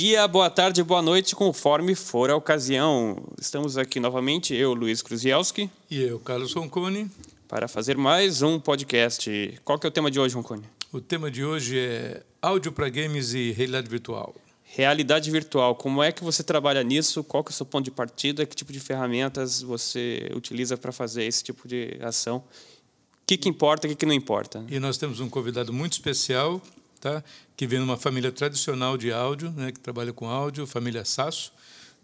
Dia, 0.00 0.26
boa 0.26 0.48
tarde, 0.48 0.82
boa 0.82 1.02
noite, 1.02 1.36
conforme 1.36 1.94
for 1.94 2.30
a 2.30 2.34
ocasião. 2.34 3.22
Estamos 3.38 3.76
aqui 3.76 4.00
novamente, 4.00 4.54
eu, 4.54 4.72
Luiz 4.72 5.02
Kruzielski. 5.02 5.70
E 5.90 6.00
eu, 6.00 6.18
Carlos 6.18 6.54
Roncone. 6.54 7.10
Para 7.46 7.68
fazer 7.68 7.98
mais 7.98 8.40
um 8.40 8.58
podcast. 8.58 9.60
Qual 9.62 9.78
que 9.78 9.86
é 9.86 9.88
o 9.88 9.90
tema 9.90 10.10
de 10.10 10.18
hoje, 10.18 10.34
Roncone? 10.34 10.62
O 10.90 11.02
tema 11.02 11.30
de 11.30 11.44
hoje 11.44 11.78
é 11.78 12.22
áudio 12.40 12.72
para 12.72 12.88
games 12.88 13.34
e 13.34 13.52
realidade 13.52 13.90
virtual. 13.90 14.34
Realidade 14.64 15.30
virtual, 15.30 15.74
como 15.74 16.02
é 16.02 16.10
que 16.10 16.24
você 16.24 16.42
trabalha 16.42 16.82
nisso? 16.82 17.22
Qual 17.22 17.44
que 17.44 17.50
é 17.50 17.52
o 17.52 17.54
seu 17.54 17.66
ponto 17.66 17.84
de 17.84 17.90
partida? 17.90 18.46
Que 18.46 18.56
tipo 18.56 18.72
de 18.72 18.80
ferramentas 18.80 19.60
você 19.60 20.30
utiliza 20.34 20.78
para 20.78 20.92
fazer 20.92 21.24
esse 21.24 21.44
tipo 21.44 21.68
de 21.68 21.98
ação? 22.00 22.38
O 22.38 23.26
que, 23.26 23.36
que 23.36 23.50
importa 23.50 23.86
e 23.86 23.88
o 23.88 23.90
que, 23.90 23.98
que 23.98 24.06
não 24.06 24.14
importa? 24.14 24.64
E 24.70 24.80
nós 24.80 24.96
temos 24.96 25.20
um 25.20 25.28
convidado 25.28 25.74
muito 25.74 25.92
especial 25.92 26.58
tá? 27.00 27.24
que 27.56 27.66
vem 27.66 27.78
de 27.78 27.84
uma 27.84 27.96
família 27.96 28.30
tradicional 28.30 28.96
de 28.96 29.12
áudio, 29.12 29.50
né? 29.50 29.72
que 29.72 29.80
trabalha 29.80 30.12
com 30.12 30.28
áudio, 30.28 30.66
família 30.66 31.04
Sasso, 31.04 31.52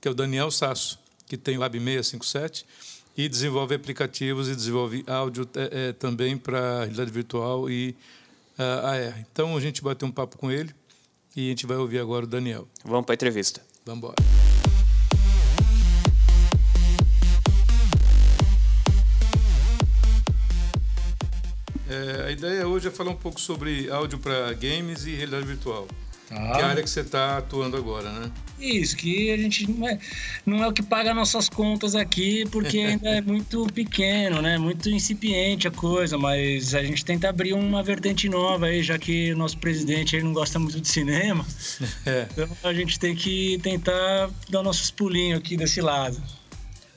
que 0.00 0.08
é 0.08 0.10
o 0.10 0.14
Daniel 0.14 0.50
Sasso, 0.50 0.98
que 1.26 1.36
tem 1.36 1.56
o 1.56 1.60
Lab 1.60 1.78
657 1.78 2.66
e 3.16 3.28
desenvolve 3.28 3.74
aplicativos 3.74 4.48
e 4.48 4.54
desenvolve 4.54 5.04
áudio 5.06 5.48
é, 5.54 5.88
é, 5.88 5.92
também 5.92 6.36
para 6.36 6.80
realidade 6.80 7.10
virtual 7.10 7.70
e 7.70 7.96
uh, 8.58 8.86
AR. 8.86 9.26
Então 9.32 9.56
a 9.56 9.60
gente 9.60 9.82
bateu 9.82 10.06
um 10.06 10.12
papo 10.12 10.36
com 10.36 10.50
ele 10.50 10.74
e 11.34 11.46
a 11.46 11.48
gente 11.50 11.66
vai 11.66 11.76
ouvir 11.76 11.98
agora 11.98 12.24
o 12.24 12.28
Daniel. 12.28 12.68
Vamos 12.84 13.06
para 13.06 13.14
a 13.14 13.16
entrevista. 13.16 13.62
Vamos 13.84 13.98
embora. 13.98 14.45
É, 21.88 22.28
a 22.28 22.30
ideia 22.30 22.66
hoje 22.66 22.88
é 22.88 22.90
falar 22.90 23.10
um 23.10 23.16
pouco 23.16 23.40
sobre 23.40 23.90
áudio 23.90 24.18
para 24.18 24.52
games 24.54 25.04
e 25.06 25.10
realidade 25.14 25.46
virtual. 25.46 25.86
Ah. 26.30 26.52
Que 26.54 26.60
é 26.60 26.64
a 26.64 26.68
área 26.68 26.82
que 26.82 26.90
você 26.90 27.00
está 27.00 27.38
atuando 27.38 27.76
agora, 27.76 28.10
né? 28.10 28.32
Isso, 28.58 28.96
que 28.96 29.30
a 29.30 29.36
gente 29.36 29.70
não 29.70 29.86
é, 29.86 29.98
não 30.44 30.64
é 30.64 30.66
o 30.66 30.72
que 30.72 30.82
paga 30.82 31.14
nossas 31.14 31.48
contas 31.48 31.94
aqui, 31.94 32.44
porque 32.50 32.78
ainda 32.80 33.08
é 33.10 33.20
muito 33.20 33.66
pequeno, 33.72 34.42
né? 34.42 34.58
Muito 34.58 34.90
incipiente 34.90 35.68
a 35.68 35.70
coisa, 35.70 36.18
mas 36.18 36.74
a 36.74 36.82
gente 36.82 37.04
tenta 37.04 37.28
abrir 37.28 37.52
uma 37.52 37.82
vertente 37.82 38.28
nova 38.28 38.66
aí, 38.66 38.82
já 38.82 38.98
que 38.98 39.32
o 39.32 39.36
nosso 39.36 39.58
presidente 39.58 40.16
ele 40.16 40.24
não 40.24 40.32
gosta 40.32 40.58
muito 40.58 40.80
de 40.80 40.88
cinema. 40.88 41.46
É. 42.04 42.28
Então 42.30 42.48
a 42.62 42.72
gente 42.72 42.98
tem 42.98 43.14
que 43.14 43.58
tentar 43.62 44.30
dar 44.48 44.62
nossos 44.62 44.90
pulinhos 44.90 45.38
aqui 45.38 45.56
desse 45.56 45.80
lado. 45.80 46.20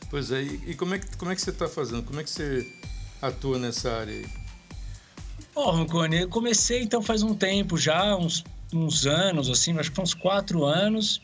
Pois 0.10 0.32
é, 0.32 0.42
e 0.42 0.76
como 0.76 0.96
é 0.96 1.00
que, 1.00 1.18
como 1.18 1.32
é 1.32 1.36
que 1.36 1.42
você 1.42 1.50
está 1.50 1.68
fazendo? 1.68 2.04
Como 2.04 2.20
é 2.20 2.24
que 2.24 2.30
você 2.30 2.68
atua 3.22 3.58
nessa 3.58 3.92
área 3.92 4.14
aí? 4.14 4.26
Ó, 5.62 5.76
oh, 5.76 6.06
eu 6.06 6.30
comecei 6.30 6.82
então 6.82 7.02
faz 7.02 7.22
um 7.22 7.36
tempo 7.36 7.78
já, 7.78 8.16
uns, 8.16 8.46
uns 8.74 9.06
anos, 9.06 9.50
assim, 9.50 9.78
acho 9.78 9.92
que 9.92 10.00
uns 10.00 10.14
quatro 10.14 10.64
anos, 10.64 11.22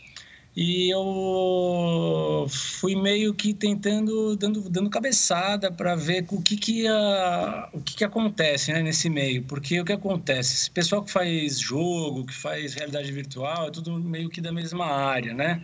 e 0.53 0.89
eu 0.89 2.45
fui 2.49 2.97
meio 2.97 3.33
que 3.33 3.53
tentando, 3.53 4.35
dando, 4.35 4.69
dando 4.69 4.89
cabeçada 4.89 5.71
para 5.71 5.95
ver 5.95 6.25
o 6.31 6.41
que 6.41 6.57
que, 6.57 6.85
a, 6.85 7.69
o 7.71 7.79
que 7.79 7.95
que 7.95 8.03
acontece 8.03 8.73
né, 8.73 8.83
nesse 8.83 9.09
meio, 9.09 9.41
porque 9.43 9.79
o 9.79 9.85
que 9.85 9.93
acontece? 9.93 10.53
Esse 10.53 10.69
pessoal 10.69 11.01
que 11.01 11.11
faz 11.11 11.57
jogo, 11.57 12.25
que 12.25 12.33
faz 12.33 12.73
realidade 12.73 13.09
virtual, 13.13 13.69
é 13.69 13.71
tudo 13.71 13.97
meio 13.97 14.29
que 14.29 14.41
da 14.41 14.51
mesma 14.51 14.85
área, 14.85 15.33
né? 15.33 15.61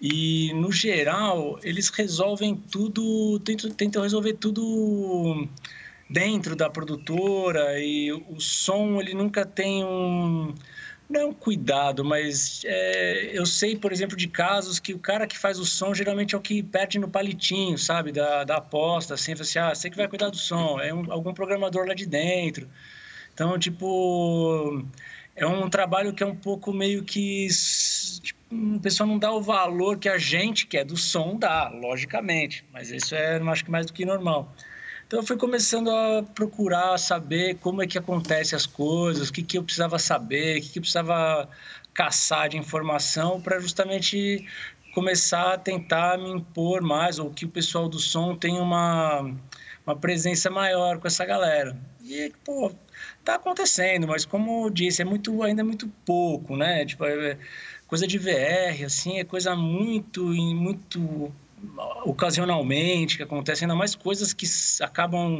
E, 0.00 0.50
no 0.54 0.72
geral, 0.72 1.60
eles 1.62 1.90
resolvem 1.90 2.56
tudo, 2.56 3.38
tentam, 3.40 3.70
tentam 3.70 4.02
resolver 4.02 4.32
tudo 4.32 5.46
dentro 6.08 6.54
da 6.54 6.68
produtora 6.68 7.78
e 7.78 8.12
o 8.12 8.40
som 8.40 9.00
ele 9.00 9.14
nunca 9.14 9.44
tem 9.46 9.84
um 9.84 10.54
não 11.12 11.30
é 11.30 11.34
cuidado, 11.34 12.02
mas 12.02 12.62
é, 12.64 13.30
eu 13.36 13.44
sei, 13.44 13.76
por 13.76 13.92
exemplo, 13.92 14.16
de 14.16 14.26
casos 14.26 14.80
que 14.80 14.94
o 14.94 14.98
cara 14.98 15.26
que 15.26 15.36
faz 15.36 15.58
o 15.58 15.66
som 15.66 15.92
geralmente 15.92 16.34
é 16.34 16.38
o 16.38 16.40
que 16.40 16.62
perde 16.62 16.98
no 16.98 17.06
palitinho, 17.06 17.76
sabe, 17.76 18.12
da, 18.12 18.44
da 18.44 18.56
aposta, 18.56 19.14
assim, 19.14 19.32
assim, 19.32 19.58
ah, 19.58 19.74
você 19.74 19.90
que 19.90 19.96
vai 19.96 20.08
cuidar 20.08 20.30
do 20.30 20.38
som, 20.38 20.80
é 20.80 20.92
um, 20.92 21.12
algum 21.12 21.34
programador 21.34 21.86
lá 21.86 21.92
de 21.92 22.06
dentro. 22.06 22.66
Então, 23.34 23.58
tipo, 23.58 24.84
é 25.36 25.46
um 25.46 25.68
trabalho 25.68 26.14
que 26.14 26.22
é 26.22 26.26
um 26.26 26.36
pouco 26.36 26.72
meio 26.72 27.02
que 27.04 27.46
tipo, 28.22 28.40
o 28.50 28.80
pessoal 28.80 29.08
não 29.08 29.18
dá 29.18 29.32
o 29.32 29.42
valor 29.42 29.98
que 29.98 30.08
a 30.08 30.18
gente 30.18 30.66
que 30.66 30.78
é 30.78 30.84
do 30.84 30.96
som 30.96 31.36
dá, 31.36 31.68
logicamente, 31.68 32.64
mas 32.72 32.90
isso 32.90 33.14
é, 33.14 33.36
acho 33.38 33.64
que 33.64 33.70
mais 33.70 33.86
do 33.86 33.92
que 33.92 34.04
normal. 34.04 34.50
Então 35.12 35.20
eu 35.20 35.26
fui 35.26 35.36
começando 35.36 35.90
a 35.90 36.22
procurar 36.22 36.96
saber 36.96 37.58
como 37.58 37.82
é 37.82 37.86
que 37.86 37.98
acontece 37.98 38.56
as 38.56 38.64
coisas, 38.64 39.28
o 39.28 39.32
que, 39.34 39.42
que 39.42 39.58
eu 39.58 39.62
precisava 39.62 39.98
saber, 39.98 40.56
o 40.56 40.62
que, 40.62 40.70
que 40.70 40.78
eu 40.78 40.80
precisava 40.80 41.50
caçar 41.92 42.48
de 42.48 42.56
informação 42.56 43.38
para 43.38 43.60
justamente 43.60 44.48
começar 44.94 45.52
a 45.52 45.58
tentar 45.58 46.16
me 46.16 46.30
impor 46.30 46.80
mais, 46.80 47.18
ou 47.18 47.30
que 47.30 47.44
o 47.44 47.48
pessoal 47.50 47.90
do 47.90 47.98
som 47.98 48.34
tenha 48.34 48.62
uma, 48.62 49.30
uma 49.86 49.94
presença 49.94 50.48
maior 50.48 50.98
com 50.98 51.06
essa 51.06 51.26
galera. 51.26 51.76
E, 52.02 52.32
pô, 52.42 52.72
tá 53.22 53.34
acontecendo, 53.34 54.08
mas 54.08 54.24
como 54.24 54.64
eu 54.64 54.70
disse, 54.70 55.02
é 55.02 55.04
muito, 55.04 55.42
ainda 55.42 55.60
é 55.60 55.64
muito 55.64 55.88
pouco, 56.06 56.56
né? 56.56 56.86
Tipo, 56.86 57.04
é 57.04 57.36
coisa 57.86 58.06
de 58.06 58.16
VR, 58.16 58.82
assim, 58.86 59.18
é 59.18 59.24
coisa 59.24 59.54
muito, 59.54 60.24
muito 60.24 61.30
ocasionalmente 62.04 63.16
que 63.16 63.22
acontecem, 63.22 63.66
ainda 63.66 63.74
mais 63.74 63.94
coisas 63.94 64.32
que 64.32 64.46
acabam 64.80 65.38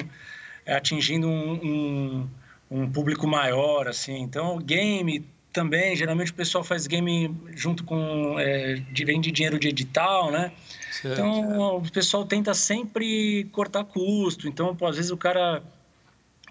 é, 0.65 0.75
atingindo 0.75 1.29
um, 1.29 1.53
um, 1.53 2.29
um 2.71 2.91
público 2.91 3.27
maior, 3.27 3.89
assim. 3.89 4.19
Então, 4.21 4.59
game 4.59 5.25
também, 5.53 5.95
geralmente 5.95 6.33
o 6.33 6.35
pessoal 6.35 6.65
faz 6.65 6.87
game 6.87 7.35
junto 7.55 7.85
com 7.85 8.39
é, 8.39 8.83
vende 9.05 9.31
dinheiro 9.31 9.59
de 9.59 9.69
edital, 9.69 10.31
né? 10.31 10.51
Certo. 10.91 11.13
Então 11.13 11.77
o 11.77 11.91
pessoal 11.91 12.25
tenta 12.25 12.55
sempre 12.55 13.45
cortar 13.53 13.85
custo. 13.85 14.49
Então, 14.49 14.75
pô, 14.75 14.87
às 14.87 14.97
vezes 14.97 15.11
o 15.11 15.17
cara 15.17 15.63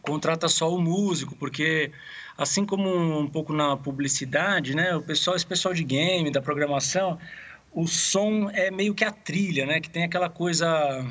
contrata 0.01 0.47
só 0.47 0.73
o 0.73 0.79
músico, 0.79 1.35
porque 1.35 1.91
assim 2.37 2.65
como 2.65 3.19
um 3.19 3.27
pouco 3.27 3.53
na 3.53 3.75
publicidade, 3.75 4.75
né? 4.75 4.95
O 4.95 5.01
pessoal, 5.01 5.35
esse 5.35 5.45
pessoal 5.45 5.73
de 5.73 5.83
game, 5.83 6.31
da 6.31 6.41
programação, 6.41 7.17
o 7.71 7.87
som 7.87 8.49
é 8.49 8.69
meio 8.69 8.93
que 8.93 9.03
a 9.03 9.11
trilha, 9.11 9.65
né? 9.65 9.79
Que 9.79 9.89
tem 9.89 10.03
aquela 10.03 10.29
coisa 10.29 11.05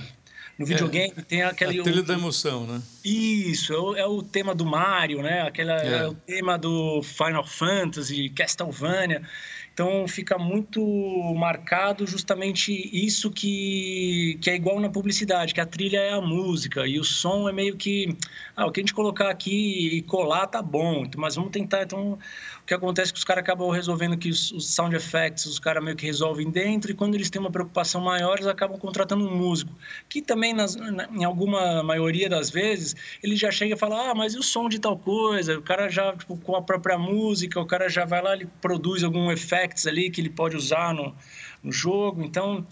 no 0.61 0.67
videogame 0.67 1.15
é, 1.17 1.23
tem 1.23 1.43
aquele 1.43 1.81
a 1.81 1.83
trilha 1.83 2.03
o, 2.03 2.05
da 2.05 2.13
emoção, 2.13 2.67
né? 2.67 2.83
Isso, 3.03 3.73
é 3.73 3.79
o, 3.79 3.97
é 3.97 4.07
o, 4.07 4.23
tema 4.23 4.55
do 4.55 4.67
Mario, 4.67 5.23
né? 5.23 5.41
Aquela 5.41 5.81
é. 5.83 6.01
é. 6.01 6.07
o 6.07 6.15
tema 6.15 6.59
do 6.59 7.03
Final 7.03 7.47
Fantasy, 7.47 8.29
Castlevania. 8.29 9.23
Então 9.81 10.07
fica 10.07 10.37
muito 10.37 10.79
marcado 11.35 12.07
justamente 12.07 12.71
isso 12.93 13.31
que, 13.31 14.39
que 14.39 14.51
é 14.51 14.55
igual 14.55 14.79
na 14.79 14.91
publicidade, 14.91 15.55
que 15.55 15.61
a 15.61 15.65
trilha 15.65 15.97
é 15.97 16.13
a 16.13 16.21
música 16.21 16.87
e 16.87 17.01
o 17.01 17.05
som 17.05 17.49
é 17.49 17.53
meio 17.53 17.75
que 17.79 18.15
ah, 18.55 18.67
o 18.67 18.71
que 18.71 18.81
a 18.81 18.83
gente 18.83 18.93
colocar 18.93 19.31
aqui 19.31 19.97
e 19.97 20.03
colar 20.03 20.47
tá 20.49 20.61
bom, 20.61 21.07
mas 21.17 21.37
vamos 21.37 21.51
tentar 21.51 21.83
então 21.83 22.19
que 22.71 22.75
acontece 22.75 23.11
é 23.11 23.13
que 23.13 23.19
os 23.19 23.25
caras 23.25 23.43
acabam 23.43 23.69
resolvendo 23.71 24.17
que 24.17 24.29
os, 24.29 24.53
os 24.53 24.73
sound 24.73 24.95
effects, 24.95 25.45
os 25.45 25.59
caras 25.59 25.83
meio 25.83 25.97
que 25.97 26.07
resolvem 26.07 26.49
dentro, 26.49 26.93
e 26.93 26.95
quando 26.95 27.17
eles 27.17 27.29
têm 27.29 27.41
uma 27.41 27.51
preocupação 27.51 28.01
maior, 28.01 28.35
eles 28.37 28.47
acabam 28.47 28.79
contratando 28.79 29.27
um 29.27 29.37
músico, 29.37 29.73
que 30.09 30.23
também, 30.23 30.55
nas, 30.55 30.77
na, 30.77 31.09
em 31.13 31.25
alguma 31.25 31.83
maioria 31.83 32.29
das 32.29 32.49
vezes, 32.49 32.95
ele 33.25 33.35
já 33.35 33.51
chega 33.51 33.75
e 33.75 33.77
fala, 33.77 34.11
ah, 34.11 34.15
mas 34.15 34.35
e 34.35 34.39
o 34.39 34.43
som 34.43 34.69
de 34.69 34.79
tal 34.79 34.97
coisa? 34.97 35.59
O 35.59 35.63
cara 35.63 35.89
já, 35.89 36.15
tipo, 36.17 36.37
com 36.37 36.55
a 36.55 36.63
própria 36.63 36.97
música, 36.97 37.59
o 37.59 37.67
cara 37.67 37.89
já 37.89 38.05
vai 38.05 38.23
lá, 38.23 38.35
ele 38.35 38.47
produz 38.61 39.03
algum 39.03 39.33
ali 39.87 40.11
que 40.11 40.21
ele 40.21 40.31
pode 40.31 40.57
usar 40.57 40.95
no, 40.95 41.15
no 41.63 41.73
jogo, 41.73 42.23
então... 42.23 42.67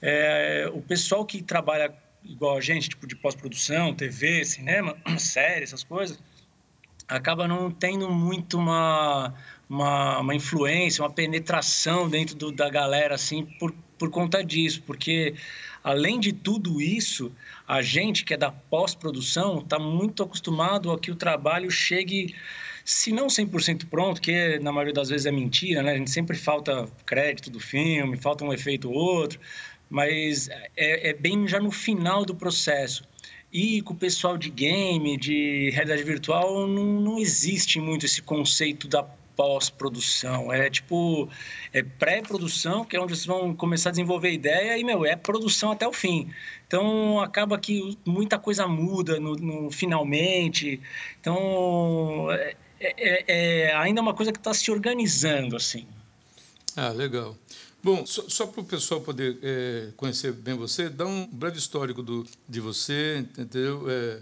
É, 0.00 0.70
o 0.72 0.80
pessoal 0.80 1.26
que 1.26 1.42
trabalha 1.42 1.92
igual 2.24 2.56
a 2.56 2.60
gente, 2.60 2.88
tipo 2.88 3.06
de 3.06 3.16
pós-produção, 3.16 3.94
TV, 3.94 4.44
cinema, 4.44 4.96
série, 5.18 5.64
essas 5.64 5.82
coisas, 5.82 6.18
acaba 7.06 7.48
não 7.48 7.70
tendo 7.70 8.10
muito 8.10 8.58
uma, 8.58 9.34
uma, 9.68 10.18
uma 10.18 10.34
influência, 10.34 11.02
uma 11.02 11.10
penetração 11.10 12.08
dentro 12.08 12.36
do, 12.36 12.52
da 12.52 12.68
galera, 12.68 13.14
assim, 13.14 13.46
por, 13.58 13.74
por 13.98 14.10
conta 14.10 14.44
disso, 14.44 14.82
porque 14.86 15.34
além 15.82 16.20
de 16.20 16.32
tudo 16.32 16.82
isso, 16.82 17.32
a 17.66 17.80
gente 17.80 18.24
que 18.24 18.34
é 18.34 18.36
da 18.36 18.50
pós-produção 18.50 19.60
está 19.60 19.78
muito 19.78 20.22
acostumado 20.22 20.92
a 20.92 20.98
que 20.98 21.10
o 21.10 21.16
trabalho 21.16 21.70
chegue, 21.70 22.34
se 22.88 23.12
não 23.12 23.26
100% 23.26 23.86
pronto, 23.90 24.18
que 24.18 24.58
na 24.60 24.72
maioria 24.72 24.94
das 24.94 25.10
vezes 25.10 25.26
é 25.26 25.30
mentira, 25.30 25.82
né? 25.82 25.92
A 25.92 25.96
gente 25.98 26.10
sempre 26.10 26.34
falta 26.34 26.88
crédito 27.04 27.50
do 27.50 27.60
filme, 27.60 28.16
falta 28.16 28.46
um 28.46 28.50
efeito 28.50 28.90
ou 28.90 28.96
outro, 28.96 29.38
mas 29.90 30.48
é, 30.74 31.10
é 31.10 31.12
bem 31.12 31.46
já 31.46 31.60
no 31.60 31.70
final 31.70 32.24
do 32.24 32.34
processo. 32.34 33.04
E 33.52 33.82
com 33.82 33.92
o 33.92 33.96
pessoal 33.96 34.38
de 34.38 34.48
game, 34.48 35.18
de 35.18 35.68
realidade 35.68 36.02
virtual, 36.02 36.66
não, 36.66 36.98
não 36.98 37.18
existe 37.18 37.78
muito 37.78 38.06
esse 38.06 38.22
conceito 38.22 38.88
da 38.88 39.02
pós-produção. 39.02 40.50
É 40.50 40.70
tipo, 40.70 41.28
é 41.74 41.82
pré-produção, 41.82 42.86
que 42.86 42.96
é 42.96 43.00
onde 43.00 43.14
vocês 43.14 43.26
vão 43.26 43.54
começar 43.54 43.90
a 43.90 43.92
desenvolver 43.92 44.32
ideia, 44.32 44.78
e, 44.78 44.82
meu, 44.82 45.04
é 45.04 45.14
produção 45.14 45.72
até 45.72 45.86
o 45.86 45.92
fim. 45.92 46.30
Então, 46.66 47.20
acaba 47.20 47.58
que 47.58 47.98
muita 48.06 48.38
coisa 48.38 48.66
muda 48.66 49.20
no, 49.20 49.36
no 49.36 49.70
finalmente. 49.70 50.80
Então, 51.20 52.28
é, 52.32 52.56
é, 52.80 53.68
é 53.68 53.74
ainda 53.76 54.00
uma 54.00 54.14
coisa 54.14 54.32
que 54.32 54.38
está 54.38 54.52
se 54.54 54.70
organizando, 54.70 55.56
assim. 55.56 55.86
Ah, 56.76 56.90
legal. 56.90 57.36
Bom, 57.82 58.04
só, 58.04 58.24
só 58.28 58.46
para 58.46 58.60
o 58.60 58.64
pessoal 58.64 59.00
poder 59.00 59.38
é, 59.42 59.88
conhecer 59.96 60.32
bem 60.32 60.54
você, 60.54 60.88
dá 60.88 61.06
um 61.06 61.26
breve 61.26 61.58
histórico 61.58 62.02
do, 62.02 62.26
de 62.48 62.60
você, 62.60 63.18
entendeu? 63.18 63.86
É, 63.88 64.18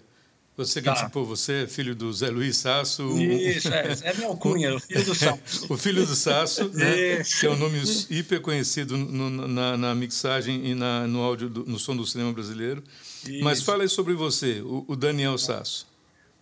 você 0.57 0.81
que 0.81 0.87
tá. 0.87 1.11
você 1.13 1.65
é 1.65 1.67
filho 1.67 1.95
do 1.95 2.11
Zé 2.13 2.31
Luiz 2.31 2.57
Sasso. 2.57 3.03
Isso, 3.19 3.69
é, 3.69 3.95
é 4.05 4.15
minha 4.15 4.29
alcunha, 4.29 4.75
o 4.75 4.81
filho 4.81 5.05
do 5.05 5.15
Sasso. 5.17 5.73
o 5.73 5.77
filho 5.77 6.07
do 6.07 6.17
Sasso, 6.17 6.69
né, 6.73 7.23
que 7.23 7.47
é 7.47 7.51
um 7.51 7.57
nome 7.57 7.79
hiper 8.09 8.41
conhecido 8.41 8.97
no, 8.97 9.29
na, 9.29 9.77
na, 9.77 9.95
mixagem 9.95 10.67
e 10.67 10.75
na, 10.75 11.07
no 11.07 11.21
áudio, 11.21 11.51
do, 11.51 11.67
no 11.67 11.79
som 11.79 11.95
do 11.95 12.07
cinema 12.07 12.33
brasileiro. 12.33 12.83
Isso. 13.27 13.45
Mas 13.45 13.63
fala 13.63 13.83
aí 13.83 13.89
sobre 13.89 14.15
você, 14.15 14.63
o, 14.63 14.85
o 14.89 14.97
Daniel 14.97 15.37
Sasso. 15.37 15.87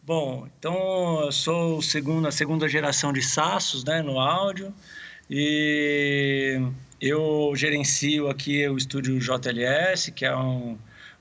Bom, 0.06 0.46
então 0.58 1.22
eu 1.22 1.32
sou 1.32 1.80
segunda, 1.80 2.28
a 2.28 2.32
segunda 2.32 2.68
geração 2.68 3.10
de 3.10 3.22
Sassos 3.22 3.84
né, 3.84 4.02
no 4.02 4.20
áudio 4.20 4.74
e 5.30 6.60
eu 7.00 7.52
gerencio 7.56 8.28
aqui 8.28 8.68
o 8.68 8.76
estúdio 8.76 9.18
JLS, 9.18 10.10
que 10.10 10.26
é 10.26 10.36
um 10.36 10.76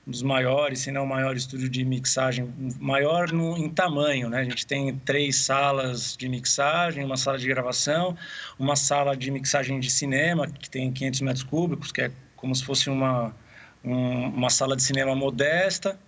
um 0.06 0.10
dos 0.10 0.22
maiores, 0.22 0.80
se 0.80 0.90
não 0.90 1.04
o 1.04 1.08
maior 1.08 1.34
estúdio 1.34 1.68
de 1.68 1.82
mixagem, 1.82 2.52
maior 2.78 3.32
no, 3.32 3.56
em 3.56 3.70
tamanho, 3.70 4.28
né? 4.28 4.40
A 4.40 4.44
gente 4.44 4.66
tem 4.66 4.94
três 4.98 5.36
salas 5.36 6.14
de 6.14 6.28
mixagem, 6.28 7.02
uma 7.04 7.16
sala 7.16 7.38
de 7.38 7.48
gravação, 7.48 8.14
uma 8.58 8.76
sala 8.76 9.16
de 9.16 9.30
mixagem 9.30 9.80
de 9.80 9.90
cinema, 9.90 10.46
que 10.46 10.68
tem 10.68 10.92
500 10.92 11.20
metros 11.22 11.42
cúbicos, 11.42 11.90
que 11.90 12.02
é 12.02 12.12
como 12.36 12.54
se 12.54 12.62
fosse 12.62 12.90
uma, 12.90 13.34
um, 13.82 14.28
uma 14.28 14.50
sala 14.50 14.76
de 14.76 14.82
cinema 14.82 15.16
modesta, 15.16 15.98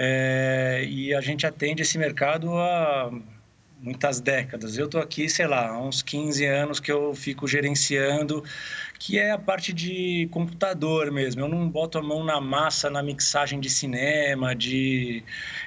é, 0.00 0.84
e 0.88 1.12
a 1.12 1.20
gente 1.20 1.44
atende 1.44 1.82
esse 1.82 1.98
mercado 1.98 2.56
há 2.56 3.10
muitas 3.80 4.20
décadas. 4.20 4.78
Eu 4.78 4.86
estou 4.86 5.00
aqui, 5.00 5.28
sei 5.28 5.48
lá, 5.48 5.70
há 5.70 5.80
uns 5.80 6.02
15 6.02 6.44
anos 6.46 6.78
que 6.78 6.90
eu 6.90 7.12
fico 7.14 7.48
gerenciando 7.48 8.44
que 8.98 9.18
é 9.18 9.30
a 9.30 9.38
parte 9.38 9.72
de 9.72 10.28
computador 10.30 11.10
mesmo. 11.10 11.42
Eu 11.42 11.48
não 11.48 11.68
boto 11.68 11.98
a 11.98 12.02
mão 12.02 12.24
na 12.24 12.40
massa 12.40 12.90
na 12.90 13.02
mixagem 13.02 13.60
de 13.60 13.70
cinema, 13.70 14.54
de, 14.54 15.22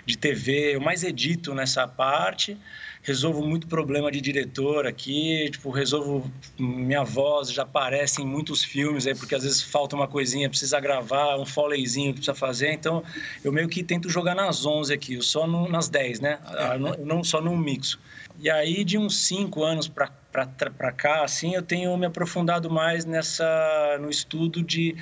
de 0.06 0.18
TV, 0.18 0.76
eu 0.76 0.82
mais 0.82 1.04
edito 1.04 1.54
nessa 1.54 1.88
parte. 1.88 2.58
Resolvo 3.04 3.46
muito 3.46 3.68
problema 3.68 4.12
de 4.12 4.22
diretor 4.22 4.86
aqui, 4.86 5.50
tipo, 5.52 5.72
resolvo 5.72 6.32
minha 6.58 7.04
voz 7.04 7.52
já 7.52 7.64
aparece 7.64 8.22
em 8.22 8.26
muitos 8.26 8.64
filmes 8.64 9.08
aí, 9.08 9.16
porque 9.16 9.34
às 9.34 9.44
vezes 9.44 9.62
falta 9.62 9.96
uma 9.96 10.08
coisinha, 10.08 10.48
precisa 10.48 10.80
gravar, 10.80 11.38
um 11.38 11.46
foleyzinho 11.46 12.14
que 12.14 12.20
precisa 12.20 12.36
fazer, 12.36 12.72
então 12.72 13.04
eu 13.44 13.52
meio 13.52 13.68
que 13.68 13.84
tento 13.84 14.08
jogar 14.08 14.36
nas 14.36 14.66
11 14.66 14.94
aqui, 14.94 15.22
só 15.22 15.48
no, 15.48 15.68
nas 15.68 15.90
10, 15.90 16.20
né? 16.20 16.40
Eu 16.74 16.80
não, 16.80 16.92
não 16.98 17.24
só 17.24 17.42
no 17.42 17.58
mixo. 17.58 18.00
E 18.40 18.50
aí, 18.50 18.84
de 18.84 18.98
uns 18.98 19.18
cinco 19.26 19.64
anos 19.64 19.88
para 19.88 20.92
cá, 20.92 21.24
assim, 21.24 21.56
eu 21.56 21.62
tenho 21.62 21.96
me 21.98 22.06
aprofundado 22.06 22.70
mais 22.70 23.06
nessa 23.06 23.98
no 24.00 24.10
estudo 24.10 24.64
de 24.64 24.96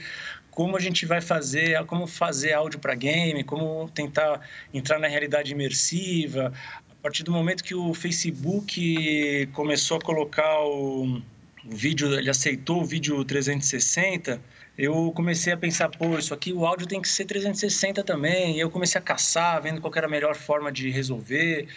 como 0.51 0.75
a 0.75 0.79
gente 0.79 1.05
vai 1.05 1.21
fazer, 1.21 1.85
como 1.85 2.05
fazer 2.05 2.51
áudio 2.51 2.79
para 2.79 2.93
game, 2.93 3.43
como 3.45 3.89
tentar 3.89 4.41
entrar 4.73 4.99
na 4.99 5.07
realidade 5.07 5.53
imersiva. 5.53 6.51
A 6.99 7.01
partir 7.01 7.23
do 7.23 7.31
momento 7.31 7.63
que 7.63 7.73
o 7.73 7.93
Facebook 7.93 9.47
começou 9.53 9.97
a 9.97 10.01
colocar 10.01 10.59
o, 10.61 11.21
o 11.65 11.75
vídeo, 11.75 12.13
ele 12.13 12.29
aceitou 12.29 12.81
o 12.81 12.85
vídeo 12.85 13.23
360, 13.23 14.41
eu 14.79 15.11
comecei 15.13 15.51
a 15.51 15.57
pensar, 15.57 15.89
pô, 15.89 16.17
isso 16.17 16.33
aqui 16.33 16.53
o 16.53 16.65
áudio 16.65 16.87
tem 16.87 17.01
que 17.01 17.09
ser 17.09 17.25
360 17.25 18.01
também. 18.01 18.55
E 18.55 18.61
eu 18.61 18.71
comecei 18.71 18.97
a 18.97 19.03
caçar, 19.03 19.61
vendo 19.61 19.81
qual 19.81 19.91
era 19.93 20.07
a 20.07 20.09
melhor 20.09 20.35
forma 20.35 20.71
de 20.71 20.89
resolver. 20.89 21.67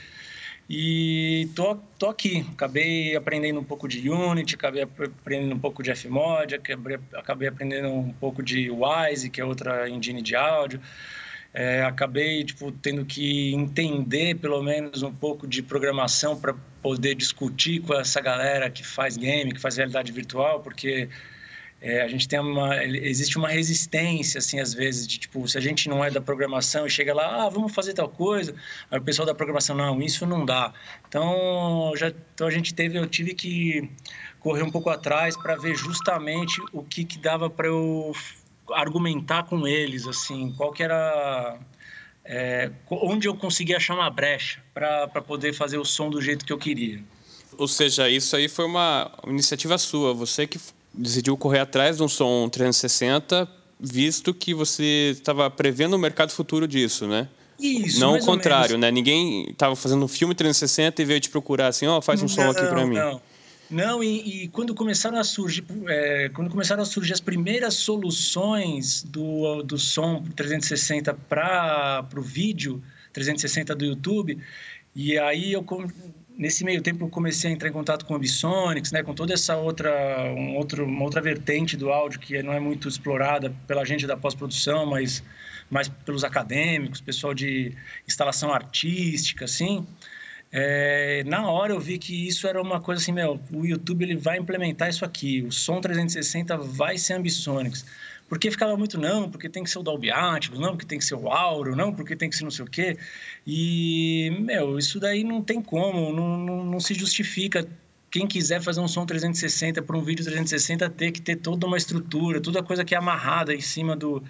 E 0.71 1.49
tô, 1.55 1.75
tô 1.99 2.07
aqui. 2.09 2.47
Acabei 2.53 3.17
aprendendo 3.17 3.59
um 3.59 3.65
pouco 3.65 3.89
de 3.89 4.09
Unity, 4.09 4.55
acabei 4.55 4.83
aprendendo 4.83 5.53
um 5.53 5.59
pouco 5.59 5.83
de 5.83 5.93
Fmod, 5.93 6.55
acabei, 6.55 6.99
acabei 7.15 7.49
aprendendo 7.49 7.89
um 7.89 8.13
pouco 8.13 8.41
de 8.41 8.71
Wise, 8.71 9.29
que 9.31 9.41
é 9.41 9.45
outra 9.45 9.91
engine 9.91 10.23
de 10.23 10.37
áudio. 10.37 10.81
É, 11.55 11.83
acabei 11.83 12.45
tipo 12.45 12.73
tendo 12.73 13.05
que 13.05 13.53
entender 13.55 14.37
pelo 14.37 14.63
menos 14.63 15.03
um 15.03 15.13
pouco 15.13 15.47
de 15.47 15.63
programação 15.63 16.39
para 16.41 16.55
poder 16.83 17.15
discutir 17.15 17.81
com 17.81 17.95
essa 17.95 18.21
galera 18.23 18.71
que 18.71 18.87
faz 18.87 19.19
game, 19.19 19.53
que 19.53 19.61
faz 19.61 19.77
realidade 19.77 20.11
virtual, 20.13 20.61
porque 20.61 21.11
é, 21.83 22.01
a 22.01 22.07
gente 22.07 22.29
tem 22.29 22.39
uma 22.39 22.83
existe 22.85 23.37
uma 23.37 23.49
resistência 23.49 24.39
assim 24.39 24.61
às 24.61 24.73
vezes 24.73 25.05
de 25.05 25.19
tipo 25.19 25.47
se 25.49 25.59
a 25.59 25.61
gente 25.61 25.89
não 25.89 26.05
é 26.05 26.11
da 26.13 26.21
programação 26.21 26.87
e 26.87 26.91
chega 26.91 27.13
lá 27.13 27.45
ah 27.45 27.49
vamos 27.49 27.75
fazer 27.75 27.93
tal 27.93 28.09
coisa 28.09 28.55
aí 28.89 29.01
o 29.01 29.03
pessoal 29.03 29.27
da 29.27 29.35
programação 29.35 29.75
não 29.77 30.01
isso 30.01 30.25
não 30.25 30.45
dá 30.45 30.73
então 31.09 31.93
já 31.97 32.13
então 32.35 32.47
a 32.47 32.51
gente 32.53 32.73
teve 32.73 32.97
eu 32.97 33.07
tive 33.09 33.35
que 33.35 33.91
correr 34.39 34.63
um 34.63 34.71
pouco 34.71 34.91
atrás 34.91 35.37
para 35.37 35.57
ver 35.57 35.75
justamente 35.75 36.63
o 36.73 36.85
que 36.85 37.05
que 37.05 37.19
dava 37.19 37.51
para 37.51 37.67
eu 37.67 38.13
argumentar 38.71 39.45
com 39.45 39.67
eles 39.67 40.07
assim 40.07 40.53
qual 40.57 40.73
que 40.73 40.83
era 40.83 41.59
é, 42.25 42.71
onde 42.89 43.27
eu 43.27 43.35
conseguia 43.35 43.77
achar 43.77 43.95
uma 43.95 44.09
brecha 44.09 44.63
para 44.73 45.09
poder 45.23 45.53
fazer 45.53 45.79
o 45.79 45.85
som 45.85 46.09
do 46.09 46.21
jeito 46.21 46.45
que 46.45 46.53
eu 46.53 46.59
queria 46.59 47.03
ou 47.59 47.69
seja, 47.69 48.09
isso 48.09 48.35
aí 48.35 48.49
foi 48.49 48.65
uma 48.65 49.11
iniciativa 49.27 49.77
sua, 49.79 50.15
você 50.15 50.47
que 50.47 50.59
decidiu 50.93 51.37
correr 51.37 51.61
atrás 51.61 51.97
de 51.97 52.03
um 52.03 52.09
som 52.09 52.49
360, 52.49 53.49
visto 53.79 54.33
que 54.33 54.55
você 54.55 55.11
estava 55.13 55.51
prevendo 55.51 55.95
o 55.95 55.99
mercado 55.99 56.31
futuro 56.31 56.67
disso, 56.67 57.07
né? 57.07 57.29
Isso, 57.59 58.01
não 58.01 58.17
o 58.17 58.25
contrário, 58.25 58.77
né? 58.77 58.91
Ninguém 58.91 59.51
estava 59.51 59.77
fazendo 59.77 60.05
um 60.05 60.09
filme 60.09 60.35
360 60.35 61.01
e 61.01 61.05
veio 61.05 61.21
te 61.21 61.31
procurar 61.31 61.69
assim, 61.69 61.87
ó, 61.87 61.99
oh, 61.99 62.03
faz 62.03 62.21
um 62.21 62.25
não, 62.25 62.29
som 62.29 62.51
aqui 62.51 62.67
para 62.67 62.87
mim. 62.87 62.97
Não. 62.97 63.21
Não, 63.73 64.05
e, 64.05 64.45
e, 64.45 64.49
quando 64.49 64.75
começaram 64.75 65.19
a 65.19 65.25
surgir, 65.25 65.65
é, 65.89 66.29
quando 66.29 66.51
começaram 66.51 66.83
a 66.83 66.85
surgir 66.85 67.15
as 67.15 67.21
primeiras 67.21 67.73
soluções 67.73 69.03
do, 69.03 69.63
do 69.63 69.79
som 69.79 70.23
360 70.37 71.15
para 71.15 72.07
o 72.15 72.21
vídeo 72.21 72.83
360 73.15 73.75
do 73.75 73.87
YouTube, 73.87 74.39
e 74.95 75.19
aí 75.19 75.55
eu 75.55 75.65
nesse 76.37 76.65
meio 76.65 76.83
tempo 76.83 77.07
eu 77.07 77.09
comecei 77.09 77.51
a 77.51 77.55
entrar 77.55 77.71
em 77.71 77.73
contato 77.73 78.05
com 78.05 78.13
o 78.13 78.17
Ambisonics, 78.19 78.93
né, 78.93 79.03
com 79.03 79.15
toda 79.15 79.33
essa 79.33 79.57
outra, 79.57 79.91
um 80.37 80.57
outro, 80.57 80.85
uma 80.85 81.05
outra 81.05 81.23
vertente 81.23 81.75
do 81.75 81.91
áudio 81.91 82.21
que 82.21 82.43
não 82.43 82.53
é 82.53 82.61
muito 82.61 82.89
explorada 82.89 83.55
pela 83.67 83.87
gente 83.87 84.07
da 84.07 84.19
pós-produção, 84.19 84.85
mas 84.85 85.23
mais 85.71 85.89
pelos 85.89 86.25
acadêmicos, 86.25 87.01
pessoal 87.01 87.33
de 87.33 87.73
instalação 88.07 88.53
artística, 88.53 89.47
assim. 89.47 89.87
É, 90.55 91.25
na 91.25 91.51
hora 91.51 91.73
eu 91.73 91.81
vi 91.81 91.97
que 91.97 92.29
isso 92.29 92.47
era 92.47 92.61
uma 92.61 92.79
coisa 92.79 93.01
assim, 93.01 93.13
meu, 93.13 93.41
o 93.51 93.65
YouTube 93.65 94.03
ele 94.03 94.17
vai 94.17 94.37
implementar 94.37 94.91
isso 94.91 95.03
aqui, 95.03 95.41
o 95.41 95.51
som 95.51 95.81
360 95.81 96.59
vai 96.59 96.99
ser 96.99 97.15
Ambisonics. 97.15 97.87
Porque 98.29 98.51
ficava 98.51 98.77
muito, 98.77 98.99
não, 98.99 99.31
porque 99.31 99.49
tem 99.49 99.65
que 99.65 99.71
ser 99.71 99.79
o 99.79 99.83
Dolby 99.83 100.11
Atmos, 100.11 100.59
não, 100.59 100.71
porque 100.71 100.87
tem 100.87 100.99
que 100.99 101.05
ser 101.05 101.15
o 101.15 101.29
Auro, 101.29 101.75
não, 101.77 101.93
porque 101.95 102.17
tem 102.17 102.31
que 102.31 102.37
ser 102.37 102.45
não 102.45 102.51
sei 102.51 102.65
o 102.65 102.69
quê. 102.69 102.97
E, 103.47 104.31
meu, 104.41 104.79
isso 104.79 105.01
daí 105.01 105.25
não 105.25 105.43
tem 105.43 105.61
como, 105.61 106.13
não, 106.13 106.39
não, 106.39 106.65
não 106.65 106.81
se 106.81 106.95
justifica 106.95 107.67
quem 108.11 108.27
quiser 108.27 108.61
fazer 108.61 108.81
um 108.81 108.89
som 108.89 109.07
360 109.07 109.83
para 109.83 109.97
um 109.97 110.03
vídeo 110.03 110.25
360 110.25 110.89
ter 110.91 111.13
que 111.13 111.21
ter 111.21 111.37
toda 111.37 111.67
uma 111.67 111.77
estrutura, 111.79 112.41
toda 112.41 112.61
a 112.61 112.63
coisa 112.63 112.85
que 112.85 112.95
é 112.95 112.99
amarrada 112.99 113.55
em 113.55 113.61
cima 113.61 113.97
do, 113.97 114.23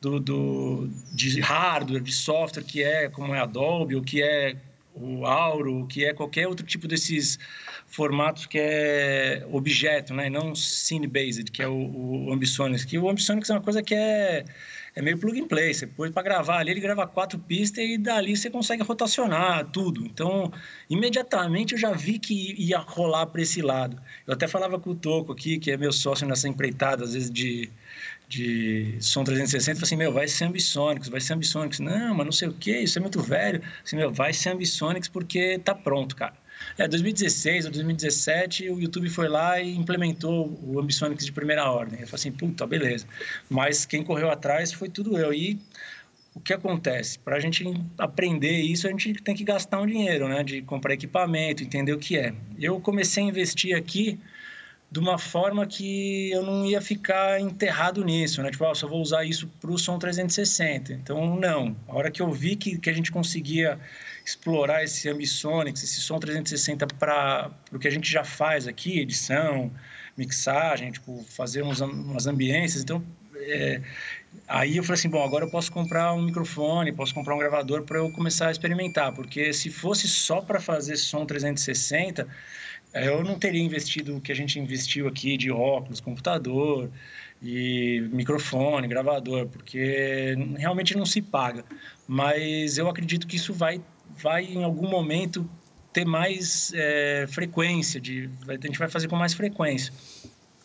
do, 0.00 0.18
do, 0.18 0.90
de 1.12 1.40
hardware, 1.40 2.02
de 2.02 2.12
software, 2.12 2.62
que 2.62 2.82
é 2.82 3.08
como 3.08 3.34
é 3.34 3.40
Adobe, 3.40 3.94
ou 3.94 4.02
que 4.02 4.22
é 4.22 4.56
o 4.94 5.26
Auro, 5.26 5.86
que 5.86 6.04
é 6.04 6.12
qualquer 6.12 6.46
outro 6.46 6.66
tipo 6.66 6.88
desses 6.88 7.38
formatos 7.86 8.46
que 8.46 8.58
é 8.58 9.46
objeto, 9.50 10.14
né? 10.14 10.28
não 10.28 10.54
scene-based, 10.54 11.50
que 11.50 11.62
é 11.62 11.68
o, 11.68 12.26
o 12.26 12.32
Ambisonics. 12.32 12.84
Que 12.84 12.98
o 12.98 13.08
Ambisonics 13.08 13.50
é 13.50 13.54
uma 13.54 13.62
coisa 13.62 13.82
que 13.82 13.94
é, 13.94 14.44
é 14.94 15.02
meio 15.02 15.18
plug 15.18 15.40
and 15.40 15.46
play. 15.46 15.72
Você 15.72 15.86
pôs 15.86 16.10
para 16.10 16.22
gravar 16.22 16.58
ali, 16.58 16.72
ele 16.72 16.80
grava 16.80 17.06
quatro 17.06 17.38
pistas 17.38 17.84
e 17.84 17.98
dali 17.98 18.36
você 18.36 18.50
consegue 18.50 18.82
rotacionar 18.82 19.64
tudo. 19.66 20.04
Então, 20.04 20.52
imediatamente 20.88 21.74
eu 21.74 21.78
já 21.78 21.92
vi 21.92 22.18
que 22.18 22.54
ia 22.58 22.78
rolar 22.78 23.26
para 23.26 23.42
esse 23.42 23.62
lado. 23.62 24.00
Eu 24.26 24.34
até 24.34 24.46
falava 24.48 24.78
com 24.78 24.90
o 24.90 24.94
Toco 24.94 25.32
aqui, 25.32 25.58
que 25.58 25.70
é 25.70 25.76
meu 25.76 25.92
sócio 25.92 26.26
nessa 26.26 26.48
empreitada, 26.48 27.04
às 27.04 27.14
vezes 27.14 27.30
de 27.30 27.70
de 28.30 28.96
som 29.00 29.24
360, 29.24 29.82
assim, 29.82 29.96
meu, 29.96 30.12
vai 30.12 30.28
ser 30.28 30.44
Ambisonics, 30.44 31.08
vai 31.08 31.20
ser 31.20 31.32
Ambisonics. 31.32 31.80
Não, 31.80 32.14
mas 32.14 32.24
não 32.24 32.32
sei 32.32 32.46
o 32.46 32.52
que, 32.52 32.78
isso 32.78 32.96
é 32.96 33.02
muito 33.02 33.20
velho. 33.20 33.60
Assim, 33.84 33.96
meu, 33.96 34.12
vai 34.12 34.32
ser 34.32 34.50
Ambisonics 34.50 35.08
porque 35.08 35.58
tá 35.58 35.74
pronto, 35.74 36.14
cara. 36.14 36.34
É, 36.78 36.88
2016 36.88 37.66
ou 37.66 37.70
2017, 37.70 38.70
o 38.70 38.80
YouTube 38.80 39.08
foi 39.08 39.28
lá 39.28 39.60
e 39.60 39.76
implementou 39.76 40.58
o 40.62 40.78
Ambisonics 40.78 41.24
de 41.24 41.32
primeira 41.32 41.70
ordem. 41.70 42.00
Eu 42.00 42.06
falei 42.06 42.20
assim, 42.20 42.32
puta, 42.32 42.66
beleza. 42.66 43.06
Mas 43.48 43.84
quem 43.84 44.02
correu 44.02 44.30
atrás 44.30 44.72
foi 44.72 44.88
tudo 44.88 45.18
eu. 45.18 45.32
E 45.32 45.58
o 46.34 46.40
que 46.40 46.52
acontece? 46.52 47.18
Para 47.18 47.36
a 47.36 47.40
gente 47.40 47.64
aprender 47.98 48.60
isso, 48.60 48.86
a 48.86 48.90
gente 48.90 49.14
tem 49.14 49.34
que 49.34 49.44
gastar 49.44 49.80
um 49.80 49.86
dinheiro, 49.86 50.28
né? 50.28 50.42
De 50.42 50.62
comprar 50.62 50.94
equipamento, 50.94 51.62
entender 51.62 51.92
o 51.92 51.98
que 51.98 52.16
é. 52.16 52.32
Eu 52.58 52.80
comecei 52.80 53.24
a 53.24 53.26
investir 53.26 53.76
aqui 53.76 54.18
de 54.90 54.98
uma 54.98 55.18
forma 55.18 55.66
que 55.66 56.30
eu 56.32 56.42
não 56.42 56.66
ia 56.66 56.80
ficar 56.80 57.40
enterrado 57.40 58.04
nisso, 58.04 58.42
né? 58.42 58.50
Tipo, 58.50 58.64
ah, 58.66 58.74
só 58.74 58.88
vou 58.88 59.00
usar 59.00 59.24
isso 59.24 59.46
para 59.60 59.70
o 59.70 59.78
som 59.78 59.98
360. 59.98 60.92
Então, 60.94 61.36
não. 61.36 61.76
A 61.86 61.94
hora 61.94 62.10
que 62.10 62.20
eu 62.20 62.32
vi 62.32 62.56
que, 62.56 62.76
que 62.76 62.90
a 62.90 62.92
gente 62.92 63.12
conseguia 63.12 63.78
explorar 64.24 64.82
esse 64.82 65.08
Ambisonics, 65.08 65.84
esse 65.84 66.00
som 66.00 66.18
360 66.18 66.88
para 66.98 67.50
o 67.72 67.78
que 67.78 67.86
a 67.86 67.90
gente 67.90 68.10
já 68.10 68.24
faz 68.24 68.66
aqui, 68.66 68.98
edição, 68.98 69.70
mixagem, 70.16 70.90
tipo, 70.90 71.24
fazer 71.28 71.62
umas 71.62 72.26
ambiências. 72.26 72.82
Então, 72.82 73.00
é, 73.36 73.80
aí 74.48 74.76
eu 74.76 74.82
falei 74.82 74.98
assim, 74.98 75.08
bom, 75.08 75.22
agora 75.22 75.44
eu 75.44 75.50
posso 75.50 75.70
comprar 75.70 76.12
um 76.14 76.22
microfone, 76.22 76.92
posso 76.92 77.14
comprar 77.14 77.36
um 77.36 77.38
gravador 77.38 77.82
para 77.82 77.98
eu 77.98 78.10
começar 78.10 78.48
a 78.48 78.50
experimentar, 78.50 79.12
porque 79.12 79.52
se 79.52 79.70
fosse 79.70 80.08
só 80.08 80.40
para 80.40 80.60
fazer 80.60 80.96
som 80.96 81.24
360 81.24 82.22
é, 82.22 82.26
eu 82.92 83.22
não 83.22 83.38
teria 83.38 83.62
investido 83.62 84.16
o 84.16 84.20
que 84.20 84.32
a 84.32 84.34
gente 84.34 84.58
investiu 84.58 85.06
aqui 85.06 85.36
de 85.36 85.50
óculos, 85.50 86.00
computador 86.00 86.90
e 87.42 88.00
microfone, 88.12 88.88
gravador, 88.88 89.46
porque 89.46 90.34
realmente 90.58 90.96
não 90.96 91.06
se 91.06 91.22
paga. 91.22 91.64
Mas 92.06 92.78
eu 92.78 92.88
acredito 92.88 93.26
que 93.26 93.36
isso 93.36 93.52
vai, 93.54 93.80
vai 94.16 94.44
em 94.44 94.64
algum 94.64 94.88
momento 94.88 95.48
ter 95.92 96.04
mais 96.04 96.72
é, 96.74 97.26
frequência, 97.28 98.00
de, 98.00 98.30
a 98.46 98.52
gente 98.52 98.78
vai 98.78 98.88
fazer 98.88 99.08
com 99.08 99.16
mais 99.16 99.34
frequência. 99.34 99.92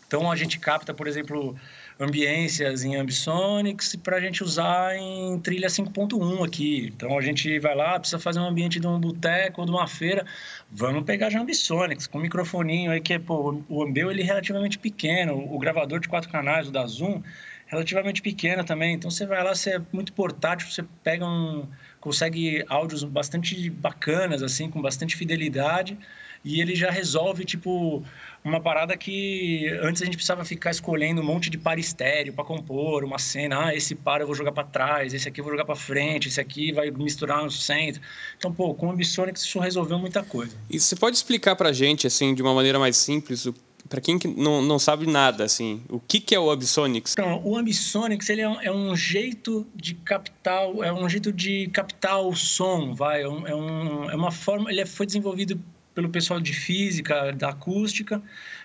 Então 0.08 0.32
a 0.32 0.36
gente 0.36 0.60
capta, 0.60 0.94
por 0.94 1.08
exemplo, 1.08 1.56
ambiências 2.00 2.84
em 2.84 2.96
Ambisonics 2.96 3.96
para 3.96 4.18
a 4.18 4.20
gente 4.20 4.44
usar 4.44 4.96
em 4.96 5.40
trilha 5.40 5.68
5.1 5.68 6.46
aqui. 6.46 6.92
Então 6.94 7.18
a 7.18 7.22
gente 7.22 7.58
vai 7.60 7.76
lá, 7.76 8.00
precisa 8.00 8.20
fazer 8.20 8.40
um 8.40 8.46
ambiente 8.46 8.80
de 8.80 8.88
um 8.88 9.00
boteco 9.00 9.62
ou 9.62 9.66
de 9.66 9.72
uma 9.72 9.88
feira, 9.88 10.26
vamos 10.72 11.04
pegar 11.04 11.30
já 11.30 11.40
Ambisonics 11.40 12.08
com 12.08 12.18
um 12.18 12.22
microfoninho 12.22 12.92
aí 12.92 13.00
que 13.00 13.14
é, 13.14 13.20
pô, 13.20 13.62
o 13.70 13.84
Ambeu 13.84 14.12
ele 14.12 14.22
é 14.22 14.26
relativamente 14.26 14.78
pequeno, 14.78 15.36
o 15.36 15.58
gravador 15.58 16.00
de 16.00 16.10
quatro 16.10 16.30
canais, 16.30 16.68
o 16.68 16.72
da 16.72 16.86
Zoom, 16.86 17.22
relativamente 17.68 18.22
pequeno 18.22 18.64
também. 18.64 18.96
Então 18.96 19.10
você 19.10 19.26
vai 19.26 19.44
lá, 19.44 19.56
você 19.56 19.72
é 19.72 19.82
muito 19.92 20.12
portátil, 20.14 20.70
você 20.70 20.84
pega 21.04 21.26
um 21.26 21.68
consegue 22.00 22.64
áudios 22.70 23.04
bastante 23.04 23.68
bacanas 23.70 24.44
assim, 24.44 24.70
com 24.70 24.80
bastante 24.80 25.16
fidelidade 25.16 25.98
e 26.46 26.62
ele 26.62 26.76
já 26.76 26.92
resolve 26.92 27.44
tipo 27.44 28.04
uma 28.44 28.62
parada 28.62 28.96
que 28.96 29.68
antes 29.82 30.04
a 30.04 30.06
gente 30.06 30.16
precisava 30.16 30.46
ficar 30.46 30.70
escolhendo 30.70 31.20
um 31.20 31.26
monte 31.26 31.50
de 31.50 31.58
par 31.58 31.80
estéreo 31.80 32.32
para 32.32 32.44
compor 32.44 33.04
uma 33.04 33.18
cena. 33.18 33.66
Ah, 33.66 33.76
esse 33.76 33.96
par 33.96 34.22
eu 34.22 34.28
vou 34.28 34.36
jogar 34.36 34.52
para 34.52 34.64
trás, 34.64 35.16
esse 35.16 35.28
aqui 35.28 35.42
eu 35.42 35.44
vou 35.44 35.52
jogar 35.52 35.66
para 35.66 35.76
frente, 35.76 36.28
esse 36.28 36.40
aqui 36.40 36.72
vai 36.72 36.92
misturar 36.92 37.44
no 37.44 37.50
centro. 37.50 38.00
Então, 38.38 38.54
pô, 38.54 38.76
com 38.76 38.88
o 38.88 38.92
Ambisonics 38.92 39.42
isso 39.42 39.60
resolveu 39.60 39.98
muita 39.98 40.22
coisa. 40.22 40.56
E 40.70 40.80
você 40.80 40.96
pode 40.96 41.18
explicar 41.18 41.56
para 41.56 41.74
gente, 41.74 42.06
assim, 42.06 42.36
de 42.36 42.44
uma 42.44 42.54
maneira 42.54 42.78
mais 42.78 42.98
simples, 42.98 43.48
para 43.90 44.00
quem 44.00 44.20
não, 44.38 44.62
não 44.62 44.78
sabe 44.78 45.08
nada, 45.08 45.44
assim, 45.44 45.82
o 45.90 46.00
que, 46.00 46.20
que 46.20 46.36
é 46.36 46.40
o 46.40 46.50
Ambisonics? 46.50 47.14
Então, 47.14 47.42
o 47.44 47.58
Ambisonics 47.58 48.30
ele 48.30 48.42
é 48.42 48.50
um, 48.50 48.62
é 48.62 48.72
um 48.72 48.96
jeito 48.96 49.66
de 49.76 49.96
captar, 49.96 50.64
é 50.84 50.94
um 50.94 51.08
jeito 51.10 51.32
de 51.32 51.68
captar 51.68 52.22
o 52.22 52.36
som, 52.36 52.94
vai, 52.94 53.22
é, 53.22 53.26
é, 53.26 53.28
um, 53.28 54.10
é 54.10 54.16
uma 54.16 54.32
forma, 54.32 54.72
ele 54.72 54.86
foi 54.86 55.06
desenvolvido 55.06 55.60
pelo 55.96 56.10
pessoal 56.10 56.42
de 56.42 56.54
física, 56.54 57.32
da 57.32 57.50
acústica, 57.50 58.22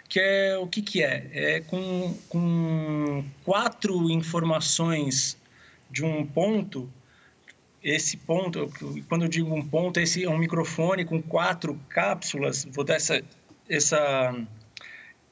que 0.08 0.18
é 0.18 0.58
o 0.58 0.66
que, 0.66 0.82
que 0.82 1.02
é? 1.02 1.30
É 1.32 1.60
com, 1.60 2.12
com 2.28 3.24
quatro 3.44 4.10
informações 4.10 5.38
de 5.88 6.04
um 6.04 6.26
ponto. 6.26 6.90
Esse 7.82 8.16
ponto, 8.16 8.70
quando 9.08 9.22
eu 9.22 9.28
digo 9.28 9.54
um 9.54 9.66
ponto, 9.66 10.00
esse 10.00 10.24
é 10.24 10.28
um 10.28 10.36
microfone 10.36 11.04
com 11.04 11.22
quatro 11.22 11.80
cápsulas. 11.88 12.66
Vou 12.72 12.84
dar 12.84 12.96
essa, 12.96 13.22
essa, 13.68 14.34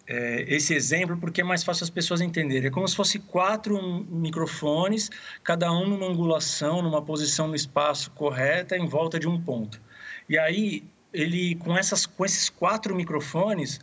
é, 0.07 0.45
esse 0.49 0.73
exemplo 0.73 1.19
porque 1.19 1.41
é 1.41 1.45
mais 1.45 1.65
fácil 1.65 1.83
as 1.83 1.91
pessoas 1.91 2.21
entenderem. 2.21 2.69
É 2.69 2.71
como 2.71 2.87
se 2.87 2.95
fosse 2.95 3.19
quatro 3.19 4.07
microfones, 4.09 5.11
cada 5.43 5.71
um 5.73 5.89
numa 5.89 6.07
angulação, 6.07 6.81
numa 6.81 7.03
posição 7.03 7.49
no 7.49 7.57
espaço 7.57 8.13
correta, 8.13 8.77
em 8.77 8.87
volta 8.87 9.19
de 9.19 9.29
um 9.29 9.39
ponto. 9.43 9.81
E 10.29 10.39
aí 10.39 10.85
ele 11.13 11.55
com 11.57 11.77
essas 11.77 12.07
com 12.07 12.25
esses 12.25 12.49
quatro 12.49 12.95
microfones 12.95 13.81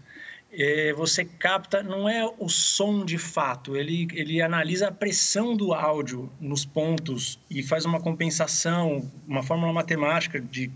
é, 0.52 0.94
você 0.94 1.26
capta 1.26 1.84
não 1.84 2.08
é 2.08 2.24
o 2.38 2.48
som 2.48 3.04
de 3.04 3.18
fato 3.18 3.76
ele 3.76 4.08
ele 4.14 4.42
analisa 4.42 4.88
a 4.88 4.92
pressão 4.92 5.56
do 5.56 5.74
áudio 5.74 6.32
nos 6.40 6.66
pontos 6.66 7.40
e 7.50 7.64
faz 7.64 7.86
uma 7.86 8.00
compensação 8.00 9.10
uma 9.28 9.44
fórmula 9.44 9.74
matemática 9.74 10.40
de 10.40 10.72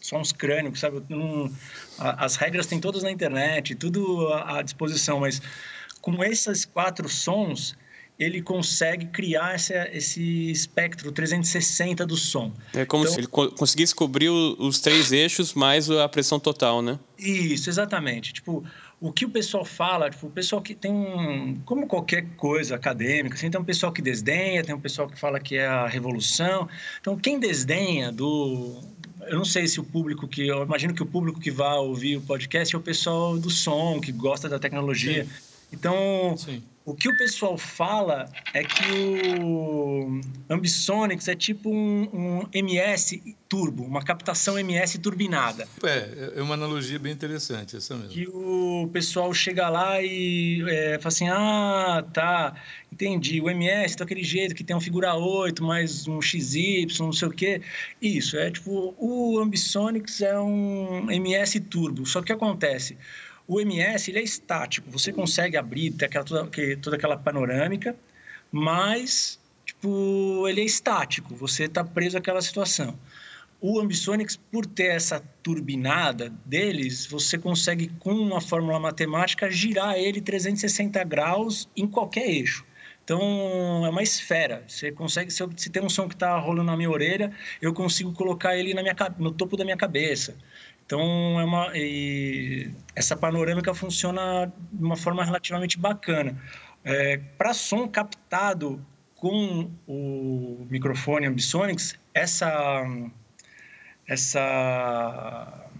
sons 0.00 0.32
crânicos 0.32 0.80
sabe? 0.80 1.02
Um, 1.10 1.50
as 1.98 2.36
regras 2.36 2.66
tem 2.66 2.80
todas 2.80 3.02
na 3.02 3.10
internet 3.10 3.74
tudo 3.74 4.32
à 4.32 4.62
disposição 4.62 5.20
mas 5.20 5.40
com 6.00 6.22
esses 6.22 6.64
quatro 6.64 7.08
sons 7.08 7.76
ele 8.18 8.40
consegue 8.40 9.06
criar 9.06 9.56
esse, 9.56 9.74
esse 9.92 10.50
espectro 10.50 11.10
360 11.10 12.06
do 12.06 12.16
som. 12.16 12.52
É 12.72 12.84
como 12.84 13.02
então, 13.02 13.14
se 13.14 13.20
ele 13.20 13.26
conseguisse 13.26 13.94
cobrir 13.94 14.28
os 14.30 14.80
três 14.80 15.10
eixos 15.10 15.52
mais 15.52 15.90
a 15.90 16.08
pressão 16.08 16.38
total, 16.38 16.80
né? 16.80 16.98
Isso, 17.18 17.68
exatamente. 17.68 18.32
Tipo, 18.32 18.64
o 19.00 19.12
que 19.12 19.24
o 19.24 19.30
pessoal 19.30 19.64
fala, 19.64 20.08
tipo, 20.08 20.28
o 20.28 20.30
pessoal 20.30 20.62
que 20.62 20.74
tem 20.74 20.92
um, 20.92 21.60
como 21.64 21.86
qualquer 21.86 22.24
coisa 22.36 22.76
acadêmica, 22.76 23.34
assim, 23.34 23.50
tem 23.50 23.60
um 23.60 23.64
pessoal 23.64 23.92
que 23.92 24.00
desdenha, 24.00 24.62
tem 24.62 24.74
um 24.74 24.80
pessoal 24.80 25.08
que 25.08 25.18
fala 25.18 25.40
que 25.40 25.56
é 25.56 25.66
a 25.66 25.86
revolução. 25.86 26.68
Então, 27.00 27.16
quem 27.16 27.38
desdenha 27.38 28.12
do 28.12 28.80
eu 29.26 29.38
não 29.38 29.44
sei 29.44 29.66
se 29.66 29.80
o 29.80 29.84
público 29.84 30.28
que 30.28 30.46
eu 30.46 30.62
imagino 30.62 30.94
que 30.94 31.02
o 31.02 31.06
público 31.06 31.40
que 31.40 31.50
vai 31.50 31.76
ouvir 31.78 32.16
o 32.16 32.20
podcast 32.20 32.74
é 32.74 32.78
o 32.78 32.80
pessoal 32.80 33.38
do 33.38 33.50
som, 33.50 34.00
que 34.00 34.12
gosta 34.12 34.48
da 34.48 34.58
tecnologia. 34.58 35.24
Sim. 35.24 35.30
Então, 35.72 36.36
Sim. 36.36 36.62
O 36.86 36.94
que 36.94 37.08
o 37.08 37.16
pessoal 37.16 37.56
fala 37.56 38.28
é 38.52 38.62
que 38.62 39.40
o 39.42 40.20
Ambisonics 40.50 41.28
é 41.28 41.34
tipo 41.34 41.70
um, 41.70 42.02
um, 42.12 42.48
MS 42.52 43.22
turbo, 43.48 43.84
uma 43.84 44.02
captação 44.02 44.58
MS 44.58 44.98
turbinada. 44.98 45.66
É, 45.82 46.34
é 46.36 46.42
uma 46.42 46.52
analogia 46.52 46.98
bem 46.98 47.10
interessante 47.10 47.74
essa 47.74 47.96
mesmo. 47.96 48.10
Que 48.10 48.28
o 48.28 48.90
pessoal 48.92 49.32
chega 49.32 49.70
lá 49.70 50.02
e 50.02 50.62
é, 50.68 50.98
fala 50.98 51.08
assim, 51.08 51.28
ah, 51.30 52.04
tá, 52.12 52.54
entendi, 52.92 53.40
o 53.40 53.48
MS 53.48 53.96
tá 53.96 54.04
daquele 54.04 54.22
jeito 54.22 54.54
que 54.54 54.62
tem 54.62 54.76
um 54.76 54.80
figura 54.80 55.14
8, 55.14 55.64
mais 55.64 56.06
um 56.06 56.20
XY, 56.20 56.86
não 57.00 57.12
sei 57.14 57.28
o 57.28 57.30
quê. 57.30 57.62
Isso, 58.02 58.36
é 58.36 58.50
tipo, 58.50 58.94
o 58.98 59.38
Ambisonics 59.38 60.20
é 60.20 60.38
um 60.38 61.10
MS 61.10 61.60
turbo, 61.60 62.04
só 62.04 62.20
que 62.20 62.24
o 62.24 62.26
que 62.26 62.32
acontece? 62.32 62.98
O 63.46 63.60
MS 63.60 64.10
ele 64.10 64.20
é 64.20 64.22
estático, 64.22 64.90
você 64.90 65.12
consegue 65.12 65.56
abrir 65.56 65.90
ter 65.92 66.06
aquela, 66.06 66.24
toda, 66.24 66.50
toda 66.80 66.96
aquela 66.96 67.16
panorâmica, 67.16 67.94
mas 68.50 69.38
tipo, 69.64 70.48
ele 70.48 70.60
é 70.60 70.64
estático, 70.64 71.34
você 71.34 71.64
está 71.64 71.84
preso 71.84 72.16
àquela 72.16 72.40
situação. 72.40 72.98
O 73.60 73.80
Ambisonics, 73.80 74.36
por 74.36 74.66
ter 74.66 74.94
essa 74.94 75.20
turbinada 75.42 76.30
deles, 76.44 77.06
você 77.06 77.38
consegue, 77.38 77.88
com 77.98 78.12
uma 78.12 78.40
fórmula 78.40 78.78
matemática, 78.78 79.50
girar 79.50 79.96
ele 79.96 80.20
360 80.20 81.02
graus 81.04 81.68
em 81.74 81.86
qualquer 81.86 82.28
eixo. 82.28 82.64
Então, 83.02 83.84
é 83.84 83.90
uma 83.90 84.02
esfera. 84.02 84.64
Você 84.66 84.90
consegue, 84.90 85.30
se, 85.30 85.42
eu, 85.42 85.50
se 85.56 85.70
tem 85.70 85.82
um 85.82 85.90
som 85.90 86.08
que 86.08 86.14
está 86.14 86.38
rolando 86.38 86.70
na 86.70 86.76
minha 86.76 86.90
orelha, 86.90 87.30
eu 87.60 87.72
consigo 87.72 88.12
colocar 88.12 88.56
ele 88.56 88.72
na 88.72 88.82
minha, 88.82 88.96
no 89.18 89.30
topo 89.30 89.56
da 89.56 89.64
minha 89.64 89.76
cabeça. 89.76 90.36
Então, 90.86 91.40
é 91.40 91.44
uma, 91.44 91.72
essa 92.94 93.16
panorâmica 93.16 93.74
funciona 93.74 94.52
de 94.70 94.84
uma 94.84 94.96
forma 94.96 95.24
relativamente 95.24 95.78
bacana. 95.78 96.36
É, 96.84 97.16
Para 97.38 97.54
som 97.54 97.88
captado 97.88 98.84
com 99.16 99.70
o 99.86 100.66
microfone 100.68 101.26
Ambisonics, 101.26 101.98
essa, 102.12 102.84
essa, 104.06 105.70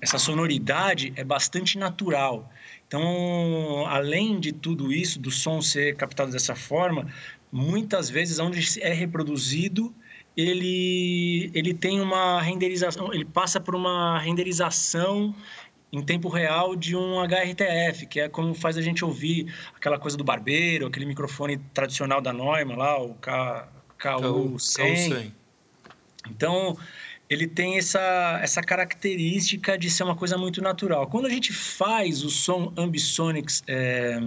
essa 0.00 0.18
sonoridade 0.18 1.12
é 1.16 1.24
bastante 1.24 1.76
natural. 1.76 2.48
Então, 2.86 3.84
além 3.88 4.38
de 4.38 4.52
tudo 4.52 4.92
isso, 4.92 5.18
do 5.18 5.30
som 5.30 5.60
ser 5.60 5.96
captado 5.96 6.30
dessa 6.30 6.54
forma, 6.54 7.12
muitas 7.50 8.08
vezes 8.08 8.38
onde 8.38 8.80
é 8.80 8.92
reproduzido 8.92 9.92
ele, 10.36 11.50
ele 11.54 11.74
tem 11.74 12.00
uma 12.00 12.40
renderização, 12.40 13.12
ele 13.12 13.24
passa 13.24 13.60
por 13.60 13.74
uma 13.74 14.18
renderização 14.18 15.34
em 15.92 16.02
tempo 16.02 16.28
real 16.28 16.76
de 16.76 16.94
um 16.94 17.20
HRTF, 17.20 18.06
que 18.06 18.20
é 18.20 18.28
como 18.28 18.54
faz 18.54 18.76
a 18.76 18.82
gente 18.82 19.04
ouvir 19.04 19.52
aquela 19.74 19.98
coisa 19.98 20.16
do 20.16 20.22
barbeiro, 20.22 20.86
aquele 20.86 21.04
microfone 21.06 21.58
tradicional 21.74 22.20
da 22.20 22.32
Neumann 22.32 22.76
lá, 22.76 23.00
o 23.02 23.14
K, 23.14 23.68
KU100. 23.98 25.32
Então, 26.30 26.78
ele 27.28 27.46
tem 27.46 27.78
essa, 27.78 28.38
essa 28.42 28.62
característica 28.62 29.76
de 29.76 29.90
ser 29.90 30.04
uma 30.04 30.14
coisa 30.14 30.38
muito 30.38 30.62
natural. 30.62 31.08
Quando 31.08 31.26
a 31.26 31.30
gente 31.30 31.52
faz 31.52 32.22
o 32.22 32.30
som 32.30 32.72
Ambisonics 32.76 33.62
é, 33.66 34.20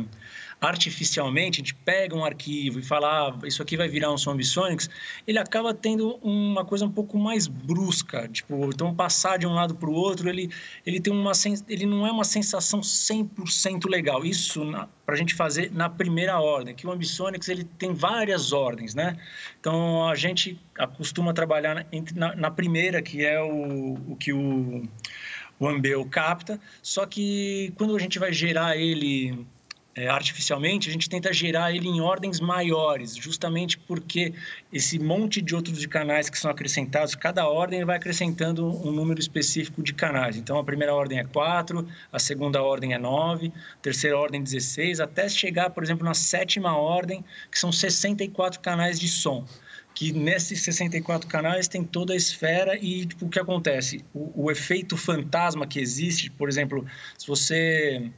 artificialmente, 0.64 1.58
a 1.58 1.62
gente 1.62 1.76
pega 1.76 2.16
um 2.16 2.24
arquivo 2.24 2.80
e 2.80 2.82
fala, 2.82 3.28
ah, 3.28 3.48
isso 3.48 3.62
aqui 3.62 3.76
vai 3.76 3.90
virar 3.90 4.14
um 4.14 4.18
som 4.18 4.32
Ambisonics, 4.32 4.90
ele 5.28 5.38
acaba 5.38 5.74
tendo 5.74 6.16
uma 6.24 6.64
coisa 6.64 6.86
um 6.86 6.92
pouco 6.92 7.18
mais 7.18 7.48
brusca, 7.48 8.30
tipo, 8.30 8.70
então 8.74 8.96
passar 8.96 9.38
de 9.38 9.46
um 9.46 9.54
lado 9.54 9.76
para 9.76 9.90
o 9.90 9.94
outro, 9.94 10.30
ele, 10.30 10.50
ele 10.86 11.02
tem 11.02 11.12
uma 11.12 11.34
ele 11.68 11.86
não 11.86 12.08
é 12.08 12.12
uma 12.12 12.24
sensação 12.24 12.80
100% 12.80 13.90
legal. 13.90 14.24
Isso 14.24 14.62
para 15.06 15.16
a 15.16 15.18
gente 15.18 15.34
fazer 15.36 15.70
na 15.74 15.90
primeira 15.90 16.40
ordem, 16.40 16.74
que 16.74 16.88
o 16.88 16.92
Ambisonics 16.92 17.50
ele 17.50 17.66
tem 17.66 17.94
várias 17.94 18.54
ordens, 18.54 18.96
né? 18.96 19.18
Então 19.60 20.08
a 20.08 20.16
gente 20.16 20.58
costuma 20.96 21.34
trabalhar 21.34 21.76
na, 21.76 21.86
na, 22.16 22.36
na 22.36 22.52
primeira, 22.52 23.02
que 23.02 23.26
é 23.26 23.42
o, 23.42 23.96
o 24.08 24.16
que 24.16 24.32
o 24.32 24.88
o 25.60 25.68
Ambeu 25.68 26.04
capta, 26.06 26.60
só 26.82 27.06
que 27.06 27.72
quando 27.78 27.96
a 27.96 28.00
gente 28.00 28.20
vai 28.20 28.34
gerar 28.34 28.76
ele 28.76 29.46
é, 29.96 30.08
artificialmente, 30.08 30.90
a 30.90 30.92
gente 30.92 31.08
tenta 31.08 31.32
gerar 31.32 31.72
ele 31.72 31.88
em 31.88 32.02
ordens 32.02 32.40
maiores, 32.40 33.16
justamente 33.16 33.78
porque 33.78 34.34
esse 34.72 34.98
monte 34.98 35.42
de 35.42 35.54
outros 35.54 35.80
de 35.80 35.88
canais 35.88 36.30
que 36.30 36.38
são 36.38 36.50
acrescentados, 36.50 37.14
cada 37.14 37.48
ordem 37.48 37.86
vai 37.86 37.98
acrescentando 37.98 38.66
um 38.66 38.92
número 38.92 39.20
específico 39.20 39.84
de 39.84 39.94
canais. 39.94 40.36
Então, 40.36 40.58
a 40.58 40.64
primeira 40.64 40.94
ordem 40.96 41.20
é 41.20 41.24
4, 41.24 41.88
a 42.12 42.20
segunda 42.20 42.62
ordem 42.64 42.94
é 42.94 42.98
9, 42.98 43.48
a 43.48 43.78
terceira 43.82 44.18
ordem 44.18 44.42
16, 44.42 45.00
até 45.00 45.30
chegar, 45.30 45.70
por 45.70 45.84
exemplo, 45.84 46.04
na 46.04 46.16
sétima 46.16 46.76
ordem, 46.76 47.24
que 47.52 47.60
são 47.60 47.72
64 47.72 48.60
canais 48.62 49.00
de 49.00 49.08
som 49.08 49.46
que 49.96 50.12
nesses 50.12 50.64
64 50.64 51.30
canais 51.30 51.68
tem 51.68 51.84
toda 51.84 52.14
a 52.14 52.16
esfera 52.16 52.76
e 52.76 53.06
tipo, 53.06 53.28
o 53.28 53.30
que 53.30 53.40
acontece? 53.40 54.04
O, 54.12 54.46
o 54.46 54.52
efeito 54.52 54.98
fantasma 54.98 55.68
que 55.68 55.80
existe, 55.80 56.32
por 56.32 56.50
exemplo, 56.50 56.84
se 57.16 57.28
você 57.28 58.10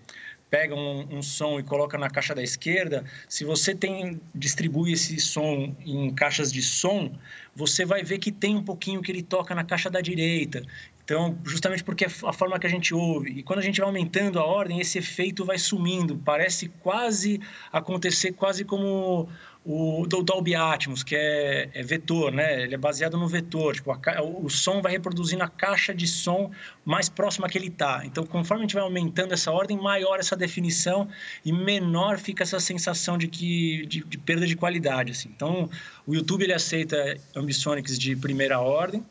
pega 0.55 0.73
um, 0.73 1.17
um, 1.17 1.21
som 1.21 1.59
e 1.59 1.63
coloca 1.63 1.97
na 1.97 2.09
caixa 2.09 2.33
da 2.33 2.41
esquerda, 2.41 3.03
se 3.27 3.43
você 3.43 3.75
tem 3.75 4.21
distribui 4.33 4.93
esse 4.93 5.19
som 5.19 5.75
em 5.85 6.13
caixas 6.13 6.49
de 6.49 6.61
som, 6.61 7.11
você 7.53 7.83
vai 7.83 8.03
ver 8.03 8.19
que 8.19 8.31
tem 8.31 8.55
um 8.55 8.63
pouquinho 8.63 9.01
que 9.01 9.11
ele 9.11 9.21
toca 9.21 9.53
na 9.53 9.65
caixa 9.65 9.89
da 9.89 9.99
direita. 9.99 10.63
Então, 11.03 11.37
justamente 11.43 11.83
porque 11.83 12.05
é 12.05 12.07
a 12.07 12.31
forma 12.31 12.57
que 12.57 12.65
a 12.65 12.69
gente 12.69 12.93
ouve. 12.93 13.31
E 13.31 13.43
quando 13.43 13.59
a 13.59 13.61
gente 13.61 13.81
vai 13.81 13.87
aumentando 13.87 14.39
a 14.39 14.45
ordem, 14.45 14.79
esse 14.79 14.97
efeito 14.97 15.43
vai 15.43 15.57
sumindo. 15.57 16.15
Parece 16.23 16.69
quase 16.79 17.41
acontecer 17.69 18.31
quase 18.31 18.63
como 18.63 19.27
o 19.65 20.05
do 20.05 20.21
Dolby 20.21 20.53
Atmos, 20.53 21.03
que 21.03 21.15
é, 21.15 21.69
é, 21.73 21.81
vetor, 21.81 22.31
né? 22.31 22.61
Ele 22.61 22.75
é 22.75 22.77
baseado 22.77 23.17
no 23.17 23.27
vetor. 23.27 23.73
Tipo, 23.73 23.91
a, 23.91 24.21
o 24.21 24.47
som 24.47 24.79
vai 24.79 24.91
reproduzindo 24.91 25.43
a 25.43 25.47
caixa 25.47 25.91
de 25.91 26.07
som 26.07 26.51
mais 26.85 27.09
próxima 27.09 27.49
que 27.49 27.57
ele 27.57 27.69
está. 27.69 28.03
Então, 28.05 28.23
conforme 28.27 28.61
a 28.61 28.65
gente 28.67 28.75
vai 28.75 28.83
aumentando 28.83 29.33
essa 29.33 29.51
ordem, 29.51 29.75
maior 29.75 30.19
essa 30.19 30.35
definição 30.35 31.09
e 31.43 31.51
menor 31.51 32.19
fica 32.19 32.43
essa 32.43 32.59
sensação 32.59 33.17
de 33.17 33.27
que 33.27 33.87
de, 33.87 34.03
de 34.03 34.17
perda 34.19 34.45
de 34.45 34.55
qualidade. 34.55 35.13
Assim. 35.13 35.31
Então, 35.35 35.67
o 36.05 36.13
YouTube 36.13 36.43
ele 36.43 36.53
aceita 36.53 37.17
Ambisonics 37.35 37.97
de 37.97 38.15
primeira 38.15 38.59
ordem 38.59 39.03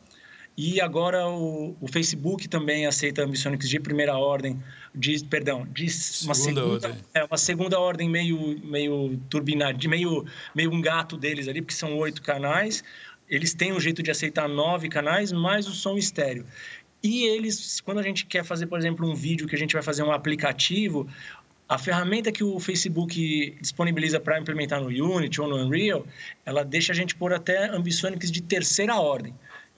e 0.57 0.79
agora 0.79 1.27
o, 1.27 1.75
o 1.81 1.87
Facebook 1.87 2.47
também 2.47 2.85
aceita 2.85 3.23
Ambisonics 3.23 3.67
de 3.67 3.79
primeira 3.79 4.17
ordem, 4.17 4.61
de 4.93 5.23
perdão, 5.25 5.67
de 5.73 5.83
uma 5.83 5.89
segunda, 5.89 6.33
segunda 6.35 6.65
ordem. 6.65 6.95
É, 7.13 7.23
uma 7.25 7.37
segunda 7.37 7.79
ordem 7.79 8.09
meio 8.09 8.59
meio 8.63 9.17
turbinada, 9.29 9.73
de 9.73 9.87
meio 9.87 10.25
meio 10.53 10.71
um 10.71 10.81
gato 10.81 11.17
deles 11.17 11.47
ali, 11.47 11.61
porque 11.61 11.75
são 11.75 11.97
oito 11.97 12.21
canais. 12.21 12.83
Eles 13.27 13.53
têm 13.53 13.73
um 13.73 13.79
jeito 13.79 14.01
de 14.01 14.11
aceitar 14.11 14.47
nove 14.47 14.87
canais, 14.87 15.31
mais 15.31 15.67
o 15.67 15.73
som 15.73 15.97
estéreo. 15.97 16.45
E 17.03 17.23
eles, 17.25 17.81
quando 17.81 17.99
a 17.99 18.03
gente 18.03 18.25
quer 18.25 18.43
fazer, 18.43 18.67
por 18.67 18.79
exemplo, 18.79 19.07
um 19.07 19.13
vídeo 19.13 19.47
que 19.47 19.55
a 19.55 19.59
gente 19.59 19.73
vai 19.73 19.83
fazer 19.83 20.03
um 20.03 20.11
aplicativo, 20.11 21.07
a 21.67 21.77
ferramenta 21.77 22.31
que 22.31 22.43
o 22.43 22.59
Facebook 22.59 23.57
disponibiliza 23.59 24.19
para 24.19 24.39
implementar 24.39 24.81
no 24.81 24.87
Unity 24.87 25.41
ou 25.41 25.47
no 25.47 25.57
Unreal, 25.57 26.05
ela 26.45 26.63
deixa 26.63 26.93
a 26.93 26.95
gente 26.95 27.15
pôr 27.15 27.33
até 27.33 27.69
Ambisonics 27.69 28.31
de 28.31 28.41
terceira 28.41 28.95
ordem. 28.95 29.33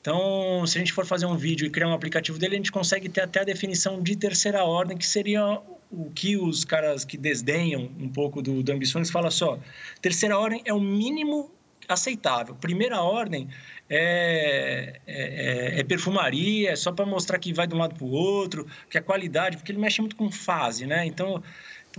Então, 0.08 0.66
se 0.66 0.78
a 0.78 0.80
gente 0.80 0.94
for 0.94 1.06
fazer 1.06 1.26
um 1.26 1.36
vídeo 1.36 1.68
e 1.68 1.70
criar 1.70 1.90
um 1.90 1.92
aplicativo 1.92 2.40
dele, 2.40 2.54
a 2.54 2.58
gente 2.60 2.72
consegue 2.72 3.10
ter 3.10 3.20
até 3.20 3.42
a 3.42 3.44
definição 3.44 4.02
de 4.02 4.16
terceira 4.16 4.64
ordem, 4.64 4.98
que 4.98 5.06
seria 5.06 5.60
o 5.92 6.10
que 6.12 6.38
os 6.38 6.64
caras 6.64 7.04
que 7.04 7.18
desdenham 7.18 7.92
um 8.00 8.08
pouco 8.08 8.42
do, 8.42 8.64
do 8.64 8.72
Ambições 8.72 9.10
falam 9.10 9.30
só. 9.30 9.60
Terceira 10.02 10.40
ordem 10.40 10.62
é 10.64 10.74
o 10.74 10.80
mínimo 10.80 11.52
aceitável. 11.90 12.56
Primeira 12.56 13.02
ordem 13.02 13.50
é, 13.90 15.02
é, 15.06 15.76
é, 15.76 15.80
é 15.82 15.84
perfumaria, 15.84 16.72
é 16.72 16.76
só 16.78 16.94
para 16.94 17.06
mostrar 17.06 17.38
que 17.38 17.52
vai 17.52 17.68
de 17.68 17.76
um 17.76 17.78
lado 17.78 17.96
para 17.96 18.06
o 18.06 18.12
outro, 18.12 18.66
que 18.90 18.98
a 18.98 19.02
qualidade, 19.02 19.58
porque 19.58 19.74
ele 19.74 19.80
mexe 19.80 20.00
muito 20.00 20.16
com 20.16 20.32
fase, 20.32 20.86
né? 20.86 21.06
Então, 21.06 21.44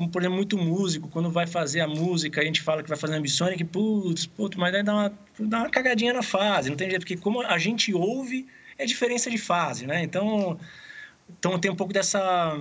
por 0.07 0.23
exemplo, 0.23 0.37
muito 0.37 0.57
músico, 0.59 1.09
quando 1.09 1.31
vai 1.31 1.47
fazer 1.47 1.81
a 1.81 1.89
música, 1.89 2.41
a 2.41 2.45
gente 2.45 2.61
fala 2.61 2.83
que 2.83 2.89
vai 2.89 2.99
fazer 2.99 3.15
Ambisonic, 3.15 3.65
putz, 3.65 4.27
putz, 4.27 4.57
mas 4.57 4.73
daí 4.73 4.83
dá 4.83 4.95
uma, 4.95 5.13
dá 5.41 5.59
uma 5.61 5.71
cagadinha 5.71 6.13
na 6.13 6.23
fase, 6.23 6.69
não 6.69 6.77
tem 6.77 6.91
jeito, 6.91 7.01
porque 7.01 7.17
como 7.17 7.41
a 7.41 7.59
gente 7.59 7.93
ouve, 7.95 8.47
é 8.77 8.87
diferença 8.87 9.31
de 9.31 9.39
fase, 9.39 9.87
né? 9.87 10.03
Então, 10.03 10.59
então 11.39 11.59
tem 11.59 11.71
um 11.71 11.75
pouco 11.75 11.93
dessa 11.93 12.61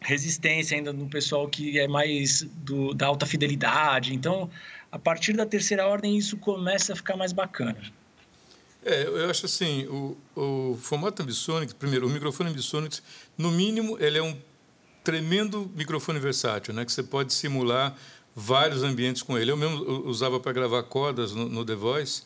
resistência 0.00 0.76
ainda 0.76 0.92
no 0.92 1.08
pessoal 1.08 1.48
que 1.48 1.78
é 1.78 1.88
mais 1.88 2.42
do, 2.42 2.94
da 2.94 3.06
alta 3.06 3.26
fidelidade. 3.26 4.14
Então, 4.14 4.50
a 4.90 4.98
partir 4.98 5.32
da 5.34 5.44
terceira 5.44 5.86
ordem, 5.86 6.16
isso 6.16 6.36
começa 6.36 6.92
a 6.92 6.96
ficar 6.96 7.16
mais 7.16 7.32
bacana. 7.32 7.78
É, 8.84 9.02
eu 9.02 9.28
acho 9.28 9.44
assim, 9.44 9.86
o, 9.86 10.16
o 10.34 10.78
formato 10.80 11.22
Ambisonic, 11.22 11.74
primeiro, 11.74 12.06
o 12.06 12.10
microfone 12.10 12.48
Ambisonic, 12.48 13.00
no 13.36 13.50
mínimo, 13.50 13.98
ele 14.00 14.18
é 14.18 14.22
um 14.22 14.34
tremendo 15.02 15.70
microfone 15.74 16.18
versátil, 16.18 16.74
né? 16.74 16.84
Que 16.84 16.92
você 16.92 17.02
pode 17.02 17.32
simular 17.32 17.96
vários 18.34 18.82
ambientes 18.82 19.22
com 19.22 19.38
ele. 19.38 19.50
Eu 19.50 19.56
mesmo 19.56 20.06
usava 20.06 20.38
para 20.38 20.52
gravar 20.52 20.82
cordas 20.84 21.32
no, 21.32 21.48
no 21.48 21.64
The 21.64 21.74
Voice 21.74 22.22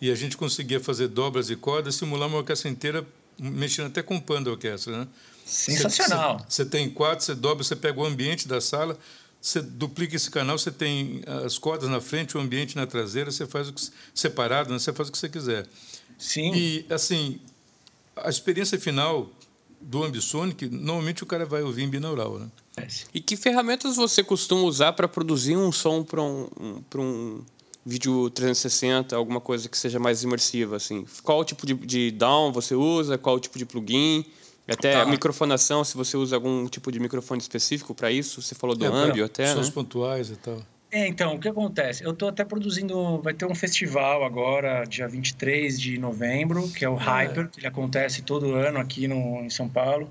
e 0.00 0.10
a 0.10 0.14
gente 0.14 0.36
conseguia 0.36 0.80
fazer 0.80 1.08
dobras 1.08 1.50
e 1.50 1.56
cordas, 1.56 1.94
simular 1.96 2.28
uma 2.28 2.38
orquestra 2.38 2.70
inteira, 2.70 3.06
mexendo 3.38 3.86
até 3.86 4.02
com 4.02 4.16
o 4.16 4.22
pano 4.22 4.46
da 4.46 4.50
orquestra, 4.52 4.98
né? 4.98 5.08
Sensacional. 5.44 6.38
Você, 6.40 6.62
você 6.62 6.70
tem 6.70 6.90
quatro, 6.90 7.24
você 7.24 7.34
dobra, 7.34 7.64
você 7.64 7.74
pega 7.74 7.98
o 7.98 8.04
ambiente 8.04 8.46
da 8.46 8.60
sala, 8.60 8.98
você 9.40 9.62
duplica 9.62 10.14
esse 10.14 10.30
canal, 10.30 10.58
você 10.58 10.70
tem 10.70 11.22
as 11.44 11.58
cordas 11.58 11.88
na 11.88 12.00
frente, 12.00 12.36
o 12.36 12.40
ambiente 12.40 12.76
na 12.76 12.86
traseira, 12.86 13.30
você 13.30 13.46
faz 13.46 13.68
o 13.68 13.72
que, 13.72 13.88
separado, 14.14 14.70
né? 14.70 14.78
você 14.78 14.92
faz 14.92 15.08
o 15.08 15.12
que 15.12 15.18
você 15.18 15.28
quiser. 15.28 15.66
Sim. 16.18 16.52
E 16.54 16.86
assim, 16.90 17.40
a 18.16 18.28
experiência 18.28 18.78
final 18.78 19.30
do 19.80 20.02
Ambisonic, 20.02 20.68
normalmente 20.68 21.22
o 21.22 21.26
cara 21.26 21.46
vai 21.46 21.62
ouvir 21.62 21.82
em 21.82 21.88
binaural, 21.88 22.38
né? 22.38 22.48
E 23.12 23.20
que 23.20 23.36
ferramentas 23.36 23.96
você 23.96 24.22
costuma 24.22 24.62
usar 24.62 24.92
para 24.92 25.08
produzir 25.08 25.56
um 25.56 25.72
som 25.72 26.02
para 26.02 26.22
um, 26.22 26.48
um, 26.60 27.00
um 27.00 27.44
vídeo 27.84 28.30
360, 28.30 29.16
alguma 29.16 29.40
coisa 29.40 29.68
que 29.68 29.78
seja 29.78 29.98
mais 29.98 30.22
imersiva, 30.22 30.76
assim? 30.76 31.06
Qual 31.22 31.44
tipo 31.44 31.66
de, 31.66 31.74
de 31.74 32.10
down 32.10 32.52
você 32.52 32.74
usa? 32.74 33.16
Qual 33.16 33.40
tipo 33.40 33.58
de 33.58 33.64
plugin? 33.64 34.24
Até 34.68 34.92
tá. 34.92 35.02
a 35.02 35.06
microfonação, 35.06 35.82
se 35.82 35.96
você 35.96 36.16
usa 36.16 36.36
algum 36.36 36.66
tipo 36.66 36.92
de 36.92 37.00
microfone 37.00 37.40
específico 37.40 37.94
para 37.94 38.12
isso? 38.12 38.42
Você 38.42 38.54
falou 38.54 38.76
do 38.76 38.84
é, 38.84 38.88
Ambio 38.88 39.24
até, 39.24 39.54
Sons 39.54 39.68
né? 39.68 39.72
pontuais 39.72 40.30
e 40.30 40.36
tal. 40.36 40.62
É, 40.90 41.06
então, 41.06 41.34
o 41.34 41.38
que 41.38 41.48
acontece? 41.48 42.02
Eu 42.02 42.12
estou 42.12 42.30
até 42.30 42.44
produzindo, 42.44 43.20
vai 43.20 43.34
ter 43.34 43.44
um 43.44 43.54
festival 43.54 44.24
agora, 44.24 44.84
dia 44.84 45.06
23 45.06 45.78
de 45.78 45.98
novembro, 45.98 46.70
que 46.70 46.82
é 46.84 46.88
o 46.88 46.96
ah, 46.96 47.22
Hyper, 47.22 47.48
que 47.48 47.66
acontece 47.66 48.22
todo 48.22 48.54
ano 48.54 48.78
aqui 48.78 49.06
no, 49.06 49.40
em 49.44 49.50
São 49.50 49.68
Paulo. 49.68 50.08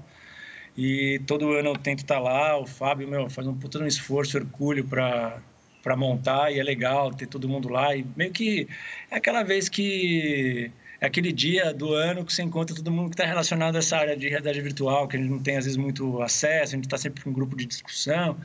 E 0.78 1.20
todo 1.26 1.54
ano 1.54 1.70
eu 1.70 1.78
tento 1.78 2.00
estar 2.00 2.16
tá 2.16 2.22
lá, 2.22 2.58
o 2.60 2.68
Fábio, 2.68 3.08
meu, 3.08 3.28
faz 3.28 3.48
um 3.48 3.56
puta 3.56 3.80
um 3.80 3.88
esforço, 3.88 4.38
hercúleo 4.38 4.86
para 4.86 5.42
para 5.88 5.96
montar 5.96 6.52
e 6.52 6.60
é 6.60 6.64
legal 6.64 7.14
ter 7.14 7.28
todo 7.28 7.48
mundo 7.48 7.70
lá 7.70 7.96
e 7.96 8.06
meio 8.14 8.32
que 8.34 8.68
é 9.10 9.16
aquela 9.16 9.42
vez 9.42 9.70
que 9.70 10.70
é 11.00 11.06
aquele 11.06 11.32
dia 11.32 11.74
do 11.74 11.94
ano 11.94 12.26
que 12.26 12.34
você 12.34 12.44
encontra 12.44 12.76
todo 12.76 12.92
mundo 12.92 13.10
que 13.10 13.14
está 13.14 13.26
relacionado 13.26 13.78
a 13.78 13.80
essa 13.80 13.96
área 13.96 14.18
de 14.18 14.28
realidade 14.28 14.60
virtual, 14.60 15.08
que 15.08 15.16
a 15.16 15.20
gente 15.20 15.30
não 15.30 15.40
tem 15.40 15.56
às 15.56 15.64
vezes 15.64 15.78
muito 15.78 16.22
acesso, 16.22 16.74
a 16.74 16.76
gente 16.76 16.86
está 16.86 16.98
sempre 16.98 17.24
com 17.24 17.30
um 17.30 17.34
grupo 17.34 17.56
de 17.56 17.66
discussão. 17.66 18.38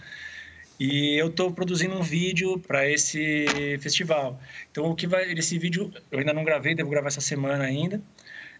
E 0.84 1.16
eu 1.16 1.28
estou 1.28 1.52
produzindo 1.52 1.94
um 1.94 2.02
vídeo 2.02 2.58
para 2.58 2.90
esse 2.90 3.46
festival. 3.78 4.40
Então, 4.68 4.86
o 4.86 4.96
que 4.96 5.06
vai 5.06 5.32
esse 5.32 5.56
vídeo 5.56 5.92
eu 6.10 6.18
ainda 6.18 6.32
não 6.32 6.42
gravei, 6.42 6.74
devo 6.74 6.90
gravar 6.90 7.06
essa 7.06 7.20
semana 7.20 7.62
ainda. 7.62 8.02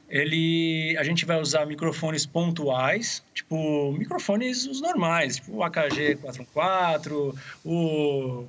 Ele, 0.08 0.96
a 0.98 1.02
gente 1.02 1.24
vai 1.24 1.40
usar 1.40 1.66
microfones 1.66 2.24
pontuais, 2.24 3.24
tipo 3.35 3.90
microfones 3.98 4.66
os 4.66 4.80
normais, 4.80 5.37
tipo 5.37 5.56
o 5.56 5.64
AKG 5.64 6.14
414, 6.20 7.37
o 7.64 8.46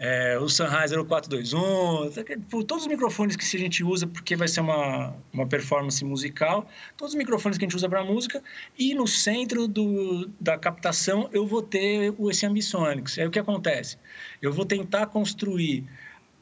é, 0.00 0.38
o 0.38 0.48
Sennheiser 0.48 0.98
o 0.98 1.04
421, 1.04 2.64
todos 2.64 2.84
os 2.84 2.86
microfones 2.86 3.36
que 3.36 3.44
a 3.56 3.58
gente 3.58 3.84
usa 3.84 4.06
porque 4.06 4.36
vai 4.36 4.48
ser 4.48 4.60
uma, 4.60 5.14
uma 5.32 5.46
performance 5.46 6.04
musical, 6.04 6.68
todos 6.96 7.14
os 7.14 7.18
microfones 7.18 7.58
que 7.58 7.64
a 7.64 7.66
gente 7.66 7.76
usa 7.76 7.88
para 7.88 8.04
música, 8.04 8.42
e 8.78 8.94
no 8.94 9.06
centro 9.06 9.66
do, 9.68 10.30
da 10.40 10.58
captação 10.58 11.28
eu 11.32 11.46
vou 11.46 11.62
ter 11.62 12.14
esse 12.30 12.46
Ambisonics. 12.46 13.18
Aí 13.18 13.26
o 13.26 13.30
que 13.30 13.38
acontece? 13.38 13.98
Eu 14.40 14.52
vou 14.52 14.64
tentar 14.64 15.06
construir 15.06 15.84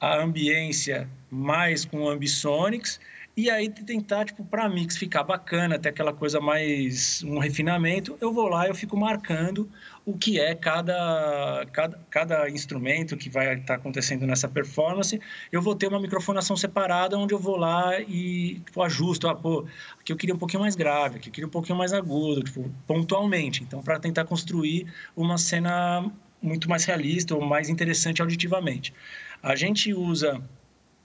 a 0.01 0.21
ambiência 0.21 1.09
mais 1.31 1.85
com 1.85 2.03
o 2.03 2.09
Ambisonics 2.09 2.99
E 3.37 3.49
aí 3.49 3.71
tentar, 3.71 4.27
tipo, 4.27 4.45
para 4.45 4.69
mix 4.69 4.97
ficar 4.97 5.23
bacana, 5.23 5.79
ter 5.79 5.89
aquela 5.89 6.13
coisa 6.13 6.41
mais 6.41 7.23
um 7.23 7.39
refinamento, 7.39 8.19
eu 8.21 8.33
vou 8.33 8.49
lá, 8.49 8.67
eu 8.67 8.75
fico 8.75 8.97
marcando 8.97 9.71
o 10.05 10.17
que 10.17 10.41
é 10.41 10.55
cada, 10.55 11.67
cada, 11.73 12.01
cada 12.11 12.51
instrumento 12.51 13.17
que 13.17 13.31
vai 13.31 13.55
estar 13.55 13.67
tá 13.67 13.75
acontecendo 13.75 14.27
nessa 14.27 14.49
performance. 14.49 15.21
Eu 15.51 15.63
vou 15.63 15.75
ter 15.75 15.87
uma 15.87 16.01
microfonação 16.01 16.57
separada 16.57 17.17
onde 17.17 17.33
eu 17.33 17.39
vou 17.39 17.57
lá 17.57 18.01
e 18.01 18.61
tipo, 18.65 18.83
ajusto. 18.83 19.29
Ah, 19.29 19.35
pô, 19.35 19.67
aqui 20.01 20.13
eu 20.13 20.17
queria 20.17 20.35
um 20.35 20.39
pouquinho 20.39 20.63
mais 20.63 20.75
grave, 20.75 21.17
aqui 21.17 21.29
eu 21.29 21.33
queria 21.33 21.47
um 21.47 21.51
pouquinho 21.51 21.79
mais 21.79 21.93
agudo, 21.93 22.43
tipo, 22.43 22.69
pontualmente. 22.87 23.63
Então, 23.63 23.81
para 23.81 23.99
tentar 23.99 24.25
construir 24.25 24.87
uma 25.17 25.39
cena 25.39 26.11
muito 26.43 26.69
mais 26.69 26.85
realista 26.85 27.35
ou 27.35 27.45
mais 27.45 27.69
interessante 27.69 28.21
auditivamente. 28.21 28.93
A 29.41 29.55
gente 29.55 29.95
usa 29.95 30.43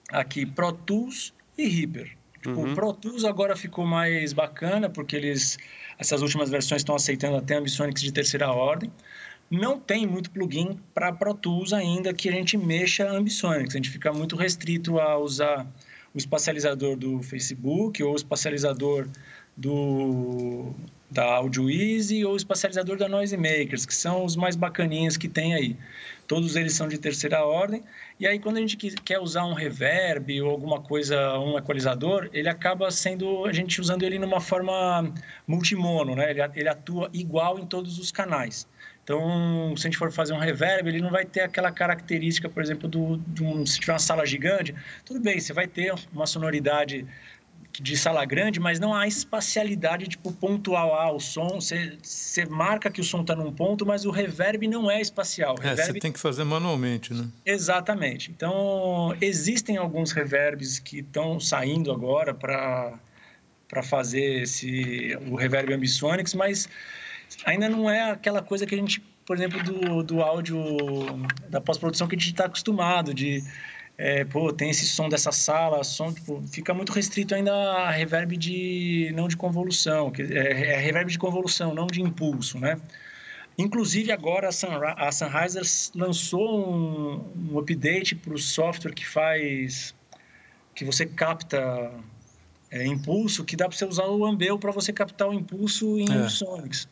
aqui 0.10 0.46
Pro 0.46 0.72
Tools 0.72 1.34
e 1.58 1.68
Reaper. 1.68 2.18
Tipo, 2.42 2.62
uhum. 2.62 2.72
O 2.72 2.76
Pro 2.76 2.94
Tools 2.94 3.24
agora 3.24 3.56
ficou 3.56 3.86
mais 3.86 4.34
bacana, 4.34 4.90
porque 4.90 5.16
eles, 5.16 5.58
essas 5.98 6.22
últimas 6.22 6.50
versões 6.50 6.82
estão 6.82 6.96
aceitando 6.96 7.38
até 7.38 7.56
Ambisonics 7.56 8.02
de 8.02 8.12
terceira 8.12 8.52
ordem. 8.52 8.92
Não 9.50 9.80
tem 9.80 10.06
muito 10.06 10.30
plugin 10.30 10.78
para 10.94 11.12
Pro 11.12 11.34
Tools 11.34 11.74
ainda 11.74 12.14
que 12.14 12.28
a 12.28 12.32
gente 12.32 12.58
mexa 12.58 13.10
Ambisonics. 13.10 13.76
A 13.76 13.78
gente 13.78 13.90
fica 13.90 14.12
muito 14.12 14.36
restrito 14.36 15.00
a 15.00 15.18
usar 15.18 15.66
o 16.14 16.18
espacializador 16.18 16.98
do 16.98 17.22
Facebook 17.22 18.02
ou 18.04 18.14
o 18.14 18.16
espacializador 18.16 19.08
do, 19.58 20.72
da 21.10 21.24
AudioEasy 21.24 22.24
ou 22.24 22.34
o 22.34 22.38
espacializador 22.38 22.96
da 22.98 23.10
Noise 23.10 23.36
Makers, 23.36 23.86
que 23.86 23.96
são 23.96 24.24
os 24.24 24.36
mais 24.36 24.56
bacaninhos 24.56 25.18
que 25.18 25.28
tem 25.28 25.56
aí. 25.56 25.76
Todos 26.28 26.56
eles 26.56 26.74
são 26.74 26.88
de 26.88 26.98
terceira 26.98 27.44
ordem. 27.44 27.82
E 28.20 28.28
aí, 28.28 28.38
quando 28.38 28.58
a 28.58 28.60
gente 28.60 28.78
quer 28.78 29.20
usar 29.20 29.46
um 29.46 29.54
reverb 29.54 30.42
ou 30.42 30.52
alguma 30.52 30.82
coisa, 30.82 31.40
um 31.40 31.58
equalizador, 31.58 32.30
ele 32.34 32.50
acaba 32.50 32.92
sendo 32.92 33.46
a 33.46 33.54
gente 33.54 33.80
usando 33.82 34.04
ele 34.04 34.20
numa 34.20 34.42
forma 34.42 35.12
multimono, 35.48 36.16
né? 36.16 36.30
Ele, 36.30 36.42
ele 36.56 36.70
atua 36.70 37.10
igual 37.14 37.58
em 37.58 37.66
todos 37.66 37.98
os 37.98 38.12
canais. 38.12 38.68
Então, 39.08 39.74
se 39.78 39.88
a 39.88 39.90
gente 39.90 39.98
for 39.98 40.12
fazer 40.12 40.34
um 40.34 40.38
reverb, 40.38 40.90
ele 40.90 41.00
não 41.00 41.10
vai 41.10 41.24
ter 41.24 41.40
aquela 41.40 41.72
característica, 41.72 42.50
por 42.50 42.62
exemplo, 42.62 42.90
do, 42.90 43.16
de 43.16 43.42
um, 43.42 43.66
se 43.66 43.80
tiver 43.80 43.94
uma 43.94 44.00
sala 44.00 44.26
gigante, 44.26 44.76
tudo 45.06 45.22
bem, 45.22 45.40
você 45.40 45.54
vai 45.54 45.66
ter 45.66 45.94
uma 46.12 46.28
sonoridade 46.28 47.08
de 47.80 47.96
sala 47.96 48.26
grande, 48.26 48.60
mas 48.60 48.80
não 48.80 48.94
há 48.94 49.08
espacialidade 49.08 50.08
tipo 50.08 50.32
pontual. 50.32 50.96
Ah, 50.96 51.12
o 51.12 51.20
som, 51.20 51.60
você, 51.62 52.46
marca 52.50 52.90
que 52.90 53.02
o 53.02 53.04
som 53.04 53.22
está 53.22 53.36
num 53.36 53.52
ponto, 53.52 53.86
mas 53.86 54.06
o 54.06 54.12
reverb 54.12 54.68
não 54.68 54.90
é 54.90 55.00
espacial. 55.00 55.56
É, 55.62 55.70
reverb... 55.70 55.94
você 55.94 56.00
tem 56.00 56.12
que 56.12 56.20
fazer 56.20 56.44
manualmente, 56.44 57.14
né? 57.14 57.28
Exatamente. 57.46 58.32
Então, 58.32 59.16
existem 59.22 59.78
alguns 59.78 60.12
reverbs 60.12 60.80
que 60.80 61.00
estão 61.00 61.40
saindo 61.40 61.92
agora 61.92 62.34
para 62.34 63.00
para 63.68 63.84
fazer 63.84 64.44
esse 64.44 65.18
o 65.30 65.36
reverb 65.36 65.74
ambisonics, 65.74 66.34
mas 66.34 66.70
ainda 67.46 67.68
não 67.68 67.90
é 67.90 68.12
aquela 68.12 68.42
coisa 68.42 68.66
que 68.66 68.74
a 68.74 68.78
gente, 68.78 69.02
por 69.26 69.36
exemplo, 69.36 69.62
do, 69.62 70.04
do 70.04 70.22
áudio 70.22 70.58
da 71.50 71.60
pós-produção 71.60 72.08
que 72.08 72.16
a 72.16 72.18
gente 72.18 72.32
está 72.32 72.46
acostumado 72.46 73.14
de 73.14 73.44
é, 73.98 74.24
pô, 74.24 74.54
tem 74.54 74.70
esse 74.70 74.86
som 74.86 75.10
dessa 75.10 75.32
sala, 75.32 75.84
som, 75.84 76.14
tipo, 76.14 76.44
fica 76.52 76.74
muito 76.74 76.92
restrito 76.92 77.34
ainda 77.34 77.52
a 77.52 77.90
reverb 77.90 78.38
de, 78.38 79.12
não 79.16 79.28
de 79.28 79.36
convolução, 79.36 80.12
que 80.12 80.22
é, 80.22 80.74
é 80.74 80.78
reverb 80.78 81.10
de 81.10 81.18
convolução, 81.18 81.74
não 81.74 81.88
de 81.88 82.02
impulso, 82.02 82.60
né? 82.60 82.80
Inclusive 83.58 84.12
agora 84.12 84.50
a, 84.50 84.52
Sunri 84.52 84.94
a 84.96 85.12
Sennheiser 85.12 85.64
lançou 85.96 86.70
um, 86.70 87.52
um 87.52 87.58
update 87.58 88.14
para 88.14 88.36
o 88.36 88.38
software 88.38 88.94
que 88.94 89.06
faz, 89.06 89.96
que 90.76 90.86
você 90.86 91.08
capta 91.08 91.92
é, 92.70 92.86
impulso, 92.86 93.44
que 93.44 93.56
dá 93.56 93.68
para 93.68 93.76
você 93.76 93.86
usar 93.86 94.06
o 94.06 94.24
Ambel 94.24 94.60
para 94.60 94.72
você 94.72 94.94
captar 94.94 95.28
o 95.30 95.34
impulso 95.34 95.98
em 95.98 96.12
é. 96.12 96.30
Sonics. 96.30 96.88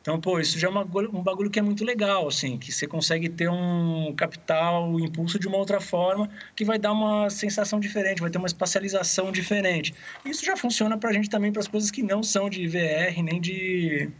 Então, 0.00 0.18
pô, 0.18 0.40
isso 0.40 0.58
já 0.58 0.68
é 0.68 0.70
uma, 0.70 0.82
um 0.82 1.22
bagulho 1.22 1.50
que 1.50 1.58
é 1.58 1.62
muito 1.62 1.84
legal, 1.84 2.26
assim, 2.26 2.56
que 2.56 2.72
você 2.72 2.86
consegue 2.86 3.28
ter 3.28 3.50
um 3.50 4.14
capital, 4.16 4.88
um 4.88 4.98
impulso 4.98 5.38
de 5.38 5.46
uma 5.46 5.58
outra 5.58 5.78
forma, 5.78 6.30
que 6.56 6.64
vai 6.64 6.78
dar 6.78 6.92
uma 6.92 7.28
sensação 7.28 7.78
diferente, 7.78 8.22
vai 8.22 8.30
ter 8.30 8.38
uma 8.38 8.46
espacialização 8.46 9.30
diferente. 9.30 9.94
Isso 10.24 10.42
já 10.44 10.56
funciona 10.56 10.96
para 10.96 11.10
a 11.10 11.12
gente 11.12 11.28
também 11.28 11.52
para 11.52 11.60
as 11.60 11.68
coisas 11.68 11.90
que 11.90 12.02
não 12.02 12.22
são 12.22 12.48
de 12.48 12.66
VR 12.66 13.22
nem 13.22 13.40
de 13.40 14.10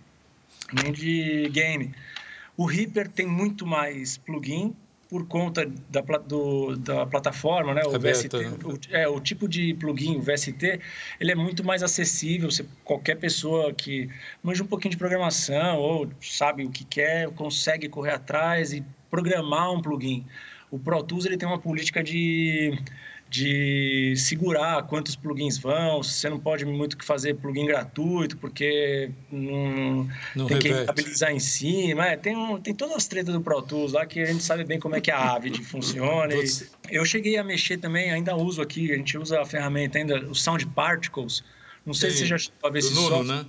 nem 0.73 0.93
de 0.93 1.49
game. 1.49 1.95
O 2.57 2.67
Reaper 2.67 3.09
tem 3.09 3.27
muito 3.27 3.67
mais 3.67 4.19
plugin, 4.19 4.77
por 5.11 5.27
conta 5.27 5.67
da, 5.89 6.01
do, 6.01 6.77
da 6.77 7.05
plataforma, 7.05 7.75
né? 7.75 7.83
O 7.85 7.97
Aberta, 7.97 8.21
VST, 8.21 8.39
né? 8.39 8.57
O, 8.65 8.97
é, 8.97 9.09
o 9.09 9.19
tipo 9.19 9.49
de 9.49 9.75
plugin, 9.75 10.17
o 10.17 10.23
VST, 10.23 10.81
ele 11.19 11.33
é 11.33 11.35
muito 11.35 11.65
mais 11.65 11.83
acessível. 11.83 12.49
Você, 12.49 12.65
qualquer 12.85 13.17
pessoa 13.17 13.75
que 13.75 14.09
manja 14.41 14.63
um 14.63 14.69
pouquinho 14.69 14.93
de 14.93 14.97
programação 14.97 15.79
ou 15.79 16.09
sabe 16.23 16.65
o 16.65 16.71
que 16.71 16.85
quer, 16.85 17.29
consegue 17.31 17.89
correr 17.89 18.13
atrás 18.13 18.73
e 18.73 18.85
programar 19.11 19.73
um 19.73 19.83
plugin. 19.83 20.25
O 20.71 20.79
Pro 20.79 21.03
Tools 21.03 21.27
ele 21.27 21.37
tem 21.37 21.49
uma 21.49 21.59
política 21.59 22.05
de 22.05 22.79
de 23.31 24.15
segurar 24.17 24.83
quantos 24.89 25.15
plugins 25.15 25.57
vão, 25.57 26.03
você 26.03 26.29
não 26.29 26.41
pode 26.41 26.65
muito 26.65 26.99
que 26.99 27.05
fazer 27.05 27.35
plugin 27.35 27.65
gratuito, 27.65 28.37
porque 28.37 29.13
não, 29.31 30.09
não 30.35 30.47
tem 30.47 30.57
reverte. 30.57 30.63
que 30.63 30.71
estabilizar 30.81 31.31
em 31.31 31.39
cima. 31.39 32.09
É, 32.09 32.17
tem, 32.17 32.37
um, 32.37 32.61
tem 32.61 32.75
todas 32.75 32.97
as 32.97 33.07
tretas 33.07 33.33
do 33.33 33.41
Pro 33.41 33.63
Tools 33.63 33.93
lá 33.93 34.05
que 34.05 34.21
a 34.21 34.27
gente 34.27 34.43
sabe 34.43 34.65
bem 34.65 34.81
como 34.81 34.97
é 34.97 35.01
que 35.01 35.13
a 35.13 35.35
Avid 35.37 35.63
funciona. 35.63 36.35
eu 36.91 37.05
cheguei 37.05 37.37
a 37.37 37.45
mexer 37.45 37.79
também, 37.79 38.11
ainda 38.11 38.35
uso 38.35 38.61
aqui, 38.61 38.91
a 38.91 38.97
gente 38.97 39.17
usa 39.17 39.41
a 39.41 39.47
ferramenta 39.47 39.99
ainda, 39.99 40.19
o 40.29 40.35
Sound 40.35 40.67
Particles. 40.67 41.45
Não 41.87 41.95
sei 41.95 42.11
Sim, 42.11 42.17
se 42.17 42.23
você 42.23 42.29
já 42.31 42.39
chegou 42.39 42.69
a 42.69 42.71
ver 42.71 42.81
esse 42.81 42.95
Nuno, 42.95 43.09
software. 43.09 43.37
Né? 43.37 43.47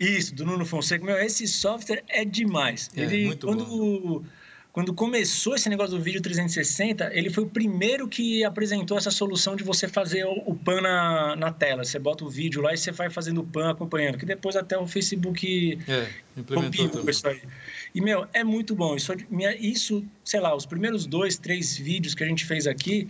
Isso, 0.00 0.34
do 0.34 0.44
Nuno 0.44 0.66
Fonseca. 0.66 1.04
Meu, 1.04 1.16
esse 1.16 1.46
software 1.46 2.02
é 2.08 2.24
demais. 2.24 2.90
É, 2.96 3.02
Ele, 3.02 3.36
quando 3.36 3.64
bom 3.64 4.24
quando 4.72 4.94
começou 4.94 5.56
esse 5.56 5.68
negócio 5.68 5.96
do 5.96 6.02
vídeo 6.02 6.22
360, 6.22 7.10
ele 7.12 7.28
foi 7.28 7.42
o 7.42 7.48
primeiro 7.48 8.06
que 8.06 8.44
apresentou 8.44 8.96
essa 8.96 9.10
solução 9.10 9.56
de 9.56 9.64
você 9.64 9.88
fazer 9.88 10.24
o, 10.24 10.54
pan 10.54 10.80
na, 10.80 11.34
na 11.34 11.52
tela. 11.52 11.84
Você 11.84 11.98
bota 11.98 12.24
o 12.24 12.28
vídeo 12.28 12.62
lá 12.62 12.72
e 12.72 12.76
você 12.76 12.92
vai 12.92 13.10
fazendo 13.10 13.40
o 13.40 13.44
pan 13.44 13.70
acompanhando. 13.70 14.16
Que 14.16 14.24
depois 14.24 14.54
até 14.54 14.78
o 14.78 14.86
Facebook 14.86 15.76
é, 15.88 16.08
implementou 16.36 17.08
isso 17.10 17.26
aí. 17.26 17.42
E, 17.92 18.00
meu, 18.00 18.28
é 18.32 18.44
muito 18.44 18.74
bom. 18.76 18.94
Isso, 18.94 19.12
isso, 19.58 20.04
sei 20.24 20.38
lá, 20.38 20.54
os 20.54 20.66
primeiros 20.66 21.04
dois, 21.04 21.36
três 21.36 21.76
vídeos 21.76 22.14
que 22.14 22.22
a 22.22 22.26
gente 22.26 22.44
fez 22.44 22.68
aqui 22.68 23.08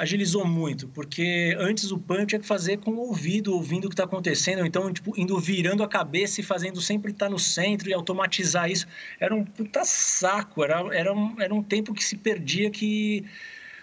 agilizou 0.00 0.46
muito, 0.46 0.88
porque 0.88 1.54
antes 1.58 1.90
o 1.90 1.98
pan 1.98 2.24
tinha 2.24 2.40
que 2.40 2.46
fazer 2.46 2.78
com 2.78 2.92
o 2.92 2.98
ouvido, 3.00 3.52
ouvindo 3.52 3.84
o 3.84 3.88
que 3.88 3.94
está 3.94 4.04
acontecendo, 4.04 4.64
então, 4.64 4.90
tipo, 4.92 5.12
indo 5.18 5.38
virando 5.38 5.82
a 5.82 5.88
cabeça 5.88 6.40
e 6.40 6.44
fazendo 6.44 6.80
sempre 6.80 7.12
estar 7.12 7.26
tá 7.26 7.30
no 7.30 7.38
centro 7.38 7.90
e 7.90 7.92
automatizar 7.92 8.70
isso. 8.70 8.86
Era 9.18 9.34
um 9.34 9.44
puta 9.44 9.84
saco, 9.84 10.64
era, 10.64 10.82
era, 10.96 11.12
um, 11.12 11.40
era 11.40 11.54
um 11.54 11.62
tempo 11.62 11.92
que 11.92 12.02
se 12.02 12.16
perdia 12.16 12.70
que 12.70 13.24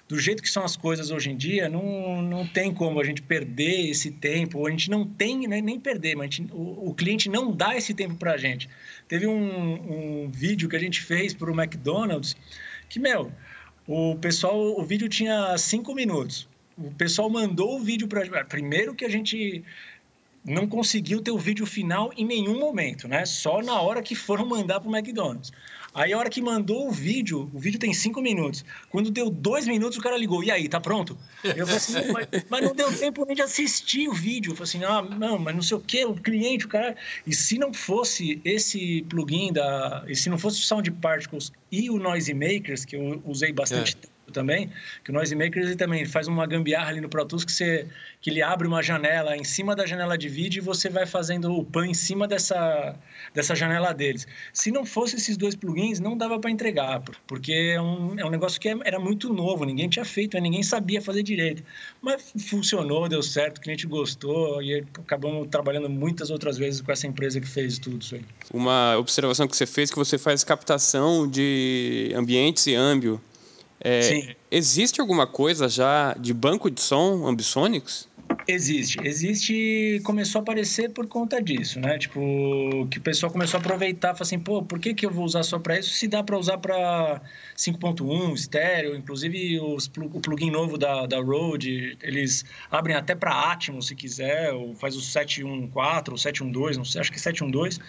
do 0.08 0.17
jeito 0.17 0.41
que 0.41 0.49
são 0.49 0.63
as 0.63 0.77
coisas 0.77 1.12
hoje 1.12 1.30
em 1.30 1.36
dia, 1.36 1.67
não, 1.67 2.21
não 2.21 2.47
tem 2.47 2.73
como 2.73 2.99
a 2.99 3.03
gente 3.03 3.21
perder 3.21 3.89
esse 3.89 4.10
tempo, 4.10 4.65
a 4.65 4.71
gente 4.71 4.89
não 4.89 5.06
tem 5.06 5.45
né, 5.47 5.60
nem 5.60 5.77
perder, 5.77 6.15
mas 6.15 6.34
gente, 6.34 6.51
o, 6.53 6.89
o, 6.89 6.93
cliente 6.93 7.30
não 7.30 7.51
dá 7.51 7.75
esse 7.75 7.93
tempo 7.93 8.15
para 8.15 8.32
a 8.32 8.38
gente. 8.38 8.69
Teve 9.08 9.27
um, 9.27 10.23
um 10.23 10.30
vídeo 10.30 10.69
que 10.69 10.77
a 10.77 10.80
gente 10.80 11.01
fez 11.01 11.34
para 11.34 11.51
o 11.51 11.53
McDonald's 11.53 12.38
que, 12.88 12.99
meu, 12.99 13.32
o 13.88 14.15
pessoal, 14.17 14.58
o 14.78 14.84
vídeo 14.84 15.08
tinha 15.08 15.58
cinco 15.58 15.95
minutos. 15.95 16.47
O 16.78 16.91
pessoal 16.91 17.30
mandou 17.30 17.78
o 17.78 17.80
vídeo 17.80 18.08
para. 18.08 18.43
Primeiro 18.45 18.93
que 18.93 19.06
a 19.06 19.10
gente 19.10 19.63
não 20.43 20.67
conseguiu 20.67 21.21
ter 21.21 21.32
o 21.32 21.38
vídeo 21.38 21.65
final 21.65 22.12
em 22.15 22.26
nenhum 22.26 22.60
momento, 22.60 23.08
né? 23.08 23.26
Só 23.26 23.62
na 23.62 23.80
hora 23.82 24.02
que 24.02 24.13
foram 24.13 24.45
mandar 24.45 24.80
para 24.80 24.89
o 24.89 24.95
McDonald's. 24.95 25.52
Aí 25.98 26.14
a 26.14 26.18
hora 26.20 26.30
que 26.30 26.40
mandou 26.44 26.88
o 26.88 26.92
vídeo, 26.92 27.50
o 27.52 27.58
vídeo 27.58 27.80
tem 27.80 27.92
cinco 27.92 28.22
minutos. 28.22 28.64
Quando 28.88 29.10
deu 29.10 29.32
dois 29.32 29.66
minutos, 29.66 29.98
o 29.98 30.02
cara 30.02 30.16
ligou. 30.16 30.44
E 30.44 30.52
aí, 30.52 30.70
tá 30.70 30.80
pronto? 30.80 31.18
Eu 31.44 31.66
falei 31.66 31.76
assim, 31.76 32.12
mas, 32.14 32.28
mas, 32.48 32.62
não 32.64 32.76
deu 32.76 32.96
tempo 32.96 33.26
nem 33.26 33.36
de 33.36 33.42
assistir 33.42 34.08
o 34.08 34.14
vídeo. 34.14 34.52
Eu 34.52 34.56
falei 34.56 34.70
assim, 34.70 34.84
ah, 34.84 35.02
não, 35.02 35.40
mas 35.40 35.56
não 35.56 35.62
sei 35.64 35.76
o 35.76 35.80
que, 35.80 36.06
o 36.06 36.14
cliente, 36.14 36.68
o 36.68 36.70
cara. 36.70 36.96
E 37.26 37.34
se 37.34 37.58
não 37.58 37.74
fosse 37.74 38.40
esse 38.46 39.04
plugin 39.10 39.52
da. 39.52 40.06
E 40.08 40.16
se 40.16 40.30
não 40.30 40.38
fosse 40.38 40.60
o 40.60 40.64
Sound 40.64 40.92
Particles 40.92 41.52
e 41.72 41.90
o 41.90 41.98
Noise 41.98 42.32
Makers, 42.32 42.86
que 42.86 42.96
eu 42.96 43.20
usei 43.26 43.52
bastante 43.52 43.94
é. 43.94 44.02
tempo 44.02 44.16
também, 44.32 44.70
que 45.04 45.12
o 45.12 45.13
Noise 45.13 45.36
Maker 45.36 45.63
ele 45.63 45.76
também 45.76 46.06
faz 46.06 46.28
uma 46.28 46.46
gambiarra 46.46 46.90
ali 46.90 47.02
no 47.02 47.10
Pro 47.10 47.26
Tools 47.26 47.46
que, 47.46 47.52
você, 47.52 47.88
que 48.22 48.30
ele 48.30 48.42
abre 48.42 48.68
uma 48.68 48.84
janela 48.84 49.36
em 49.36 49.44
cima 49.44 49.76
da 49.76 49.86
janela 49.86 50.18
de 50.18 50.28
vídeo 50.28 50.60
e 50.60 50.62
você 50.62 50.90
vai 50.90 51.06
fazendo 51.06 51.52
o 51.52 51.63
pan 51.63 51.88
em 51.88 51.94
cima 51.94 52.28
dessa, 52.28 52.96
dessa 53.34 53.56
janela 53.56 53.94
deles. 53.94 54.28
Se 54.54 54.72
não 54.72 54.86
fosse 54.86 55.16
esses 55.16 55.38
dois 55.38 55.56
plugins, 55.56 56.00
não 56.00 56.18
dava 56.18 56.40
para 56.40 56.52
entregar, 56.52 57.02
porque 57.26 57.74
é 57.76 57.82
um, 57.82 58.20
é 58.20 58.26
um 58.26 58.30
negócio 58.30 58.60
que 58.60 58.70
é, 58.70 58.76
era 58.84 59.00
muito 59.00 59.34
novo, 59.34 59.66
ninguém 59.66 59.88
tinha 59.88 60.06
feito, 60.06 60.38
ninguém 60.40 60.63
sabia 60.63 61.02
fazer 61.02 61.24
direito. 61.24 61.63
Mas 62.02 62.34
funcionou, 62.50 63.08
deu 63.08 63.24
certo, 63.24 63.58
o 63.58 63.62
cliente 63.62 63.88
gostou 63.88 64.62
e 64.62 64.86
acabamos 65.00 65.48
trabalhando 65.50 65.90
muitas 65.90 66.30
outras 66.30 66.58
vezes 66.58 66.82
com 66.82 66.92
essa 66.92 67.08
empresa 67.08 67.40
que 67.40 67.48
fez 67.48 67.80
tudo 67.80 68.02
isso 68.02 68.16
aí. 68.16 68.26
Uma 68.54 68.98
observação 68.98 69.48
que 69.48 69.56
você 69.56 69.66
fez 69.66 69.90
que 69.90 69.98
você 69.98 70.18
faz 70.18 70.44
captação 70.44 71.28
de 71.28 72.12
ambientes 72.16 72.68
e 72.68 72.76
âmbio. 72.76 73.22
É, 73.80 74.36
existe 74.50 75.00
alguma 75.00 75.28
coisa 75.28 75.70
já 75.70 76.13
de 76.13 76.34
banco 76.34 76.70
de 76.70 76.82
som 76.82 77.28
Ambisonics? 77.28 78.08
Existe. 78.48 79.00
Existe 79.04 80.02
começou 80.04 80.40
a 80.40 80.42
aparecer 80.42 80.90
por 80.92 81.06
conta 81.08 81.42
disso, 81.42 81.80
né? 81.80 81.98
Tipo, 81.98 82.88
que 82.90 82.98
o 82.98 83.02
pessoal 83.02 83.32
começou 83.32 83.58
a 83.58 83.62
aproveitar, 83.62 84.10
falou 84.10 84.22
assim, 84.22 84.40
pô, 84.40 84.63
por 84.63 84.80
que, 84.80 84.94
que 84.94 85.06
eu 85.06 85.12
vou 85.12 85.26
usar 85.26 85.44
só 85.44 85.60
para 85.60 85.80
isso 85.80 85.92
se 85.92 86.08
dá 86.08 86.24
para 86.24 86.38
usar 86.38 86.58
para 86.58 87.22
5.1, 87.58 88.34
estéreo, 88.34 88.96
inclusive 88.96 89.60
os, 89.60 89.92
o 89.98 90.20
plugin 90.22 90.50
novo 90.50 90.78
da, 90.78 91.06
da 91.06 91.20
Rode, 91.20 91.98
eles 92.02 92.46
abrem 92.72 92.96
até 92.96 93.16
para 93.16 93.52
Atmos 93.52 93.88
se 93.88 93.96
quiser, 93.96 94.54
ou 94.54 94.74
faz 94.76 94.96
o 94.96 95.02
714 95.02 96.12
ou 96.12 96.18
712, 96.18 96.78
não 96.78 96.86
sei, 96.86 97.02
acho 97.02 97.12
que 97.12 97.18
é 97.18 97.22
712. 97.22 97.80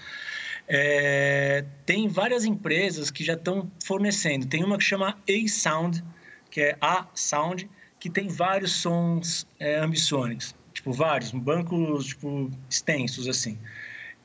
É, 0.68 1.64
tem 1.86 2.08
várias 2.08 2.44
empresas 2.44 3.10
que 3.10 3.24
já 3.24 3.34
estão 3.34 3.70
fornecendo. 3.84 4.46
Tem 4.46 4.62
uma 4.62 4.76
que 4.76 4.84
chama 4.84 5.18
A-Sound, 5.28 6.04
que 6.50 6.60
é 6.60 6.76
A 6.80 7.08
Sound, 7.14 7.68
que 7.98 8.10
tem 8.10 8.28
vários 8.28 8.72
sons 8.72 9.46
é, 9.58 9.78
ambisonics, 9.78 10.54
tipo 10.72 10.92
vários, 10.92 11.30
bancos 11.32 12.06
tipo 12.08 12.50
extensos 12.70 13.26
assim. 13.28 13.58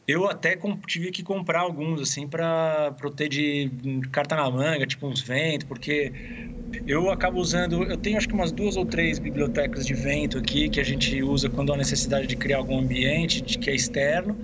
Eu 0.08 0.28
até 0.28 0.58
tive 0.86 1.12
que 1.12 1.24
comprar 1.24 1.62
alguns 1.62 2.02
assim 2.02 2.28
para 2.28 2.94
ter 3.16 3.30
de 3.30 3.72
carta 4.12 4.36
na 4.36 4.50
manga, 4.52 4.86
tipo 4.86 5.08
uns 5.08 5.22
ventos, 5.22 5.66
porque 5.68 6.14
eu 6.86 7.10
acabo 7.12 7.40
usando, 7.40 7.84
eu 7.84 7.98
tenho 7.98 8.18
acho 8.18 8.28
que 8.28 8.34
umas 8.34 8.52
duas 8.52 8.76
ou 8.76 8.86
três 8.86 9.20
bibliotecas 9.20 9.86
de 9.86 9.94
vento 9.94 10.38
aqui 10.38 10.70
que 10.70 10.80
a 10.80 10.84
gente 10.84 11.22
usa 11.24 11.50
quando 11.50 11.74
há 11.74 11.78
necessidade 11.78 12.28
de 12.28 12.36
criar 12.36 12.58
algum 12.58 12.80
ambiente 12.80 13.42
de, 13.42 13.58
que 13.58 13.70
é 13.70 13.76
externo, 13.76 14.38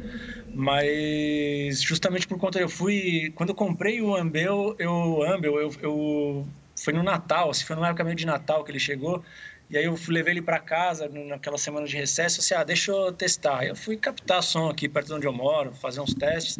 mas 0.53 1.81
justamente 1.81 2.27
por 2.27 2.38
conta 2.38 2.59
eu 2.59 2.69
fui 2.69 3.31
quando 3.35 3.49
eu 3.49 3.55
comprei 3.55 4.01
o 4.01 4.15
Ambel, 4.15 4.75
eu 4.79 5.23
Ambel, 5.23 5.59
eu, 5.59 5.71
eu 5.81 6.47
foi 6.75 6.93
no 6.93 7.03
Natal, 7.03 7.49
assim, 7.49 7.65
foi 7.65 7.75
no 7.75 7.85
época 7.85 8.03
meio 8.03 8.15
de 8.15 8.25
Natal 8.25 8.63
que 8.63 8.71
ele 8.71 8.79
chegou. 8.79 9.23
E 9.69 9.77
aí 9.77 9.85
eu 9.85 9.95
levei 10.07 10.33
ele 10.33 10.41
para 10.41 10.57
casa 10.57 11.07
naquela 11.07 11.57
semana 11.57 11.85
de 11.85 11.95
recesso, 11.95 12.39
assim, 12.39 12.55
ah, 12.55 12.63
deixa 12.63 12.91
eu 12.91 13.12
testar. 13.12 13.63
Eu 13.65 13.75
fui 13.75 13.97
captar 13.97 14.41
som 14.41 14.67
aqui 14.67 14.89
perto 14.89 15.07
de 15.07 15.13
onde 15.13 15.27
eu 15.27 15.33
moro, 15.33 15.71
fazer 15.75 16.01
uns 16.01 16.13
testes. 16.15 16.57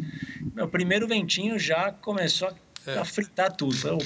Meu 0.54 0.68
primeiro 0.68 1.08
ventinho 1.08 1.58
já 1.58 1.90
começou 1.90 2.48
a 2.48 2.54
é. 2.86 2.98
a 2.98 3.04
fritar 3.04 3.52
tudo. 3.54 3.76
Eu, 3.86 3.98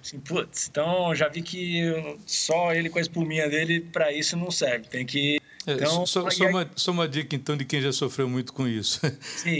assim, 0.00 0.18
putz, 0.20 0.68
então 0.68 1.14
já 1.14 1.28
vi 1.28 1.42
que 1.42 1.82
só 2.26 2.72
ele 2.72 2.90
com 2.90 2.98
a 2.98 3.02
espuminha 3.02 3.48
dele 3.48 3.80
para 3.80 4.12
isso 4.12 4.36
não 4.36 4.50
serve. 4.50 4.88
Tem 4.88 5.06
que 5.06 5.40
é, 5.68 5.74
então, 5.74 6.06
só, 6.06 6.30
só, 6.30 6.46
uma, 6.46 6.70
só, 6.74 6.90
uma, 6.90 7.06
dica, 7.06 7.36
então, 7.36 7.56
de 7.56 7.64
quem 7.64 7.80
já 7.80 7.92
sofreu 7.92 8.28
muito 8.28 8.52
com 8.52 8.66
isso. 8.66 9.00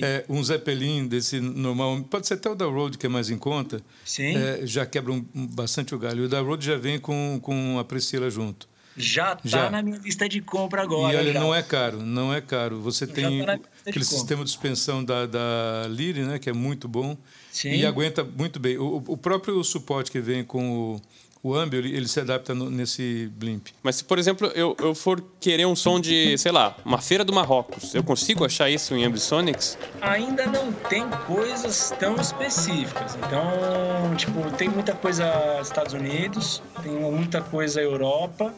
É, 0.02 0.24
um 0.28 0.42
Zeppelin 0.42 1.06
desse 1.06 1.40
normal, 1.40 2.00
pode 2.02 2.26
ser 2.26 2.34
até 2.34 2.48
o 2.50 2.54
da 2.54 2.66
Road, 2.66 2.98
que 2.98 3.06
é 3.06 3.08
mais 3.08 3.30
em 3.30 3.38
conta, 3.38 3.82
é, 4.18 4.60
já 4.64 4.86
quebra 4.86 5.12
um, 5.12 5.24
bastante 5.34 5.94
o 5.94 5.98
galho. 5.98 6.24
O 6.24 6.28
da 6.28 6.40
Road 6.40 6.64
já 6.64 6.76
vem 6.76 6.98
com, 6.98 7.38
com 7.42 7.78
a 7.78 7.84
Priscila 7.84 8.30
junto. 8.30 8.68
Já 8.96 9.38
está 9.44 9.70
na 9.70 9.80
minha 9.80 9.96
lista 9.98 10.28
de 10.28 10.40
compra 10.40 10.82
agora. 10.82 11.14
E 11.14 11.16
olha, 11.16 11.32
já. 11.32 11.40
não 11.40 11.54
é 11.54 11.62
caro, 11.62 12.02
não 12.02 12.34
é 12.34 12.40
caro. 12.40 12.80
Você 12.80 13.06
já 13.06 13.12
tem 13.12 13.44
tá 13.44 13.58
aquele 13.86 14.00
de 14.00 14.04
sistema 14.04 14.44
de 14.44 14.50
suspensão 14.50 15.04
da, 15.04 15.24
da 15.24 15.86
Lire, 15.88 16.22
né, 16.22 16.38
que 16.38 16.50
é 16.50 16.52
muito 16.52 16.88
bom. 16.88 17.16
Sim. 17.50 17.70
E 17.70 17.86
aguenta 17.86 18.24
muito 18.24 18.58
bem. 18.58 18.76
O, 18.76 19.02
o 19.06 19.16
próprio 19.16 19.62
suporte 19.62 20.10
que 20.10 20.20
vem 20.20 20.44
com 20.44 20.94
o 20.94 21.00
o 21.42 21.55
Ambio 21.55 21.79
ele, 21.79 21.96
ele 21.96 22.09
se 22.09 22.20
adapta 22.20 22.55
no, 22.55 22.70
nesse 22.70 23.31
blimp. 23.37 23.68
Mas 23.83 23.96
se, 23.96 24.05
por 24.05 24.18
exemplo, 24.18 24.48
eu, 24.55 24.77
eu 24.81 24.94
for 24.94 25.22
querer 25.40 25.66
um 25.66 25.77
som 25.77 26.01
de, 26.01 26.37
sei 26.38 26.53
lá, 26.53 26.77
uma 26.85 27.01
feira 27.01 27.24
do 27.24 27.33
Marrocos, 27.33 27.94
eu 27.94 28.03
consigo 28.03 28.44
achar 28.44 28.68
isso 28.68 28.94
em 28.94 29.05
Ambisonics? 29.05 29.79
Ainda 30.01 30.46
não 30.46 30.72
tem 30.72 31.09
coisas 31.27 31.92
tão 31.98 32.16
específicas. 32.16 33.16
Então, 33.16 34.16
tipo, 34.16 34.51
tem 34.57 34.68
muita 34.68 34.94
coisa 34.94 35.61
Estados 35.61 35.94
Unidos, 35.94 36.62
tem 36.83 36.92
muita 36.92 37.40
coisa 37.40 37.81
Europa, 37.81 38.55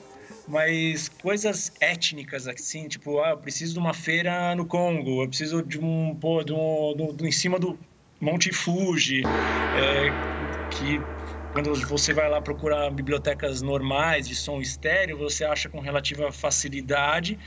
mas 0.49 1.09
coisas 1.09 1.73
étnicas 1.81 2.49
assim, 2.49 2.89
tipo, 2.89 3.21
ah, 3.21 3.31
eu 3.31 3.39
preciso 3.39 3.75
de 3.75 3.79
uma 3.79 3.95
feira 3.95 4.55
no 4.55 4.67
Congo, 4.67 5.23
eu 5.23 5.29
preciso 5.29 5.63
de 5.63 5.79
um, 5.79 6.17
pô, 6.21 6.43
de 6.43 6.53
um, 6.53 6.95
do, 6.97 7.13
do 7.13 7.27
em 7.27 7.33
cima 7.33 7.59
do 7.59 7.79
Monte 8.21 8.53
Fuji, 8.53 9.23
é, 9.25 10.11
que 10.71 11.01
quando 11.53 11.75
você 11.87 12.13
vai 12.13 12.29
lá 12.29 12.41
procurar 12.41 12.91
bibliotecas 12.91 13.61
normais 13.61 14.29
de 14.29 14.35
som 14.35 14.61
estéreo, 14.61 15.19
você 15.19 15.45
acha 15.45 15.69
com 15.69 15.81
relativa 15.81 16.31
facilidade, 16.31 17.39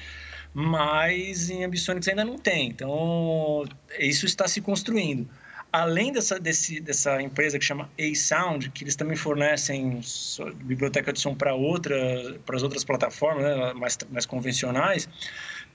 mas 0.53 1.49
em 1.49 1.63
Ambisonics 1.63 2.07
ainda 2.07 2.25
não 2.25 2.37
tem. 2.37 2.67
Então, 2.67 3.65
isso 3.97 4.25
está 4.25 4.47
se 4.47 4.61
construindo. 4.61 5.27
Além 5.71 6.11
dessa, 6.11 6.39
desse, 6.39 6.79
dessa 6.79 7.19
empresa 7.21 7.57
que 7.57 7.65
chama 7.65 7.89
A-Sound, 7.99 8.69
que 8.69 8.83
eles 8.83 8.95
também 8.95 9.15
fornecem 9.15 10.01
biblioteca 10.65 11.11
de 11.11 11.19
som 11.19 11.33
para 11.33 11.55
outra, 11.55 11.95
para 12.45 12.55
as 12.55 12.61
outras 12.61 12.83
plataformas 12.83 13.43
né, 13.43 13.73
mais, 13.73 13.97
mais 14.11 14.25
convencionais, 14.25 15.09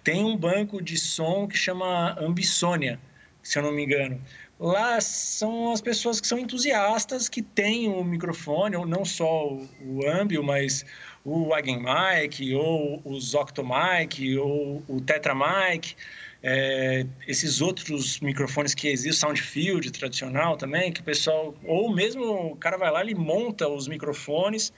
tem 0.04 0.24
um 0.24 0.36
banco 0.36 0.80
de 0.80 0.96
som 0.96 1.48
que 1.48 1.56
chama 1.56 2.16
Ambisonia, 2.20 3.00
se 3.42 3.58
eu 3.58 3.62
não 3.62 3.72
me 3.72 3.84
engano 3.84 4.20
lá 4.58 5.00
são 5.00 5.72
as 5.72 5.80
pessoas 5.80 6.20
que 6.20 6.26
são 6.26 6.38
entusiastas, 6.38 7.28
que 7.28 7.42
têm 7.42 7.88
o 7.88 8.02
microfone, 8.02 8.76
ou 8.76 8.86
não 8.86 9.04
só 9.04 9.52
o, 9.52 10.06
Ambio, 10.06 10.42
mas 10.42 10.84
o 11.24 11.48
Wagenmic, 11.48 12.54
ou 12.54 13.00
o 13.04 13.20
Zoctomic, 13.20 14.36
ou 14.36 14.82
o 14.88 15.00
Tetramic, 15.00 15.94
é, 16.42 17.06
esses 17.26 17.60
outros 17.60 18.20
microfones 18.20 18.74
que 18.74 18.88
existem, 18.88 19.12
Soundfield 19.12 19.90
tradicional 19.90 20.56
também, 20.56 20.92
que 20.92 21.00
o 21.00 21.04
pessoal, 21.04 21.54
ou 21.64 21.92
mesmo 21.92 22.52
o 22.52 22.56
cara 22.56 22.76
vai 22.76 22.90
lá, 22.90 23.00
ele 23.00 23.14
monta 23.14 23.68
os 23.68 23.88
microfones, 23.88 24.72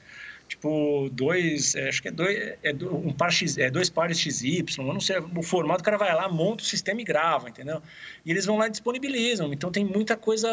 tipo 0.50 1.08
dois, 1.12 1.76
é, 1.76 1.88
acho 1.88 2.02
que 2.02 2.08
é 2.08 2.10
dois, 2.10 2.36
é 2.64 2.74
um 2.92 3.12
par 3.12 3.30
X, 3.30 3.56
é 3.56 3.70
dois 3.70 3.88
pares 3.88 4.18
XY, 4.18 4.64
eu 4.78 4.84
não 4.84 5.00
sei 5.00 5.18
o 5.18 5.42
formato, 5.42 5.80
o 5.80 5.84
cara 5.84 5.96
vai 5.96 6.12
lá, 6.12 6.28
monta 6.28 6.64
o 6.64 6.66
sistema 6.66 7.00
e 7.00 7.04
grava, 7.04 7.48
entendeu? 7.48 7.80
E 8.26 8.32
eles 8.32 8.46
vão 8.46 8.58
lá 8.58 8.66
e 8.66 8.70
disponibilizam. 8.70 9.52
Então 9.52 9.70
tem 9.70 9.84
muita 9.84 10.16
coisa 10.16 10.50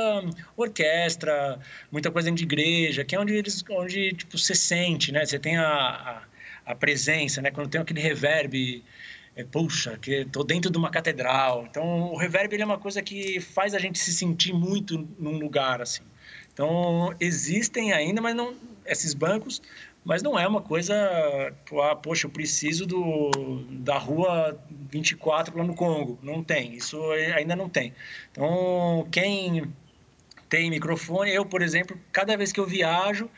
orquestra, 0.55 1.59
muita 1.91 2.11
coisa 2.11 2.31
de 2.31 2.43
igreja, 2.43 3.03
que 3.03 3.15
é 3.15 3.19
onde 3.19 3.33
eles, 3.33 3.63
onde 3.71 4.13
tipo 4.13 4.37
você 4.37 4.53
sente, 4.53 5.11
né? 5.11 5.25
Você 5.25 5.39
tem 5.39 5.57
a, 5.57 5.67
a, 5.67 6.21
a 6.71 6.75
presença, 6.75 7.41
né? 7.41 7.49
Quando 7.49 7.67
tem 7.67 7.81
aquele 7.81 7.99
reverb 7.99 8.83
é, 9.35 9.43
puxa, 9.43 9.97
que 9.97 10.25
tô 10.25 10.43
dentro 10.43 10.69
de 10.71 10.77
uma 10.77 10.91
catedral. 10.91 11.65
Então, 11.67 12.11
o 12.11 12.17
reverb 12.17 12.53
é 12.55 12.65
uma 12.65 12.77
coisa 12.77 13.01
que 13.01 13.39
faz 13.39 13.73
a 13.73 13.79
gente 13.79 13.97
se 13.97 14.13
sentir 14.13 14.53
muito 14.53 15.07
num 15.17 15.39
lugar 15.39 15.81
assim. 15.81 16.03
Então, 16.53 17.15
existem 17.19 17.93
ainda, 17.93 18.21
mas 18.21 18.35
não 18.35 18.55
esses 18.87 19.13
bancos 19.13 19.61
mas 20.07 20.23
não 20.23 20.39
é 20.39 20.47
uma 20.47 20.61
coisa, 20.61 20.95
ah, 21.83 21.95
poxa, 21.97 22.27
eu 22.27 22.31
preciso 22.31 22.85
do, 22.85 23.65
da 23.69 23.97
rua 23.97 24.57
24 24.89 25.57
lá 25.57 25.65
no 25.65 25.75
Congo. 25.75 26.17
Não 26.23 26.41
tem, 26.41 26.75
isso 26.75 26.97
ainda 27.35 27.57
não 27.57 27.67
tem. 27.67 27.93
Então, 28.31 29.05
quem 29.11 29.69
tem 30.47 30.69
microfone, 30.69 31.33
eu, 31.33 31.45
por 31.45 31.61
exemplo, 31.61 31.99
cada 32.13 32.37
vez 32.37 32.53
que 32.53 32.59
eu 32.61 32.65
viajo, 32.65 33.29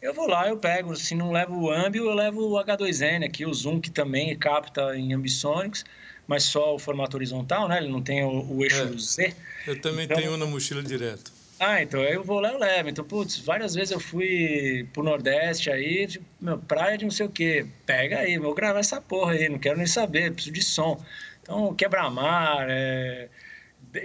eu 0.00 0.14
vou 0.14 0.28
lá, 0.28 0.48
eu 0.48 0.56
pego, 0.56 0.94
se 0.94 1.16
não 1.16 1.32
levo 1.32 1.60
o 1.60 1.72
Ambio, 1.72 2.04
eu 2.04 2.14
levo 2.14 2.52
o 2.52 2.64
H2N 2.64 3.26
aqui, 3.26 3.44
o 3.44 3.52
Zoom, 3.52 3.80
que 3.80 3.90
também 3.90 4.38
capta 4.38 4.96
em 4.96 5.12
Ambisonics, 5.12 5.84
mas 6.28 6.44
só 6.44 6.72
o 6.72 6.78
formato 6.78 7.16
horizontal, 7.16 7.66
né? 7.66 7.78
Ele 7.78 7.88
não 7.88 8.00
tem 8.00 8.22
o, 8.22 8.48
o 8.48 8.62
eixo 8.62 8.80
é, 8.80 8.96
Z. 8.96 9.34
Eu 9.66 9.80
também 9.80 10.04
então, 10.04 10.16
tenho 10.16 10.36
na 10.36 10.46
mochila 10.46 10.84
direto. 10.84 11.32
Ah, 11.64 11.80
então 11.80 12.00
eu 12.02 12.24
vou 12.24 12.40
lá, 12.40 12.50
eu 12.52 12.58
levo. 12.58 12.88
Então, 12.88 13.04
putz, 13.04 13.38
várias 13.38 13.72
vezes 13.74 13.92
eu 13.92 14.00
fui 14.00 14.88
pro 14.92 15.02
Nordeste 15.02 15.70
aí, 15.70 16.08
tipo, 16.08 16.24
meu, 16.40 16.58
praia 16.58 16.98
de 16.98 17.04
não 17.04 17.10
sei 17.12 17.26
o 17.26 17.30
quê. 17.30 17.64
Pega 17.86 18.18
aí, 18.18 18.36
vou 18.36 18.52
gravar 18.52 18.80
essa 18.80 19.00
porra 19.00 19.34
aí, 19.34 19.48
não 19.48 19.60
quero 19.60 19.76
nem 19.76 19.86
saber, 19.86 20.32
preciso 20.32 20.52
de 20.52 20.62
som. 20.62 21.00
Então, 21.40 21.72
quebra-mar, 21.74 22.66
é... 22.68 23.28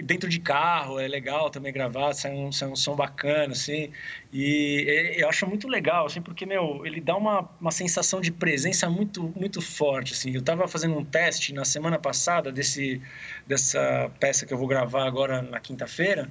dentro 0.02 0.28
de 0.28 0.38
carro, 0.40 1.00
é 1.00 1.08
legal 1.08 1.50
também 1.50 1.72
gravar, 1.72 2.12
sai 2.14 2.32
um, 2.32 2.52
sai 2.52 2.68
um 2.68 2.76
som 2.76 2.94
bacana, 2.94 3.52
assim. 3.54 3.90
E 4.32 5.14
eu 5.16 5.28
acho 5.28 5.46
muito 5.46 5.66
legal, 5.68 6.06
assim, 6.06 6.22
porque, 6.22 6.46
meu, 6.46 6.86
ele 6.86 7.00
dá 7.00 7.16
uma, 7.16 7.40
uma 7.60 7.72
sensação 7.72 8.20
de 8.20 8.30
presença 8.30 8.88
muito, 8.88 9.32
muito 9.36 9.60
forte, 9.60 10.12
assim. 10.12 10.32
Eu 10.34 10.42
tava 10.42 10.68
fazendo 10.68 10.96
um 10.96 11.04
teste 11.04 11.52
na 11.52 11.64
semana 11.64 11.98
passada 11.98 12.52
desse, 12.52 13.02
dessa 13.46 14.10
peça 14.20 14.46
que 14.46 14.54
eu 14.54 14.58
vou 14.58 14.68
gravar 14.68 15.06
agora 15.06 15.42
na 15.42 15.58
quinta-feira, 15.60 16.30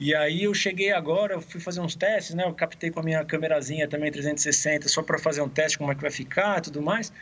e 0.00 0.14
aí 0.14 0.44
eu 0.44 0.54
cheguei 0.54 0.92
agora, 0.92 1.34
eu 1.34 1.40
fui 1.40 1.60
fazer 1.60 1.80
uns 1.80 1.96
testes, 1.96 2.34
né? 2.34 2.44
Eu 2.44 2.54
captei 2.54 2.90
com 2.90 3.00
a 3.00 3.02
minha 3.02 3.24
câmerazinha 3.24 3.88
também 3.88 4.12
360, 4.12 4.88
só 4.88 5.02
para 5.02 5.18
fazer 5.18 5.40
um 5.42 5.48
teste 5.48 5.76
como 5.76 5.90
é 5.90 5.94
que 5.94 6.02
vai 6.02 6.10
ficar 6.10 6.58
e 6.58 6.62
tudo 6.62 6.80
mais. 6.80 7.12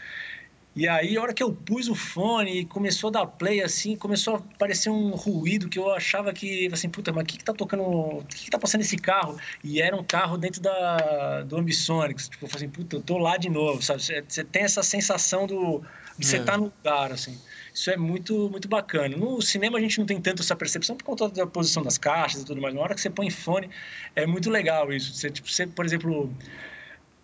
E 0.77 0.87
aí, 0.87 1.17
a 1.17 1.23
hora 1.23 1.33
que 1.33 1.43
eu 1.43 1.51
pus 1.51 1.89
o 1.89 1.95
fone 1.95 2.61
e 2.61 2.65
começou 2.67 3.09
a 3.09 3.13
dar 3.13 3.27
play, 3.27 3.63
assim, 3.63 3.97
começou 3.97 4.35
a 4.35 4.37
aparecer 4.37 4.91
um 4.91 5.13
ruído 5.13 5.71
que 5.71 5.79
eu 5.79 5.91
achava 5.91 6.35
que, 6.35 6.69
assim, 6.71 6.91
puta, 6.91 7.11
mas 7.15 7.23
o 7.23 7.27
que 7.27 7.39
que 7.39 7.45
tá 7.45 7.55
tocando, 7.55 7.83
o 7.83 8.25
que 8.29 8.45
que 8.45 8.51
tá 8.51 8.59
passando 8.59 8.83
esse 8.83 8.99
carro? 8.99 9.39
E 9.65 9.81
era 9.81 9.97
um 9.97 10.05
carro 10.05 10.37
dentro 10.37 10.61
da, 10.61 11.45
do 11.45 11.57
Ambisonics. 11.57 12.29
Tipo, 12.29 12.45
eu 12.45 12.49
falei 12.51 12.67
assim, 12.67 12.75
puta, 12.75 12.97
eu 12.97 13.01
tô 13.01 13.17
lá 13.17 13.39
de 13.39 13.49
novo, 13.49 13.81
sabe? 13.81 14.03
Você 14.03 14.45
tem 14.45 14.65
essa 14.65 14.83
sensação 14.83 15.47
do, 15.47 15.83
de 16.19 16.27
você 16.27 16.37
é. 16.37 16.43
tá 16.43 16.59
no 16.59 16.65
lugar, 16.65 17.11
assim. 17.11 17.41
Isso 17.77 17.91
é 17.91 17.97
muito, 17.99 18.49
muito 18.49 18.67
bacana. 18.69 19.15
No 19.19 19.43
cinema 19.43 19.77
a 19.77 19.81
gente 19.83 19.99
não 19.99 20.07
tem 20.07 20.19
tanto 20.19 20.41
essa 20.41 20.57
percepção 20.57 20.97
por 20.97 21.05
conta 21.05 21.29
da 21.29 21.47
posição 21.47 21.83
das 21.83 21.99
caixas 21.99 22.41
e 22.41 22.47
tudo 22.47 22.59
mais. 22.59 22.75
Na 22.75 22.81
hora 22.81 22.95
que 22.95 23.01
você 23.03 23.11
põe 23.11 23.29
fone, 23.29 23.69
é 24.15 24.25
muito 24.25 24.49
legal 24.49 24.91
isso. 24.91 25.13
Você, 25.13 25.31
tipo, 25.31 25.47
você 25.47 25.67
por 25.67 25.85
exemplo, 25.85 26.35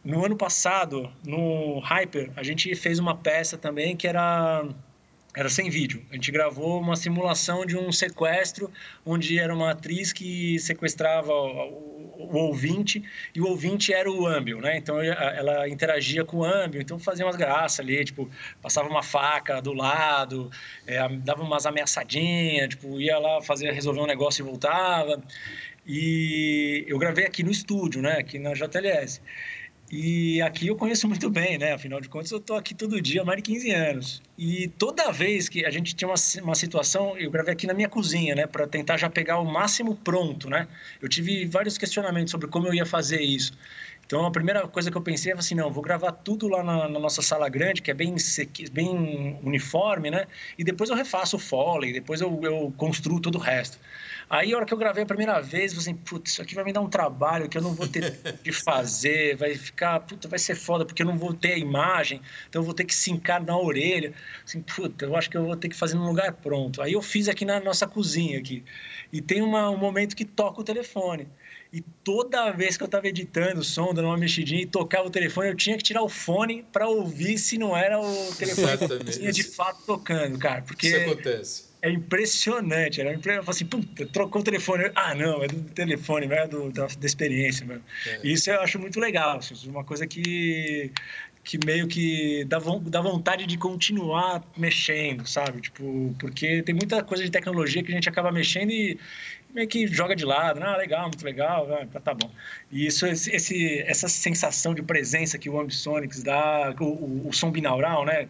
no 0.05 0.23
ano 0.23 0.37
passado, 0.37 1.11
no 1.25 1.79
Hyper, 1.79 2.33
a 2.37 2.43
gente 2.43 2.75
fez 2.75 2.99
uma 2.99 3.17
peça 3.17 3.57
também 3.57 3.97
que 3.97 4.07
era 4.07 4.69
era 5.35 5.49
sem 5.49 5.71
vídeo. 5.71 6.05
A 6.11 6.15
gente 6.15 6.31
gravou 6.31 6.81
uma 6.81 6.95
simulação 6.95 7.65
de 7.65 7.77
um 7.77 7.91
sequestro, 7.91 8.71
onde 9.05 9.39
era 9.39 9.55
uma 9.55 9.71
atriz 9.71 10.13
que 10.13 10.59
sequestrava 10.59 11.33
o, 11.33 12.29
o, 12.31 12.37
ouvinte, 12.37 13.03
e 13.35 13.41
o 13.41 13.47
ouvinte 13.47 13.93
era 13.93 14.11
o 14.11 14.27
Ambio, 14.27 14.61
né? 14.61 14.77
Então 14.77 15.01
ela 15.01 15.69
interagia 15.69 16.25
com 16.25 16.39
o 16.39 16.45
Ambio, 16.45 16.81
então 16.81 16.99
fazia 16.99 17.25
umas 17.25 17.37
graças 17.37 17.81
ali, 17.81 18.05
tipo, 18.05 18.31
passava 18.61 18.89
uma 18.89 19.03
faca 19.03 19.61
do 19.61 19.73
lado, 19.73 20.51
é, 20.87 21.09
dava 21.09 21.43
umas 21.43 21.65
ameaçadinhas, 21.65 22.69
tipo, 22.69 23.01
ia 23.01 23.19
lá 23.19 23.41
fazer, 23.41 23.73
resolver 23.73 24.01
um 24.01 24.07
negócio 24.07 24.43
e 24.43 24.47
voltava. 24.47 25.23
E 25.87 26.85
eu 26.87 26.99
gravei 26.99 27.25
aqui 27.25 27.43
no 27.43 27.51
estúdio, 27.51 28.01
né? 28.03 28.19
Aqui 28.19 28.39
na 28.39 28.53
JLS. 28.53 29.21
E 29.95 30.41
aqui 30.41 30.69
eu 30.69 30.75
conheço 30.75 31.07
muito 31.07 31.29
bem, 31.29 31.59
né? 31.59 31.75
Afinal 31.75 32.01
de 32.01 32.09
contas, 32.09 32.31
eu 32.31 32.39
estou 32.39 32.57
aqui 32.57 32.75
todo 32.75 32.99
dia 32.99 33.21
há 33.21 33.25
mais 33.27 33.37
de 33.37 33.43
15 33.43 33.71
anos. 33.73 34.23
E 34.39 34.69
toda 34.79 35.13
vez 35.13 35.51
que 35.51 35.67
a 35.67 35.71
gente 35.71 35.95
tinha 35.95 36.09
uma, 36.09 36.15
uma 36.43 36.55
situação, 36.55 37.15
eu 37.19 37.31
gravei 37.31 37.53
aqui 37.53 37.67
na 37.67 37.75
minha 37.75 37.91
cozinha, 37.91 38.35
né? 38.35 38.47
Para 38.47 38.67
tentar 38.67 38.97
já 38.97 39.11
pegar 39.11 39.39
o 39.39 39.45
máximo 39.45 39.95
pronto, 39.95 40.49
né? 40.49 40.67
Eu 40.99 41.11
tive 41.11 41.45
vários 41.45 41.77
questionamentos 41.77 42.31
sobre 42.31 42.49
como 42.49 42.69
eu 42.69 42.73
ia 42.73 42.87
fazer 42.87 43.21
isso. 43.21 43.53
Então, 44.05 44.27
a 44.27 44.31
primeira 44.31 44.69
coisa 44.69 44.91
que 44.91 44.97
eu 44.97 45.01
pensei 45.01 45.33
foi 45.33 45.41
assim, 45.41 45.55
não, 45.55 45.71
vou 45.71 45.83
gravar 45.83 46.13
tudo 46.13 46.47
lá 46.47 46.63
na, 46.63 46.89
na 46.89 46.99
nossa 46.99 47.23
sala 47.23 47.49
grande, 47.49 47.81
que 47.81 47.91
é 47.91 47.95
bem, 47.95 48.15
bem 48.71 49.39
uniforme, 49.43 50.11
né? 50.11 50.27
E 50.59 50.65
depois 50.65 50.91
eu 50.91 50.97
refaço 50.97 51.37
o 51.37 51.39
foley, 51.39 51.93
depois 51.93 52.21
eu, 52.21 52.39
eu 52.43 52.73
construo 52.77 53.21
todo 53.21 53.37
o 53.37 53.39
resto. 53.39 53.79
Aí, 54.29 54.53
a 54.53 54.57
hora 54.57 54.65
que 54.65 54.73
eu 54.73 54.79
gravei 54.79 55.03
a 55.03 55.07
primeira 55.07 55.41
vez, 55.41 55.73
eu 55.73 55.81
falei 55.81 55.93
assim, 55.93 55.95
putz, 55.95 56.33
isso 56.33 56.43
aqui 56.43 56.55
vai 56.55 56.65
me 56.65 56.73
dar 56.73 56.81
um 56.81 56.89
trabalho 56.89 57.49
que 57.49 57.59
eu 57.59 57.63
não 57.63 57.75
vou 57.75 57.87
ter 57.87 58.19
de 58.43 58.53
fazer, 58.53 59.37
vai 59.37 59.55
ficar, 59.55 60.01
puta, 60.01 60.27
vai 60.27 60.39
ser 60.39 60.55
foda, 60.55 60.85
porque 60.87 61.03
eu 61.03 61.07
não 61.07 61.19
vou 61.19 61.35
ter 61.35 61.53
a 61.53 61.59
imagem, 61.59 62.21
então 62.49 62.63
eu 62.63 62.65
vou 62.65 62.73
ter 62.75 62.85
que 62.85 62.95
sincar 62.95 63.43
na 63.43 63.57
orelha. 63.57 64.15
Assim, 64.45 64.63
puta, 64.63 65.05
eu 65.05 65.17
acho 65.17 65.29
que 65.29 65.37
eu 65.37 65.45
vou 65.45 65.57
ter 65.57 65.69
que 65.69 65.77
fazer 65.77 65.97
num 65.97 66.07
lugar 66.07 66.33
pronto. 66.33 66.81
Aí 66.81 66.95
eu 66.95 67.03
fiz 67.03 67.29
aqui 67.29 67.45
na 67.45 67.61
nossa 67.61 67.87
cozinha 67.87 68.39
aqui. 68.39 68.65
E 69.13 69.21
tem 69.21 69.43
uma, 69.43 69.69
um 69.69 69.77
momento 69.77 70.17
que 70.17 70.25
toca 70.25 70.61
o 70.61 70.65
telefone. 70.65 71.29
E 71.73 71.81
toda 71.81 72.51
vez 72.51 72.77
que 72.77 72.83
eu 72.83 72.87
estava 72.87 73.09
editando 73.09 73.61
o 73.61 73.65
som, 73.65 73.95
dando 73.95 74.07
uma 74.07 74.17
mexidinha 74.17 74.63
e 74.63 74.67
tocava 74.67 75.07
o 75.07 75.11
telefone, 75.11 75.49
eu 75.49 75.57
tinha 75.57 75.77
que 75.77 75.83
tirar 75.83 76.03
o 76.03 76.09
fone 76.09 76.65
para 76.71 76.87
ouvir 76.87 77.39
se 77.39 77.57
não 77.57 77.75
era 77.77 77.99
o 77.99 78.35
telefone 78.37 78.77
que 78.77 79.19
tinha 79.19 79.33
de 79.33 79.43
fato 79.43 79.83
tocando, 79.87 80.39
cara. 80.39 80.63
Porque 80.63 80.89
Isso 80.89 80.97
acontece 80.97 81.73
é 81.83 81.91
impressionante. 81.91 83.01
Era 83.01 83.11
impressionante. 83.11 83.47
Eu 83.47 83.51
assim, 83.51 83.67
puta, 83.67 84.07
trocou 84.07 84.41
o 84.41 84.45
telefone. 84.45 84.91
Ah, 84.95 85.15
não, 85.15 85.43
é 85.43 85.49
do 85.49 85.63
telefone, 85.71 86.29
não 86.29 86.37
é 86.37 86.47
do, 86.47 86.71
da, 86.71 86.87
da 86.87 87.07
experiência. 87.07 87.67
Mesmo. 87.67 87.83
É. 88.07 88.21
Isso 88.23 88.49
eu 88.51 88.61
acho 88.61 88.79
muito 88.79 89.01
legal. 89.01 89.39
Assim, 89.39 89.69
uma 89.69 89.83
coisa 89.83 90.07
que, 90.07 90.93
que 91.43 91.59
meio 91.67 91.89
que 91.89 92.45
dá, 92.45 92.59
dá 92.83 93.01
vontade 93.01 93.47
de 93.47 93.59
continuar 93.59 94.45
mexendo, 94.57 95.27
sabe? 95.27 95.61
Tipo, 95.61 96.15
porque 96.21 96.63
tem 96.63 96.75
muita 96.75 97.03
coisa 97.03 97.25
de 97.25 97.31
tecnologia 97.31 97.83
que 97.83 97.91
a 97.91 97.95
gente 97.95 98.09
acaba 98.09 98.31
mexendo 98.31 98.71
e 98.71 98.97
meio 99.53 99.69
que 99.69 99.87
joga 99.87 100.17
de 100.17 100.25
lado. 100.25 100.63
Ah, 100.63 100.77
legal, 100.77 101.03
muito 101.05 101.25
legal, 101.25 101.69
ah, 101.73 102.01
tá 102.01 102.15
bom. 102.15 102.31
E 102.71 102.87
isso, 102.87 103.07
esse, 103.07 103.81
essa 103.81 104.09
sensação 104.09 104.75
de 104.75 104.83
presença 104.83 105.39
que 105.39 105.49
o 105.51 105.61
Ambisonics 105.61 106.23
dá, 106.23 106.75
o, 106.81 106.85
o, 106.85 107.29
o 107.29 107.33
som 107.33 107.51
binaural, 107.51 108.05
né? 108.05 108.29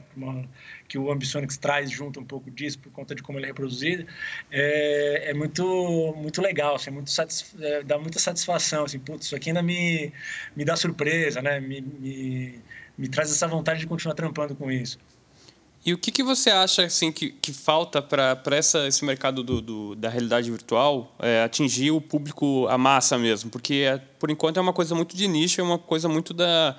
Que 0.89 0.99
o 0.99 1.11
Ambisonics 1.11 1.57
traz 1.57 1.91
junto 1.91 2.21
um 2.21 2.25
pouco 2.25 2.51
disso 2.51 2.79
por 2.79 2.91
conta 2.93 3.15
de 3.15 3.23
como 3.23 3.39
ele 3.39 3.47
é 3.47 3.49
reproduzido, 3.49 4.07
é, 4.51 5.31
é 5.31 5.35
muito 5.35 6.15
muito 6.17 6.43
legal, 6.43 6.75
assim, 6.77 6.91
muito 6.91 7.11
satisf... 7.11 7.55
é, 7.63 7.83
dá 7.83 7.99
muita 7.99 8.19
satisfação, 8.19 8.85
assim, 8.85 8.99
putz, 8.99 9.27
isso 9.27 9.37
aqui 9.37 9.51
ainda 9.51 9.63
me, 9.63 10.13
me 10.57 10.65
dá 10.65 10.77
surpresa, 10.77 11.41
né? 11.41 11.61
Me, 11.61 11.81
me, 11.81 12.61
me 12.99 13.09
traz 13.09 13.31
essa 13.31 13.47
vontade 13.49 13.81
de 13.81 13.87
continuar 13.87 14.15
trampando 14.15 14.55
com 14.55 14.71
isso. 14.71 14.99
E 15.85 15.93
o 15.93 15.99
que, 15.99 16.13
que 16.13 16.23
você 16.23 16.49
acha 16.49 16.85
assim 16.85 17.11
que, 17.11 17.31
que 17.31 17.53
falta 17.53 18.01
para 18.01 18.41
esse 18.59 19.05
mercado 19.05 19.43
do, 19.43 19.61
do, 19.61 19.95
da 19.97 20.09
realidade 20.09 20.49
virtual 20.49 21.13
é, 21.19 21.43
atingir 21.43 21.91
o 21.91 22.01
público, 22.01 22.69
a 22.69 22.79
massa 22.79 23.19
mesmo? 23.19 23.51
Porque, 23.51 23.75
é, 23.87 23.99
por 23.99 24.31
enquanto, 24.31 24.59
é 24.59 24.61
uma 24.61 24.73
coisa 24.73 24.95
muito 24.95 25.17
de 25.17 25.27
nicho, 25.27 25.61
é 25.61 25.65
uma 25.65 25.79
coisa 25.79 26.09
muito 26.09 26.33
da... 26.33 26.77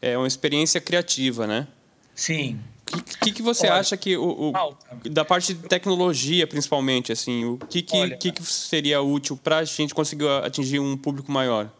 É 0.00 0.16
uma 0.16 0.28
experiência 0.28 0.80
criativa, 0.80 1.46
né? 1.46 1.66
Sim, 2.14 2.60
o 2.92 3.02
que, 3.24 3.32
que, 3.32 3.42
você 3.42 3.66
Olha, 3.66 3.80
acha 3.80 3.96
que 3.96 4.16
o, 4.16 4.52
o 4.52 5.08
da 5.08 5.24
parte 5.24 5.54
de 5.54 5.66
tecnologia 5.66 6.46
principalmente 6.46 7.10
assim 7.10 7.44
o 7.44 7.58
que 7.58 7.82
que, 7.82 7.96
Olha, 7.96 8.16
que, 8.16 8.30
que 8.30 8.42
seria 8.44 9.00
útil 9.00 9.36
para 9.36 9.58
a 9.58 9.64
gente 9.64 9.94
conseguir 9.94 10.28
atingir 10.44 10.78
um 10.78 10.96
público 10.96 11.32
maior 11.32 11.72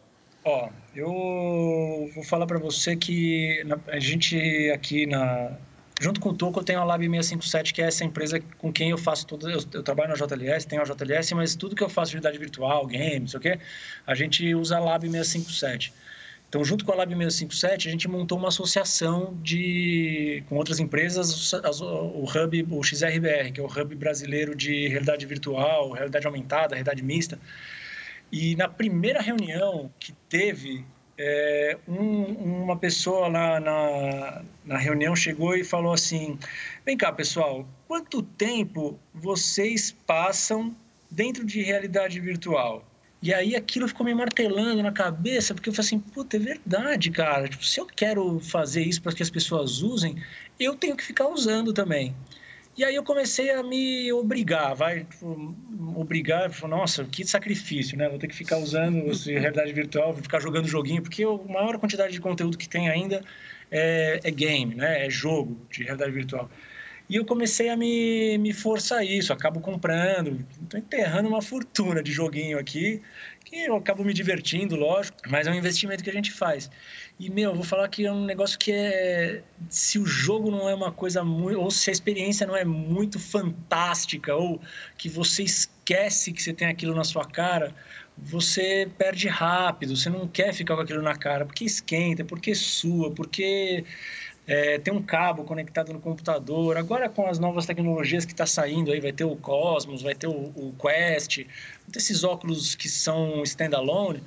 ó 0.44 0.68
eu 0.96 2.10
vou 2.14 2.24
falar 2.24 2.46
para 2.46 2.58
você 2.58 2.96
que 2.96 3.64
a 3.86 3.98
gente 4.00 4.70
aqui 4.72 5.06
na 5.06 5.56
junto 6.00 6.20
com 6.20 6.30
o 6.30 6.34
Toco 6.34 6.60
eu 6.60 6.64
tenho 6.64 6.80
a 6.80 6.84
Lab 6.84 7.02
657 7.02 7.72
que 7.72 7.82
é 7.82 7.86
essa 7.86 8.04
empresa 8.04 8.40
com 8.58 8.72
quem 8.72 8.90
eu 8.90 8.98
faço 8.98 9.26
tudo 9.26 9.48
eu, 9.48 9.60
eu, 9.72 9.82
trabalho 9.82 10.10
na 10.10 10.14
JLS 10.16 10.64
tenho 10.66 10.82
a 10.82 10.84
JLS 10.84 11.32
mas 11.32 11.54
tudo 11.54 11.76
que 11.76 11.82
eu 11.82 11.88
faço 11.88 12.10
de 12.10 12.16
realidade 12.16 12.38
virtual 12.38 12.86
games 12.86 13.20
não 13.20 13.28
sei 13.28 13.38
o 13.38 13.40
quê 13.40 13.58
a 14.06 14.14
gente 14.14 14.54
usa 14.54 14.76
a 14.76 14.80
Lab 14.80 15.08
657 15.08 15.92
então, 16.54 16.64
junto 16.64 16.84
com 16.84 16.92
a 16.92 16.94
Lab 16.94 17.12
657, 17.12 17.88
a 17.88 17.90
gente 17.90 18.06
montou 18.06 18.38
uma 18.38 18.46
associação 18.46 19.36
de, 19.42 20.44
com 20.48 20.54
outras 20.54 20.78
empresas, 20.78 21.52
o 21.52 22.22
Hub, 22.22 22.66
o 22.70 22.80
XRBR, 22.80 23.50
que 23.52 23.60
é 23.60 23.62
o 23.64 23.66
Hub 23.66 23.92
brasileiro 23.96 24.54
de 24.54 24.86
realidade 24.86 25.26
virtual, 25.26 25.90
realidade 25.90 26.24
aumentada, 26.28 26.76
realidade 26.76 27.02
mista. 27.02 27.40
E 28.30 28.54
na 28.54 28.68
primeira 28.68 29.20
reunião 29.20 29.90
que 29.98 30.12
teve, 30.28 30.84
é, 31.16 31.78
um, 31.86 32.22
uma 32.64 32.76
pessoa 32.76 33.28
lá 33.28 33.60
na, 33.60 34.42
na 34.64 34.78
reunião 34.78 35.14
chegou 35.14 35.56
e 35.56 35.64
falou 35.64 35.92
assim: 35.92 36.38
Vem 36.84 36.96
cá, 36.96 37.12
pessoal, 37.12 37.66
quanto 37.86 38.22
tempo 38.22 38.98
vocês 39.12 39.92
passam 40.06 40.74
dentro 41.10 41.44
de 41.44 41.62
realidade 41.62 42.18
virtual? 42.20 42.84
E 43.24 43.32
aí 43.32 43.56
aquilo 43.56 43.88
ficou 43.88 44.04
me 44.04 44.14
martelando 44.14 44.82
na 44.82 44.92
cabeça, 44.92 45.54
porque 45.54 45.70
eu 45.70 45.72
falei 45.72 45.86
assim, 45.86 45.98
puta, 45.98 46.36
é 46.36 46.40
verdade, 46.40 47.10
cara. 47.10 47.48
Tipo, 47.48 47.64
se 47.64 47.80
eu 47.80 47.86
quero 47.86 48.38
fazer 48.38 48.82
isso 48.82 49.00
para 49.00 49.14
que 49.14 49.22
as 49.22 49.30
pessoas 49.30 49.80
usem, 49.80 50.22
eu 50.60 50.76
tenho 50.76 50.94
que 50.94 51.02
ficar 51.02 51.28
usando 51.28 51.72
também. 51.72 52.14
E 52.76 52.84
aí 52.84 52.94
eu 52.96 53.04
comecei 53.04 53.50
a 53.50 53.62
me 53.62 54.12
obrigar, 54.12 54.74
vai, 54.74 55.04
tipo, 55.04 55.54
obrigar, 55.94 56.50
nossa, 56.68 57.04
que 57.04 57.24
sacrifício, 57.24 57.96
né? 57.96 58.08
Vou 58.08 58.18
ter 58.18 58.26
que 58.26 58.34
ficar 58.34 58.58
usando 58.58 59.06
realidade 59.30 59.72
virtual, 59.72 60.12
vou 60.12 60.22
ficar 60.22 60.40
jogando 60.40 60.66
joguinho, 60.66 61.00
porque 61.00 61.22
a 61.22 61.52
maior 61.52 61.78
quantidade 61.78 62.12
de 62.12 62.20
conteúdo 62.20 62.58
que 62.58 62.68
tem 62.68 62.88
ainda 62.88 63.22
é, 63.70 64.20
é 64.24 64.30
game, 64.30 64.74
né? 64.74 65.06
É 65.06 65.10
jogo 65.10 65.56
de 65.70 65.84
realidade 65.84 66.10
virtual. 66.10 66.50
E 67.08 67.16
eu 67.16 67.24
comecei 67.24 67.68
a 67.68 67.76
me, 67.76 68.38
me 68.38 68.52
forçar 68.52 69.04
isso, 69.04 69.32
acabo 69.32 69.60
comprando, 69.60 70.44
estou 70.62 70.80
enterrando 70.80 71.28
uma 71.28 71.42
fortuna 71.42 72.02
de 72.02 72.10
joguinho 72.10 72.58
aqui, 72.58 73.02
que 73.44 73.64
eu 73.64 73.76
acabo 73.76 74.02
me 74.02 74.14
divertindo, 74.14 74.74
lógico, 74.74 75.18
mas 75.28 75.46
é 75.46 75.50
um 75.50 75.54
investimento 75.54 76.02
que 76.02 76.10
a 76.10 76.12
gente 76.12 76.32
faz. 76.32 76.70
E, 77.20 77.30
meu, 77.30 77.50
eu 77.50 77.54
vou 77.54 77.64
falar 77.64 77.88
que 77.88 78.06
é 78.06 78.12
um 78.12 78.24
negócio 78.24 78.58
que 78.58 78.72
é. 78.72 79.42
Se 79.68 79.98
o 79.98 80.06
jogo 80.06 80.50
não 80.50 80.68
é 80.68 80.74
uma 80.74 80.90
coisa 80.90 81.22
muito. 81.22 81.60
Ou 81.60 81.70
se 81.70 81.90
a 81.90 81.92
experiência 81.92 82.46
não 82.46 82.56
é 82.56 82.64
muito 82.64 83.18
fantástica, 83.18 84.34
ou 84.34 84.60
que 84.96 85.08
você 85.08 85.42
esquece 85.44 86.32
que 86.32 86.42
você 86.42 86.52
tem 86.52 86.68
aquilo 86.68 86.94
na 86.94 87.04
sua 87.04 87.24
cara, 87.24 87.74
você 88.16 88.88
perde 88.96 89.28
rápido, 89.28 89.96
você 89.96 90.08
não 90.08 90.26
quer 90.26 90.52
ficar 90.52 90.76
com 90.76 90.82
aquilo 90.82 91.02
na 91.02 91.14
cara, 91.14 91.44
porque 91.44 91.64
esquenta, 91.64 92.24
porque 92.24 92.54
sua, 92.54 93.10
porque 93.10 93.84
é, 94.46 94.78
tem 94.78 94.92
um 94.92 95.02
cabo 95.02 95.44
conectado 95.44 95.92
no 95.92 96.00
computador. 96.00 96.76
Agora, 96.76 97.08
com 97.08 97.26
as 97.26 97.38
novas 97.38 97.66
tecnologias 97.66 98.24
que 98.24 98.32
está 98.32 98.46
saindo 98.46 98.92
aí, 98.92 99.00
vai 99.00 99.12
ter 99.12 99.24
o 99.24 99.36
Cosmos, 99.36 100.02
vai 100.02 100.14
ter 100.14 100.26
o, 100.26 100.52
o 100.54 100.74
Quest, 100.80 101.46
esses 101.94 102.24
óculos 102.24 102.74
que 102.74 102.88
são 102.88 103.42
standalone, 103.42 104.22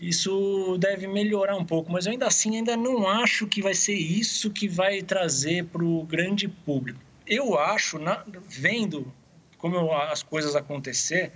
isso 0.00 0.78
deve 0.78 1.06
melhorar 1.06 1.56
um 1.56 1.64
pouco, 1.64 1.92
mas 1.92 2.06
eu 2.06 2.12
ainda 2.12 2.26
assim 2.26 2.56
ainda 2.56 2.76
não 2.76 3.06
acho 3.06 3.46
que 3.46 3.60
vai 3.60 3.74
ser 3.74 3.94
isso 3.94 4.50
que 4.50 4.66
vai 4.66 5.02
trazer 5.02 5.66
para 5.66 5.84
o 5.84 6.04
grande 6.04 6.48
público. 6.48 7.00
Eu 7.26 7.58
acho, 7.58 7.98
na, 7.98 8.24
vendo 8.48 9.12
como 9.58 9.92
as 9.92 10.22
coisas 10.22 10.56
acontecer, 10.56 11.32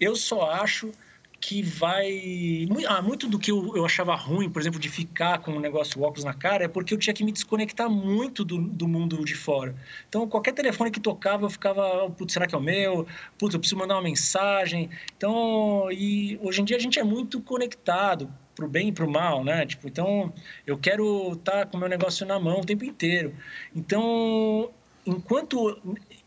eu 0.00 0.16
só 0.16 0.50
acho 0.50 0.90
que 1.40 1.62
vai. 1.62 2.66
Ah, 2.88 3.02
muito 3.02 3.28
do 3.28 3.38
que 3.38 3.50
eu, 3.50 3.76
eu 3.76 3.84
achava 3.84 4.14
ruim, 4.14 4.48
por 4.48 4.60
exemplo, 4.60 4.80
de 4.80 4.88
ficar 4.88 5.38
com 5.38 5.52
o 5.52 5.60
negócio 5.60 6.02
óculos 6.02 6.24
na 6.24 6.34
cara, 6.34 6.64
é 6.64 6.68
porque 6.68 6.94
eu 6.94 6.98
tinha 6.98 7.14
que 7.14 7.24
me 7.24 7.32
desconectar 7.32 7.88
muito 7.88 8.44
do, 8.44 8.58
do 8.58 8.88
mundo 8.88 9.24
de 9.24 9.34
fora. 9.34 9.74
Então, 10.08 10.28
qualquer 10.28 10.52
telefone 10.52 10.90
que 10.90 11.00
tocava, 11.00 11.44
eu 11.44 11.50
ficava, 11.50 12.10
putz, 12.10 12.32
será 12.32 12.46
que 12.46 12.54
é 12.54 12.58
o 12.58 12.60
meu? 12.60 13.06
Putz, 13.38 13.54
eu 13.54 13.60
preciso 13.60 13.78
mandar 13.78 13.94
uma 13.94 14.02
mensagem. 14.02 14.90
Então, 15.16 15.88
e 15.90 16.38
hoje 16.42 16.62
em 16.62 16.64
dia 16.64 16.76
a 16.76 16.80
gente 16.80 16.98
é 16.98 17.04
muito 17.04 17.40
conectado 17.40 18.32
pro 18.54 18.66
bem 18.66 18.88
e 18.88 18.92
pro 18.92 19.08
mal, 19.08 19.44
né? 19.44 19.66
Tipo, 19.66 19.86
então 19.86 20.32
eu 20.66 20.78
quero 20.78 21.34
estar 21.34 21.52
tá 21.52 21.66
com 21.66 21.76
o 21.76 21.80
meu 21.80 21.88
negócio 21.88 22.26
na 22.26 22.40
mão 22.40 22.60
o 22.60 22.64
tempo 22.64 22.84
inteiro. 22.84 23.34
Então, 23.74 24.70
enquanto 25.06 25.78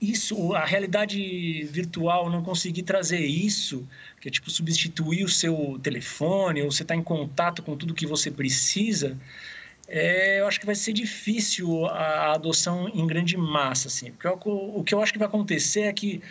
isso, 0.02 0.54
a 0.54 0.66
realidade 0.66 1.64
virtual 1.66 2.30
não 2.30 2.42
conseguir 2.42 2.84
trazer 2.84 3.20
isso, 3.20 3.88
que 4.22 4.30
é 4.30 4.32
tipo 4.32 4.50
substituir 4.50 5.24
o 5.24 5.30
seu 5.30 5.80
telefone, 5.84 6.62
ou 6.62 6.72
você 6.72 6.84
está 6.84 6.96
em 6.96 7.04
contato 7.04 7.62
com 7.62 7.76
tudo 7.76 7.94
que 7.94 8.08
você 8.08 8.32
precisa, 8.32 9.18
é, 9.88 10.40
eu 10.40 10.48
acho 10.48 10.60
que 10.60 10.66
vai 10.66 10.76
ser 10.76 10.94
difícil 10.94 11.86
a 11.88 12.34
adoção 12.34 12.88
em 12.90 13.06
grande 13.08 13.36
massa, 13.36 13.88
assim. 13.88 14.12
Porque 14.12 14.28
o, 14.28 14.80
o 14.80 14.84
que 14.84 14.94
eu 14.94 15.02
acho 15.02 15.12
que 15.12 15.20
vai 15.20 15.28
acontecer 15.28 15.82
é 15.82 15.94
que 15.94 16.22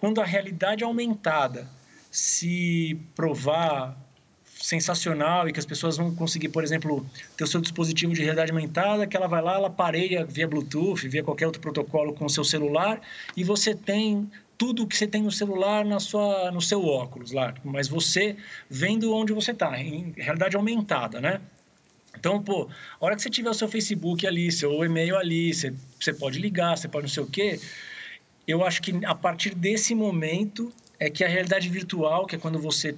quando 0.00 0.20
a 0.20 0.24
realidade 0.24 0.82
aumentada 0.82 1.68
se 2.10 2.98
provar 3.14 3.96
sensacional 4.62 5.48
e 5.48 5.52
que 5.52 5.58
as 5.58 5.66
pessoas 5.66 5.96
vão 5.96 6.14
conseguir, 6.14 6.48
por 6.48 6.62
exemplo, 6.62 7.04
ter 7.36 7.42
o 7.42 7.46
seu 7.48 7.60
dispositivo 7.60 8.14
de 8.14 8.22
realidade 8.22 8.52
aumentada, 8.52 9.08
que 9.08 9.16
ela 9.16 9.26
vai 9.26 9.42
lá, 9.42 9.56
ela 9.56 9.68
pareia 9.68 10.24
via 10.24 10.46
Bluetooth, 10.46 11.08
via 11.08 11.22
qualquer 11.22 11.46
outro 11.46 11.60
protocolo 11.60 12.14
com 12.14 12.26
o 12.26 12.30
seu 12.30 12.44
celular 12.44 13.00
e 13.36 13.42
você 13.42 13.74
tem 13.74 14.30
tudo 14.56 14.86
que 14.86 14.96
você 14.96 15.08
tem 15.08 15.20
no 15.20 15.32
celular 15.32 15.84
na 15.84 15.98
sua, 15.98 16.52
no 16.52 16.60
seu 16.60 16.86
óculos 16.86 17.32
lá, 17.32 17.52
mas 17.64 17.88
você 17.88 18.36
vendo 18.70 19.12
onde 19.12 19.32
você 19.32 19.50
está, 19.50 19.76
em 19.80 20.14
realidade 20.16 20.54
aumentada, 20.54 21.20
né? 21.20 21.40
Então, 22.16 22.40
pô, 22.40 22.68
a 23.00 23.04
hora 23.04 23.16
que 23.16 23.22
você 23.22 23.30
tiver 23.30 23.50
o 23.50 23.54
seu 23.54 23.66
Facebook 23.66 24.24
ali, 24.24 24.52
seu 24.52 24.84
e-mail 24.84 25.16
ali, 25.16 25.52
você, 25.52 25.74
você 25.98 26.12
pode 26.14 26.38
ligar, 26.38 26.78
você 26.78 26.86
pode 26.86 27.06
não 27.06 27.12
sei 27.12 27.22
o 27.24 27.26
quê, 27.26 27.58
eu 28.46 28.64
acho 28.64 28.80
que 28.80 29.04
a 29.04 29.14
partir 29.14 29.56
desse 29.56 29.92
momento 29.92 30.72
é 31.00 31.10
que 31.10 31.24
a 31.24 31.28
realidade 31.28 31.68
virtual, 31.68 32.26
que 32.26 32.36
é 32.36 32.38
quando 32.38 32.60
você 32.60 32.94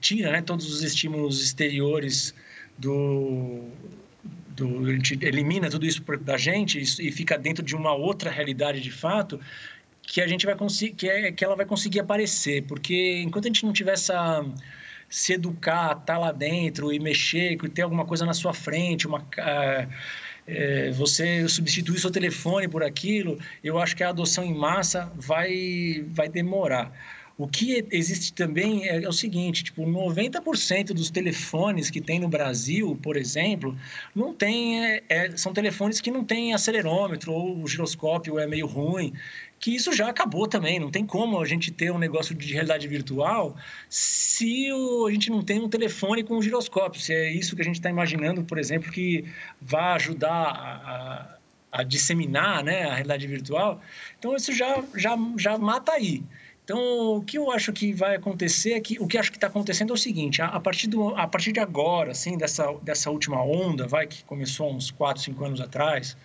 tira 0.00 0.30
né, 0.30 0.42
todos 0.42 0.72
os 0.72 0.82
estímulos 0.82 1.42
exteriores 1.42 2.34
do, 2.78 3.64
do, 4.48 4.86
a 4.86 4.92
gente 4.92 5.18
elimina 5.22 5.68
tudo 5.68 5.86
isso 5.86 6.02
da 6.20 6.36
gente 6.36 6.80
e 6.80 7.10
fica 7.10 7.36
dentro 7.36 7.64
de 7.64 7.74
uma 7.74 7.92
outra 7.92 8.30
realidade 8.30 8.80
de 8.80 8.90
fato 8.90 9.40
que 10.02 10.20
a 10.20 10.26
gente 10.26 10.46
vai 10.46 10.54
conseguir 10.54 10.94
que 10.94 11.08
é 11.08 11.32
que 11.32 11.44
ela 11.44 11.56
vai 11.56 11.66
conseguir 11.66 12.00
aparecer 12.00 12.62
porque 12.62 13.22
enquanto 13.22 13.46
a 13.46 13.48
gente 13.48 13.64
não 13.64 13.72
tiver 13.72 13.92
essa 13.92 14.44
se 15.08 15.32
educar 15.32 15.92
estar 15.92 16.00
tá 16.00 16.18
lá 16.18 16.32
dentro 16.32 16.92
e 16.92 16.98
mexer 16.98 17.56
ter 17.70 17.82
alguma 17.82 18.04
coisa 18.04 18.24
na 18.24 18.34
sua 18.34 18.54
frente 18.54 19.06
uma 19.06 19.26
é, 20.46 20.90
você 20.92 21.48
substituir 21.48 21.98
seu 21.98 22.10
telefone 22.10 22.68
por 22.68 22.84
aquilo 22.84 23.38
eu 23.62 23.78
acho 23.78 23.96
que 23.96 24.04
a 24.04 24.10
adoção 24.10 24.44
em 24.44 24.54
massa 24.54 25.10
vai 25.16 26.04
vai 26.08 26.28
demorar 26.28 26.92
o 27.36 27.48
que 27.48 27.84
existe 27.90 28.32
também 28.32 28.88
é, 28.88 29.02
é 29.02 29.08
o 29.08 29.12
seguinte, 29.12 29.64
tipo, 29.64 29.82
90% 29.82 30.92
dos 30.92 31.10
telefones 31.10 31.90
que 31.90 32.00
tem 32.00 32.20
no 32.20 32.28
Brasil, 32.28 32.96
por 33.02 33.16
exemplo, 33.16 33.76
não 34.14 34.32
tem, 34.32 34.84
é, 34.84 35.02
é, 35.08 35.36
são 35.36 35.52
telefones 35.52 36.00
que 36.00 36.12
não 36.12 36.24
têm 36.24 36.54
acelerômetro 36.54 37.32
ou 37.32 37.60
o 37.60 37.66
giroscópio 37.66 38.38
é 38.38 38.46
meio 38.46 38.66
ruim, 38.66 39.12
que 39.58 39.74
isso 39.74 39.92
já 39.92 40.08
acabou 40.08 40.46
também. 40.46 40.78
Não 40.78 40.90
tem 40.90 41.04
como 41.04 41.40
a 41.40 41.44
gente 41.44 41.72
ter 41.72 41.90
um 41.90 41.98
negócio 41.98 42.36
de 42.36 42.52
realidade 42.52 42.86
virtual 42.86 43.56
se 43.88 44.70
o, 44.70 45.06
a 45.06 45.10
gente 45.10 45.28
não 45.30 45.42
tem 45.42 45.60
um 45.60 45.68
telefone 45.68 46.22
com 46.22 46.36
um 46.36 46.42
giroscópio. 46.42 47.00
Se 47.00 47.12
é 47.12 47.32
isso 47.32 47.56
que 47.56 47.62
a 47.62 47.64
gente 47.64 47.76
está 47.76 47.90
imaginando, 47.90 48.44
por 48.44 48.58
exemplo, 48.58 48.92
que 48.92 49.24
vai 49.60 49.94
ajudar 49.94 50.30
a, 50.30 51.36
a, 51.72 51.80
a 51.80 51.82
disseminar 51.82 52.62
né, 52.62 52.84
a 52.84 52.94
realidade 52.94 53.26
virtual. 53.26 53.80
Então, 54.18 54.36
isso 54.36 54.52
já, 54.52 54.84
já, 54.94 55.16
já 55.36 55.58
mata 55.58 55.92
aí. 55.92 56.22
Então, 56.64 57.16
o 57.16 57.22
que 57.22 57.36
eu 57.36 57.50
acho 57.50 57.72
que 57.74 57.92
vai 57.92 58.16
acontecer 58.16 58.72
é 58.72 58.80
que 58.80 58.98
o 58.98 59.06
que 59.06 59.18
acho 59.18 59.30
que 59.30 59.36
está 59.36 59.48
acontecendo 59.48 59.90
é 59.90 59.94
o 59.94 59.98
seguinte: 59.98 60.40
a, 60.40 60.58
partir, 60.58 60.86
do, 60.88 61.08
a 61.14 61.28
partir 61.28 61.52
de 61.52 61.60
agora, 61.60 62.12
assim, 62.12 62.38
dessa, 62.38 62.72
dessa 62.82 63.10
última 63.10 63.42
onda, 63.42 63.86
vai 63.86 64.06
que 64.06 64.24
começou 64.24 64.72
uns 64.72 64.90
4, 64.90 65.22
5 65.22 65.44
anos 65.44 65.60
atrás, 65.60 66.16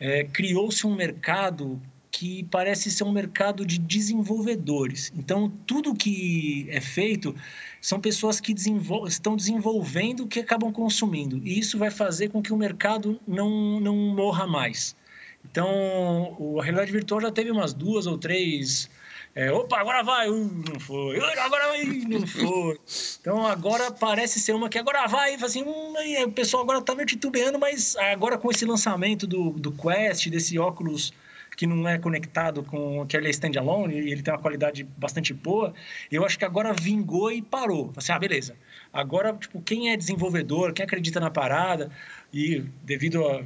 é, 0.00 0.24
criou-se 0.24 0.86
um 0.86 0.94
mercado 0.94 1.80
que 2.10 2.44
parece 2.44 2.90
ser 2.90 3.04
um 3.04 3.12
mercado 3.12 3.66
de 3.66 3.78
desenvolvedores. 3.78 5.12
Então, 5.14 5.52
tudo 5.66 5.94
que 5.94 6.66
é 6.70 6.80
feito 6.80 7.34
são 7.78 8.00
pessoas 8.00 8.40
que 8.40 8.54
desenvol 8.54 9.06
estão 9.06 9.36
desenvolvendo 9.36 10.24
o 10.24 10.26
que 10.26 10.40
acabam 10.40 10.72
consumindo. 10.72 11.40
E 11.44 11.58
isso 11.58 11.78
vai 11.78 11.90
fazer 11.90 12.30
com 12.30 12.40
que 12.42 12.54
o 12.54 12.56
mercado 12.56 13.20
não, 13.28 13.78
não 13.78 13.94
morra 13.94 14.46
mais. 14.46 14.96
Então, 15.44 16.56
a 16.58 16.62
realidade 16.62 16.90
virtual 16.90 17.20
já 17.20 17.30
teve 17.30 17.50
umas 17.50 17.74
duas 17.74 18.06
ou 18.06 18.16
três 18.16 18.88
é, 19.38 19.52
opa, 19.52 19.78
agora 19.78 20.02
vai, 20.02 20.28
uh, 20.28 20.50
não 20.68 20.80
foi, 20.80 21.16
agora 21.16 21.68
vai, 21.68 21.84
não 21.84 22.26
foi. 22.26 22.76
Então 23.20 23.46
agora 23.46 23.92
parece 23.92 24.40
ser 24.40 24.52
uma 24.52 24.68
que 24.68 24.76
agora 24.76 25.06
vai, 25.06 25.34
assim, 25.34 25.62
hum, 25.62 25.94
o 26.26 26.32
pessoal 26.32 26.64
agora 26.64 26.82
tá 26.82 26.92
meio 26.92 27.06
titubeando, 27.06 27.56
mas 27.56 27.94
agora 27.96 28.36
com 28.36 28.50
esse 28.50 28.64
lançamento 28.64 29.28
do, 29.28 29.50
do 29.50 29.70
Quest, 29.70 30.28
desse 30.28 30.58
óculos 30.58 31.12
que 31.56 31.68
não 31.68 31.88
é 31.88 31.98
conectado 31.98 32.64
com 32.64 33.06
que 33.06 33.16
é 33.16 33.30
standalone 33.30 33.94
e 33.94 34.10
ele 34.10 34.22
tem 34.22 34.34
uma 34.34 34.40
qualidade 34.40 34.82
bastante 34.96 35.32
boa, 35.32 35.72
eu 36.10 36.24
acho 36.24 36.36
que 36.36 36.44
agora 36.44 36.72
vingou 36.72 37.30
e 37.30 37.40
parou. 37.40 37.92
Assim, 37.96 38.10
ah, 38.10 38.18
beleza. 38.18 38.56
Agora, 38.92 39.32
tipo, 39.34 39.62
quem 39.62 39.92
é 39.92 39.96
desenvolvedor, 39.96 40.72
quem 40.72 40.84
acredita 40.84 41.20
na 41.20 41.30
parada 41.30 41.92
e 42.32 42.64
devido 42.82 43.24
a 43.24 43.44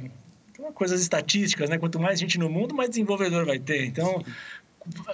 coisas 0.73 1.01
estatísticas, 1.01 1.69
né? 1.69 1.77
Quanto 1.77 1.99
mais 1.99 2.19
gente 2.19 2.39
no 2.39 2.49
mundo, 2.49 2.73
mais 2.73 2.89
desenvolvedor 2.89 3.45
vai 3.45 3.59
ter. 3.59 3.85
Então, 3.85 4.23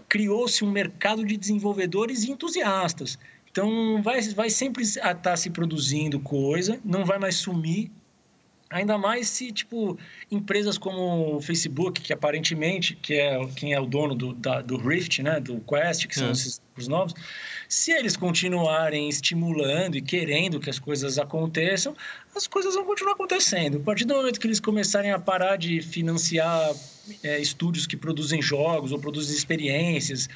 criou-se 0.08 0.64
um 0.64 0.72
mercado 0.72 1.26
de 1.26 1.38
desenvolvedores 1.38 2.24
e 2.24 2.32
entusiastas. 2.32 3.18
Então, 3.52 4.02
vai, 4.02 4.22
vai 4.30 4.50
sempre 4.50 4.84
estar 4.84 5.16
tá 5.16 5.36
se 5.36 5.50
produzindo 5.50 6.20
coisa, 6.20 6.80
não 6.84 7.06
vai 7.06 7.18
mais 7.18 7.36
sumir. 7.36 7.92
Ainda 8.70 8.98
mais 8.98 9.28
se, 9.30 9.52
tipo, 9.52 9.98
empresas 10.30 10.78
como 10.78 11.38
o 11.38 11.42
Facebook, 11.42 12.02
que 12.02 12.14
aparentemente, 12.14 12.96
que 12.96 13.16
é 13.16 13.40
quem 13.56 13.74
é 13.74 13.80
o 13.80 13.86
dono 13.86 14.14
do, 14.14 14.34
da, 14.34 14.62
do 14.62 14.78
Rift, 14.78 15.24
né, 15.24 15.40
do 15.40 15.60
Quest, 15.62 16.06
que 16.08 16.16
são 16.16 16.28
é. 16.28 16.32
esses 16.32 16.62
os 16.80 16.88
novos, 16.88 17.14
se 17.68 17.92
eles 17.92 18.16
continuarem 18.16 19.10
estimulando 19.10 19.96
e 19.96 20.02
querendo 20.02 20.60
que 20.60 20.70
as 20.70 20.80
coisas 20.80 21.20
aconteçam, 21.20 21.96
as 22.36 22.48
coisas 22.48 22.74
vão 22.74 22.86
continuar 22.86 23.14
acontecendo. 23.14 23.78
A 23.78 23.82
partir 23.82 24.06
do 24.06 24.16
momento 24.16 24.40
que 24.40 24.48
eles 24.48 24.60
começarem 24.60 25.12
a 25.12 25.20
parar 25.20 25.58
de 25.58 25.82
financiar 25.82 26.74
é, 27.22 27.40
estúdios 27.40 27.86
que 27.86 27.98
produzem 27.98 28.42
jogos 28.42 28.92
ou 28.92 29.00
produzem 29.00 29.36
experiências, 29.36 30.30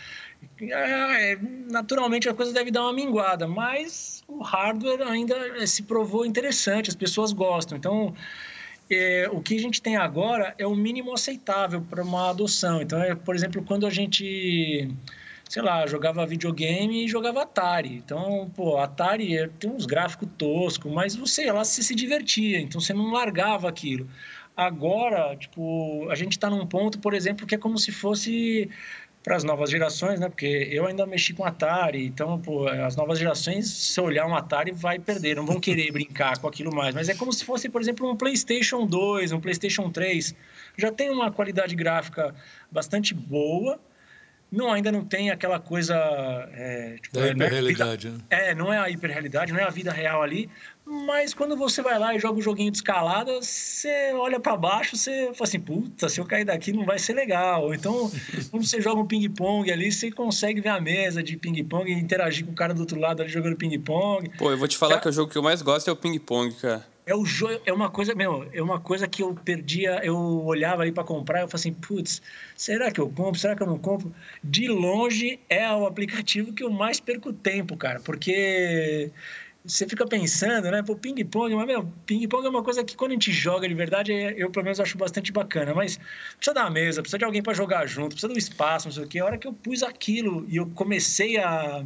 naturalmente 1.69 2.29
a 2.29 2.33
coisa 2.33 2.53
deve 2.53 2.71
dar 2.71 2.83
uma 2.83 2.93
minguada, 2.93 3.47
mas 3.47 4.23
o 4.27 4.41
hardware 4.41 5.01
ainda 5.07 5.35
é, 5.61 5.65
se 5.65 5.83
provou 5.83 6.25
interessante, 6.25 6.89
as 6.89 6.95
pessoas 6.95 7.31
gostam. 7.31 7.77
Então, 7.77 8.13
é, 8.89 9.29
o 9.31 9.41
que 9.41 9.55
a 9.55 9.59
gente 9.59 9.81
tem 9.81 9.95
agora 9.95 10.53
é 10.57 10.65
o 10.65 10.75
mínimo 10.75 11.13
aceitável 11.13 11.81
para 11.81 12.03
uma 12.03 12.29
adoção. 12.29 12.81
Então, 12.81 13.01
é, 13.01 13.15
por 13.15 13.35
exemplo, 13.35 13.63
quando 13.63 13.85
a 13.85 13.89
gente 13.89 14.89
sei 15.49 15.61
lá, 15.61 15.85
jogava 15.85 16.25
videogame 16.25 17.05
e 17.05 17.07
jogava 17.07 17.43
Atari. 17.43 17.97
Então, 17.97 18.49
pô, 18.55 18.77
Atari 18.79 19.47
tem 19.59 19.69
uns 19.69 19.85
gráficos 19.85 20.27
toscos, 20.35 20.91
mas 20.91 21.15
você 21.15 21.51
lá 21.51 21.63
se 21.63 21.93
divertia, 21.93 22.59
então 22.59 22.81
você 22.81 22.91
não 22.91 23.11
largava 23.11 23.69
aquilo. 23.69 24.09
Agora, 24.55 25.35
tipo, 25.35 26.07
a 26.09 26.15
gente 26.15 26.33
está 26.33 26.49
num 26.49 26.65
ponto, 26.65 26.99
por 26.99 27.13
exemplo, 27.13 27.45
que 27.45 27.55
é 27.55 27.57
como 27.57 27.77
se 27.77 27.91
fosse 27.91 28.69
para 29.24 29.38
as 29.38 29.43
novas 29.43 29.69
gerações, 29.69 30.19
né? 30.19 30.28
Porque 30.28 30.67
eu 30.69 30.86
ainda 30.86 31.05
mexi 31.05 31.34
com 31.34 31.45
Atari, 31.45 32.05
então, 32.05 32.39
pô, 32.39 32.67
as 32.67 32.95
novas 32.95 33.17
gerações, 33.17 33.69
se 33.69 33.99
olhar 34.01 34.28
um 34.28 34.36
Atari, 34.36 34.71
vai 34.71 34.99
perder, 34.99 35.38
não 35.38 35.45
vão 35.45 35.59
querer 35.59 35.89
brincar 35.93 36.38
com 36.39 36.47
aquilo 36.47 36.76
mais. 36.76 36.93
Mas 36.93 37.07
é 37.07 37.15
como 37.15 37.32
se 37.32 37.45
fosse, 37.45 37.69
por 37.69 37.82
exemplo, 37.82 38.09
um 38.09 38.17
PlayStation 38.17 38.86
2, 38.86 39.32
um 39.32 39.39
PlayStation 39.39 39.89
3. 39.89 40.36
Já 40.78 40.91
tem 40.91 41.09
uma 41.09 41.32
qualidade 41.32 41.74
gráfica 41.74 42.36
bastante 42.69 43.13
boa, 43.13 43.80
não 44.51 44.71
ainda 44.71 44.91
não 44.91 45.03
tem 45.03 45.32
aquela 45.32 45.59
coisa 45.59 45.95
é, 46.53 46.97
tipo, 47.01 47.17
da 47.17 47.28
é, 47.28 47.32
hiperrealidade. 47.32 48.09
Né? 48.09 48.19
É, 48.30 48.53
não 48.53 48.71
é 48.71 48.78
a 48.78 48.88
hiperrealidade, 48.89 49.51
não 49.51 49.59
é 49.59 49.63
a 49.63 49.69
vida 49.69 49.91
real 49.91 50.21
ali, 50.21 50.49
mas 50.86 51.34
quando 51.34 51.55
você 51.55 51.81
vai 51.81 51.97
lá 51.97 52.13
e 52.13 52.19
joga 52.19 52.39
um 52.39 52.41
joguinho 52.41 52.69
de 52.69 52.77
escalada, 52.77 53.41
você 53.41 54.11
olha 54.13 54.39
para 54.39 54.57
baixo, 54.57 54.97
você 54.97 55.31
fala 55.34 55.43
assim, 55.43 55.59
puta, 55.59 56.09
se 56.09 56.19
eu 56.19 56.25
cair 56.25 56.43
daqui 56.43 56.73
não 56.73 56.86
vai 56.86 56.99
ser 56.99 57.13
legal. 57.13 57.63
Ou 57.63 57.73
então, 57.73 58.11
quando 58.51 58.65
você 58.65 58.81
joga 58.81 59.01
um 59.01 59.07
ping-pong 59.07 59.71
ali, 59.71 59.91
você 59.91 60.11
consegue 60.11 60.59
ver 60.59 60.69
a 60.69 60.81
mesa 60.81 61.23
de 61.23 61.38
ping-pong 61.38 61.89
e 61.89 61.93
interagir 61.93 62.45
com 62.45 62.51
o 62.51 62.55
cara 62.55 62.73
do 62.73 62.81
outro 62.81 62.99
lado 62.99 63.21
ali 63.21 63.31
jogando 63.31 63.55
ping-pong. 63.55 64.29
Pô, 64.38 64.51
eu 64.51 64.57
vou 64.57 64.67
te 64.67 64.77
falar 64.77 64.95
Já... 64.95 65.01
que 65.01 65.09
o 65.09 65.11
jogo 65.11 65.31
que 65.31 65.38
eu 65.38 65.43
mais 65.43 65.61
gosto 65.61 65.89
é 65.89 65.93
o 65.93 65.95
ping-pong, 65.95 66.53
cara. 66.55 66.86
É 67.05 67.13
o 67.13 67.25
jogo, 67.25 67.59
é 67.65 67.73
uma 67.73 67.89
coisa, 67.89 68.15
meu, 68.15 68.47
é 68.53 68.61
uma 68.61 68.79
coisa 68.79 69.09
que 69.09 69.21
eu 69.21 69.36
perdia, 69.36 69.99
eu 70.05 70.17
olhava 70.45 70.84
ali 70.84 70.91
para 70.91 71.03
comprar, 71.03 71.41
eu 71.41 71.49
falei 71.49 71.59
assim, 71.59 71.73
putz, 71.73 72.21
será 72.55 72.91
que 72.91 73.01
eu 73.01 73.09
compro? 73.09 73.38
Será 73.38 73.57
que 73.57 73.61
eu 73.61 73.67
não 73.67 73.77
compro? 73.77 74.13
De 74.41 74.69
longe 74.69 75.38
é 75.49 75.69
o 75.69 75.86
aplicativo 75.86 76.53
que 76.53 76.63
eu 76.63 76.69
mais 76.69 77.01
perco 77.01 77.34
tempo, 77.34 77.75
cara, 77.75 77.99
porque 77.99 79.11
você 79.66 79.88
fica 79.88 80.05
pensando, 80.05 80.70
né? 80.70 80.84
Pô, 80.84 80.95
ping-pong, 80.95 81.55
mas, 81.55 81.66
meu, 81.66 81.88
ping-pong 82.05 82.45
é 82.45 82.49
uma 82.49 82.64
coisa 82.64 82.84
que 82.84 82.97
quando 82.97 83.11
a 83.11 83.14
gente 83.14 83.32
joga 83.32 83.68
de 83.68 83.74
verdade, 83.74 84.11
é, 84.11 84.34
eu 84.38 84.49
pelo 84.51 84.66
menos 84.66 84.80
acho 84.80 84.97
bastante 84.97 85.32
bacana. 85.32 85.74
Mas 85.74 85.97
precisa 86.36 86.53
da 86.53 86.70
mesa, 86.70 87.01
precisa 87.01 87.18
de 87.18 87.24
alguém 87.24 87.41
para 87.41 87.53
jogar 87.53 87.86
junto, 87.86 88.09
precisa 88.09 88.28
do 88.28 88.38
espaço, 88.38 88.88
não 88.88 88.93
sei 88.93 89.03
o 89.03 89.07
quê. 89.07 89.20
A 89.20 89.26
hora 89.26 89.38
que 89.38 89.47
eu 89.47 89.53
pus 89.53 89.82
aquilo 89.82 90.45
e 90.49 90.57
eu 90.57 90.70
comecei 90.72 91.38
a, 91.38 91.84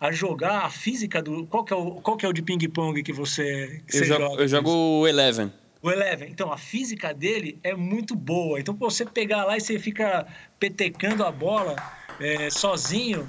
a 0.00 0.10
jogar 0.10 0.64
a 0.64 0.70
física 0.70 1.20
do. 1.20 1.46
Qual 1.46 1.64
que 1.64 1.72
é 1.72 1.76
o, 1.76 1.96
qual 1.96 2.16
que 2.16 2.24
é 2.24 2.28
o 2.28 2.32
de 2.32 2.40
ping-pong 2.40 3.02
que 3.02 3.12
você, 3.12 3.82
que 3.86 3.96
eu, 3.96 4.00
você 4.00 4.04
jogo, 4.06 4.22
joga? 4.22 4.42
Eu 4.42 4.48
jogo 4.48 4.70
o 4.70 5.06
Eleven. 5.06 5.52
O 5.82 5.90
Eleven. 5.90 6.30
Então, 6.30 6.50
a 6.50 6.56
física 6.56 7.12
dele 7.12 7.58
é 7.62 7.74
muito 7.74 8.16
boa. 8.16 8.58
Então, 8.58 8.74
pô, 8.74 8.90
você 8.90 9.04
pegar 9.04 9.44
lá 9.44 9.56
e 9.56 9.60
você 9.60 9.78
fica 9.78 10.26
petecando 10.58 11.22
a 11.24 11.30
bola 11.30 11.76
é, 12.18 12.48
sozinho 12.50 13.28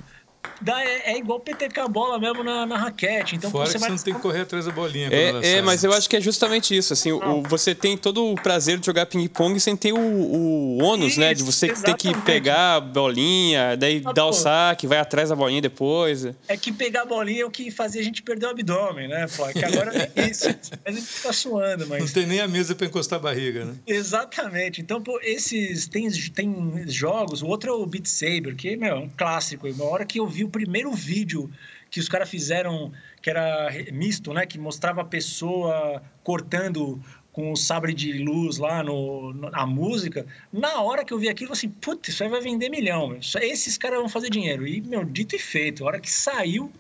Dá, 0.62 0.84
é, 0.84 1.14
é, 1.14 1.18
igual 1.18 1.40
PTK 1.40 1.80
a 1.80 1.88
bola 1.88 2.20
mesmo 2.20 2.44
na, 2.44 2.66
na 2.66 2.78
raquete. 2.78 3.36
Então 3.36 3.50
Fora 3.50 3.66
você 3.66 3.74
que 3.74 3.80
vai. 3.80 3.90
Você 3.90 3.96
não 3.96 4.04
tem 4.04 4.14
que 4.14 4.20
correr 4.20 4.42
atrás 4.42 4.66
da 4.66 4.72
bolinha. 4.72 5.10
É, 5.12 5.58
é 5.58 5.62
mas 5.62 5.84
eu 5.84 5.94
acho 5.94 6.10
que 6.10 6.18
é 6.18 6.22
justamente 6.22 6.76
isso. 6.76 6.92
Assim, 6.92 7.12
o, 7.12 7.44
você 7.44 7.74
tem 7.74 7.98
todo 7.98 8.26
o 8.26 8.36
prazer 8.36 8.78
de 8.78 8.86
jogar 8.86 9.06
ping-pong 9.06 9.58
sem 9.60 9.76
ter 9.76 9.94
o, 9.94 10.00
o 10.00 10.84
ônus, 10.84 11.12
isso, 11.12 11.20
né? 11.20 11.34
De 11.34 11.44
você 11.44 11.68
exatamente. 11.68 12.10
ter 12.10 12.14
que 12.14 12.22
pegar 12.22 12.76
a 12.76 12.80
bolinha, 12.82 13.78
daí 13.78 14.02
ah, 14.06 14.12
dar 14.12 14.24
pô. 14.24 14.30
o 14.30 14.34
saque, 14.34 14.86
vai 14.86 14.98
atrás 14.98 15.30
da 15.30 15.36
bolinha 15.36 15.62
depois. 15.62 16.26
É 16.48 16.58
que 16.58 16.72
pegar 16.74 17.04
a 17.04 17.06
bolinha 17.06 17.44
é 17.44 17.46
o 17.46 17.52
que 17.52 17.72
fazia 17.72 18.02
a 18.02 18.04
gente 18.04 18.22
perder 18.22 18.48
o 18.48 18.50
abdômen, 18.50 19.08
né? 19.08 19.28
Pô, 19.36 19.48
é 19.48 19.54
que 19.54 19.64
agora 19.64 20.12
é 20.16 20.30
isso. 20.30 20.50
A 20.86 20.92
gente 20.92 21.06
fica 21.06 21.32
suando, 21.34 21.86
mas. 21.88 22.00
Não 22.00 22.10
tem 22.10 22.26
nem 22.26 22.40
a 22.40 22.48
mesa 22.48 22.74
para 22.74 22.88
encostar 22.88 23.20
a 23.20 23.22
barriga, 23.22 23.66
né? 23.66 23.76
Exatamente. 23.86 24.82
Então, 24.82 25.02
pô, 25.02 25.20
esses. 25.22 25.88
Tem, 25.88 26.10
tem 26.10 26.84
jogos, 26.88 27.42
o 27.42 27.48
outro 27.48 27.70
é 27.70 27.74
o 27.74 27.86
Beat 27.86 28.08
Saber, 28.08 28.56
que, 28.56 28.76
meu, 28.76 28.96
é 28.96 29.00
um 29.00 29.10
clássico. 29.10 29.68
Uma 29.68 29.86
hora 29.86 30.06
que 30.06 30.20
eu 30.20 30.29
vi 30.30 30.44
o 30.44 30.50
primeiro 30.50 30.92
vídeo 30.94 31.50
que 31.90 32.00
os 32.00 32.08
caras 32.08 32.30
fizeram, 32.30 32.92
que 33.22 33.30
era 33.30 33.70
misto, 33.92 34.34
né? 34.34 34.46
Que 34.46 34.60
mostrava 34.60 35.02
a 35.02 35.06
pessoa 35.06 36.02
cortando 36.24 37.02
com 37.32 37.52
o 37.52 37.56
sabre 37.56 37.94
de 37.94 38.14
luz 38.24 38.58
lá 38.58 38.84
no, 38.84 39.34
a 39.54 39.66
música. 39.66 40.26
Na 40.52 40.82
hora 40.82 41.04
que 41.06 41.14
eu 41.14 41.20
vi 41.20 41.30
aquilo, 41.30 41.52
eu 41.52 41.56
falei 41.56 41.72
assim, 41.72 41.80
putz, 41.80 42.10
isso 42.10 42.24
aí 42.24 42.30
vai 42.30 42.42
vender 42.42 42.70
milhão. 42.70 43.18
Esses 43.42 43.78
caras 43.78 44.00
vão 44.00 44.10
fazer 44.10 44.30
dinheiro. 44.30 44.68
E, 44.68 44.82
meu, 44.82 45.04
dito 45.04 45.36
e 45.36 45.40
feito. 45.40 45.84
A 45.84 45.88
hora 45.88 46.00
que 46.00 46.12
saiu, 46.12 46.72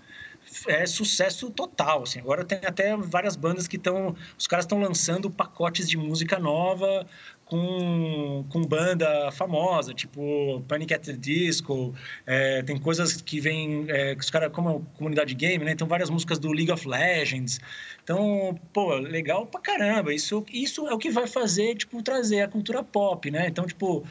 é 0.67 0.85
sucesso 0.85 1.49
total. 1.49 2.03
Assim. 2.03 2.19
Agora 2.19 2.43
tem 2.43 2.59
até 2.65 2.95
várias 2.97 3.35
bandas 3.35 3.67
que 3.67 3.77
estão. 3.77 4.15
Os 4.37 4.47
caras 4.47 4.65
estão 4.65 4.79
lançando 4.79 5.29
pacotes 5.29 5.89
de 5.89 5.97
música 5.97 6.39
nova 6.39 7.07
com, 7.49 8.45
com 8.47 8.61
banda 8.61 9.31
famosa, 9.31 9.91
tipo 9.91 10.63
Panic 10.67 10.93
at 10.93 11.03
the 11.03 11.13
Disco, 11.13 11.95
é, 12.25 12.61
tem 12.61 12.77
coisas 12.77 13.21
que 13.21 13.39
vêm, 13.39 13.85
é, 13.89 14.15
que 14.15 14.21
os 14.21 14.29
caras, 14.29 14.51
como 14.53 14.85
comunidade 14.95 15.33
game, 15.33 15.65
né? 15.65 15.75
Tem 15.75 15.87
várias 15.87 16.11
músicas 16.11 16.37
do 16.37 16.51
League 16.51 16.71
of 16.71 16.87
Legends. 16.87 17.59
Então, 18.03 18.57
pô, 18.71 18.93
legal 18.95 19.47
pra 19.47 19.59
caramba. 19.59 20.13
Isso, 20.13 20.45
isso 20.53 20.87
é 20.87 20.93
o 20.93 20.97
que 20.99 21.09
vai 21.09 21.27
fazer, 21.27 21.75
tipo, 21.75 22.01
trazer 22.03 22.41
a 22.41 22.47
cultura 22.47 22.83
pop, 22.83 23.29
né? 23.31 23.47
Então, 23.47 23.65
tipo, 23.65 24.05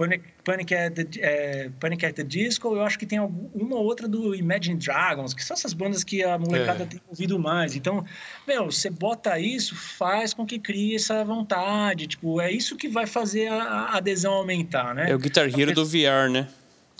Panic, 0.00 0.24
Panic, 0.42 0.74
at 0.74 0.94
the, 0.94 1.06
é, 1.20 1.70
Panic 1.78 2.06
at 2.06 2.14
the 2.14 2.24
Disco, 2.24 2.74
eu 2.74 2.82
acho 2.82 2.98
que 2.98 3.04
tem 3.04 3.20
uma 3.20 3.76
ou 3.76 3.84
outra 3.84 4.08
do 4.08 4.34
Imagine 4.34 4.78
Dragons, 4.78 5.34
que 5.34 5.44
são 5.44 5.54
essas 5.54 5.74
bandas 5.74 6.02
que 6.02 6.24
a 6.24 6.38
molecada 6.38 6.84
é. 6.84 6.86
tem 6.86 7.00
ouvido 7.06 7.38
mais. 7.38 7.76
Então, 7.76 8.02
meu, 8.48 8.70
você 8.70 8.88
bota 8.88 9.38
isso, 9.38 9.76
faz 9.76 10.32
com 10.32 10.46
que 10.46 10.58
crie 10.58 10.96
essa 10.96 11.22
vontade. 11.22 12.06
Tipo, 12.06 12.40
é 12.40 12.50
isso 12.50 12.76
que 12.76 12.88
vai 12.88 13.06
fazer 13.06 13.48
a, 13.48 13.62
a 13.62 13.96
adesão 13.98 14.32
aumentar, 14.32 14.94
né? 14.94 15.10
É 15.10 15.14
o 15.14 15.18
Guitar 15.18 15.46
Hero 15.46 15.74
do 15.74 15.84
VR, 15.84 16.30
né? 16.30 16.48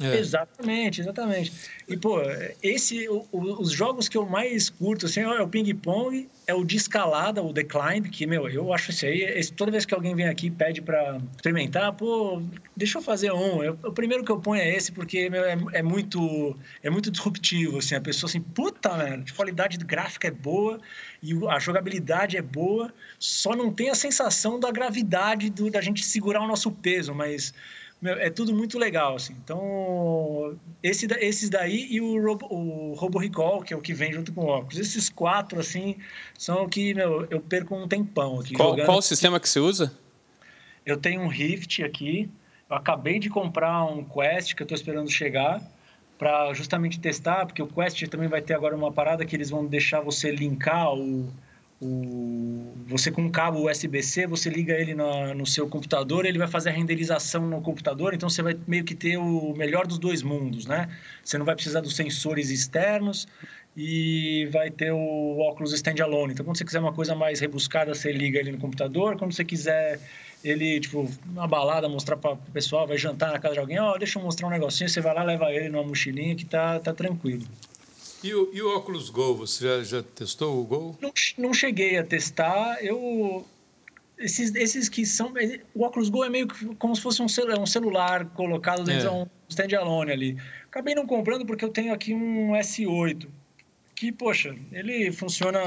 É. 0.01 0.17
Exatamente, 0.19 1.01
exatamente. 1.03 1.53
E, 1.87 1.97
pô, 1.97 2.21
esse, 2.63 3.07
o, 3.09 3.27
o, 3.31 3.61
os 3.61 3.71
jogos 3.71 4.09
que 4.09 4.17
eu 4.17 4.25
mais 4.25 4.71
curto, 4.71 5.07
assim, 5.07 5.21
é 5.21 5.43
o 5.43 5.49
ping-pong, 5.49 6.27
é 6.47 6.55
o 6.55 6.65
de 6.65 6.77
escalada, 6.77 7.43
o 7.43 7.53
Decline, 7.53 8.09
que, 8.09 8.27
meu, 8.27 8.49
eu 8.49 8.73
acho 8.73 8.91
isso 8.91 9.05
aí, 9.05 9.23
esse, 9.23 9.53
toda 9.53 9.71
vez 9.71 9.85
que 9.85 9.95
alguém 9.95 10.15
vem 10.15 10.27
aqui 10.27 10.47
e 10.47 10.51
pede 10.51 10.81
para 10.81 11.21
experimentar, 11.37 11.93
pô, 11.93 12.43
deixa 12.75 12.99
eu 12.99 13.03
fazer 13.03 13.31
um. 13.31 13.63
Eu, 13.63 13.79
o 13.85 13.93
primeiro 13.93 14.25
que 14.25 14.33
eu 14.33 14.41
ponho 14.41 14.61
é 14.61 14.75
esse, 14.75 14.91
porque, 14.91 15.29
meu, 15.29 15.45
é, 15.45 15.59
é, 15.75 15.83
muito, 15.83 16.57
é 16.83 16.89
muito 16.89 17.11
disruptivo, 17.11 17.79
assim, 17.79 17.95
a 17.95 18.01
pessoa, 18.01 18.29
assim, 18.29 18.41
puta, 18.41 18.89
mano, 18.97 19.25
a 19.31 19.37
qualidade 19.37 19.77
gráfica 19.79 20.29
é 20.29 20.31
boa 20.31 20.81
e 21.23 21.35
a 21.47 21.59
jogabilidade 21.59 22.39
é 22.39 22.43
boa, 22.43 22.93
só 23.19 23.55
não 23.55 23.71
tem 23.71 23.91
a 23.91 23.95
sensação 23.95 24.59
da 24.59 24.71
gravidade 24.71 25.51
do, 25.51 25.71
da 25.71 25.83
gente 25.83 26.03
segurar 26.03 26.41
o 26.41 26.49
nosso 26.49 26.71
peso, 26.71 27.15
mas 27.15 27.53
meu, 28.01 28.15
é 28.15 28.31
tudo 28.31 28.55
muito 28.55 28.79
legal, 28.79 29.17
assim. 29.17 29.35
Então, 29.45 30.57
esse, 30.83 31.07
esses 31.21 31.51
daí 31.51 31.87
e 31.91 32.01
o 32.01 32.21
Robo, 32.25 32.47
o 32.51 32.95
Robo 32.95 33.19
Recall, 33.19 33.63
que 33.63 33.75
é 33.75 33.77
o 33.77 33.81
que 33.81 33.93
vem 33.93 34.13
junto 34.13 34.33
com 34.33 34.43
o 34.43 34.47
óculos. 34.47 34.79
Esses 34.79 35.11
quatro, 35.11 35.61
assim, 35.61 35.97
são 36.39 36.65
o 36.65 36.69
que, 36.69 36.95
meu, 36.95 37.27
eu 37.31 37.41
perco 37.41 37.75
um 37.75 37.87
tempão 37.87 38.41
aqui. 38.41 38.55
Qual, 38.55 38.75
qual 38.77 38.99
o 38.99 39.03
sistema 39.03 39.39
que 39.39 39.49
você 39.49 39.61
usa? 39.61 39.93
Eu 40.87 40.97
tenho 40.97 41.21
um 41.21 41.29
Rift 41.29 41.83
aqui. 41.83 42.31
Eu 42.71 42.77
acabei 42.77 43.19
de 43.19 43.29
comprar 43.29 43.85
um 43.85 44.03
Quest 44.03 44.55
que 44.55 44.63
eu 44.63 44.65
estou 44.65 44.77
esperando 44.77 45.11
chegar 45.11 45.61
para 46.17 46.53
justamente 46.55 47.01
testar, 47.01 47.47
porque 47.47 47.63
o 47.63 47.67
Quest 47.67 48.07
também 48.09 48.29
vai 48.29 48.41
ter 48.41 48.55
agora 48.55 48.75
uma 48.77 48.93
parada 48.93 49.25
que 49.25 49.37
eles 49.37 49.51
vão 49.51 49.67
deixar 49.67 50.01
você 50.01 50.31
linkar 50.31 50.95
o 50.95 51.31
o, 51.81 52.75
você 52.87 53.11
com 53.11 53.23
um 53.23 53.31
cabo 53.31 53.69
USB-C, 53.69 54.27
você 54.27 54.51
liga 54.51 54.75
ele 54.75 54.95
no, 54.95 55.35
no 55.35 55.47
seu 55.47 55.67
computador, 55.67 56.27
ele 56.27 56.39
vai 56.39 56.49
fazer 56.49 56.69
a 56.69 56.73
renderização 56.73 57.47
no 57.47 57.61
computador, 57.63 58.13
então 58.13 58.29
você 58.29 58.43
vai 58.43 58.57
meio 58.67 58.85
que 58.85 58.95
ter 58.95 59.17
o 59.17 59.55
melhor 59.57 59.87
dos 59.87 59.99
dois 59.99 60.23
mundos, 60.23 60.67
né? 60.67 60.89
Você 61.25 61.39
não 61.39 61.47
vai 61.47 61.55
precisar 61.55 61.81
dos 61.81 61.97
sensores 61.97 62.51
externos 62.51 63.27
e 63.75 64.47
vai 64.53 64.71
ter 64.71 64.93
o 64.93 65.39
óculos 65.39 65.73
standalone. 65.73 66.33
Então, 66.35 66.45
quando 66.45 66.59
você 66.59 66.65
quiser 66.65 66.81
uma 66.81 66.93
coisa 66.93 67.15
mais 67.15 67.41
rebuscada, 67.41 67.95
você 67.95 68.13
liga 68.13 68.39
ele 68.39 68.53
no 68.53 68.59
computador. 68.59 69.17
Quando 69.17 69.33
você 69.33 69.45
quiser 69.45 70.01
ele, 70.45 70.81
tipo, 70.81 71.09
uma 71.27 71.47
balada, 71.47 71.89
mostrar 71.89 72.17
para 72.17 72.33
o 72.33 72.37
pessoal, 72.53 72.87
vai 72.87 72.99
jantar 72.99 73.33
na 73.33 73.39
casa 73.39 73.55
de 73.55 73.61
alguém, 73.61 73.79
ó, 73.79 73.95
oh, 73.95 73.99
deixa 73.99 74.19
eu 74.19 74.23
mostrar 74.23 74.49
um 74.49 74.51
negocinho, 74.51 74.89
você 74.89 75.01
vai 75.01 75.15
lá, 75.15 75.23
leva 75.23 75.51
ele 75.53 75.69
numa 75.69 75.85
mochilinha 75.85 76.35
que 76.35 76.45
tá, 76.45 76.79
tá 76.81 76.93
tranquilo. 76.93 77.45
E 78.23 78.35
o, 78.35 78.51
e 78.53 78.63
o 78.63 78.77
óculos 78.77 79.09
Go, 79.09 79.35
você 79.35 79.65
já, 79.65 79.83
já 79.83 80.03
testou 80.03 80.61
o 80.61 80.65
Go? 80.65 80.99
Não, 81.01 81.13
não 81.39 81.55
cheguei 81.55 81.97
a 81.97 82.05
testar. 82.05 82.85
Eu 82.85 83.47
esses, 84.21 84.55
esses 84.55 84.89
que 84.89 85.07
são. 85.07 85.33
O 85.75 85.83
óculos 85.83 86.11
Go 86.11 86.23
é 86.25 86.29
meio 86.29 86.47
como 86.79 86.95
se 86.95 87.03
fosse 87.03 87.23
um, 87.23 87.29
cel, 87.29 87.47
um 87.59 87.67
celular 87.67 88.27
colocado 88.27 88.85
dentro 88.85 89.09
é. 89.09 89.11
de 89.11 89.17
um 89.17 89.27
standalone 89.49 90.13
ali. 90.13 90.37
Acabei 90.67 90.95
não 90.95 91.07
comprando 91.07 91.47
porque 91.47 91.65
eu 91.65 91.71
tenho 91.71 91.93
aqui 91.93 92.15
um 92.15 92.53
S8, 92.53 93.27
que, 93.95 94.13
poxa, 94.13 94.55
ele 94.71 95.11
funciona 95.11 95.61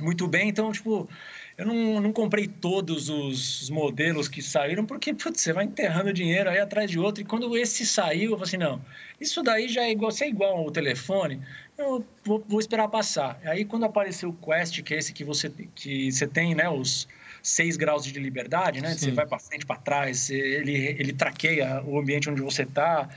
muito 0.00 0.26
bem. 0.26 0.48
Então, 0.48 0.72
tipo, 0.72 1.08
eu 1.56 1.66
não, 1.66 2.00
não 2.00 2.12
comprei 2.12 2.46
todos 2.46 3.08
os 3.08 3.68
modelos 3.68 4.28
que 4.28 4.40
saíram, 4.40 4.86
porque 4.86 5.12
putz, 5.12 5.40
você 5.40 5.52
vai 5.52 5.64
enterrando 5.64 6.12
dinheiro 6.12 6.48
aí 6.48 6.58
atrás 6.58 6.90
de 6.90 6.98
outro. 6.98 7.22
E 7.22 7.26
quando 7.26 7.56
esse 7.56 7.84
saiu, 7.84 8.30
eu 8.32 8.38
falei 8.38 8.44
assim: 8.44 8.56
não, 8.56 8.80
isso 9.20 9.42
daí 9.42 9.68
já 9.68 9.82
é 9.82 9.90
igual, 9.90 10.10
se 10.10 10.24
é 10.24 10.28
igual 10.28 10.56
ao 10.56 10.70
telefone, 10.70 11.40
eu 11.76 12.04
vou, 12.24 12.44
vou, 12.48 12.60
esperar 12.60 12.88
passar. 12.88 13.40
Aí 13.44 13.64
quando 13.64 13.84
apareceu 13.84 14.30
o 14.30 14.32
Quest, 14.32 14.82
que 14.82 14.94
é 14.94 14.98
esse 14.98 15.12
que 15.12 15.24
você, 15.24 15.52
que 15.74 16.10
você 16.10 16.26
tem, 16.26 16.54
né, 16.54 16.68
os 16.68 17.06
seis 17.42 17.76
graus 17.76 18.04
de 18.04 18.18
liberdade, 18.18 18.80
né? 18.80 18.94
Sim. 18.94 19.06
Você 19.06 19.10
vai 19.10 19.26
para 19.26 19.38
frente, 19.38 19.66
para 19.66 19.76
trás, 19.76 20.30
ele, 20.30 20.74
ele 20.98 21.12
traqueia 21.12 21.82
o 21.84 21.98
ambiente 21.98 22.30
onde 22.30 22.40
você 22.40 22.62
está. 22.62 23.08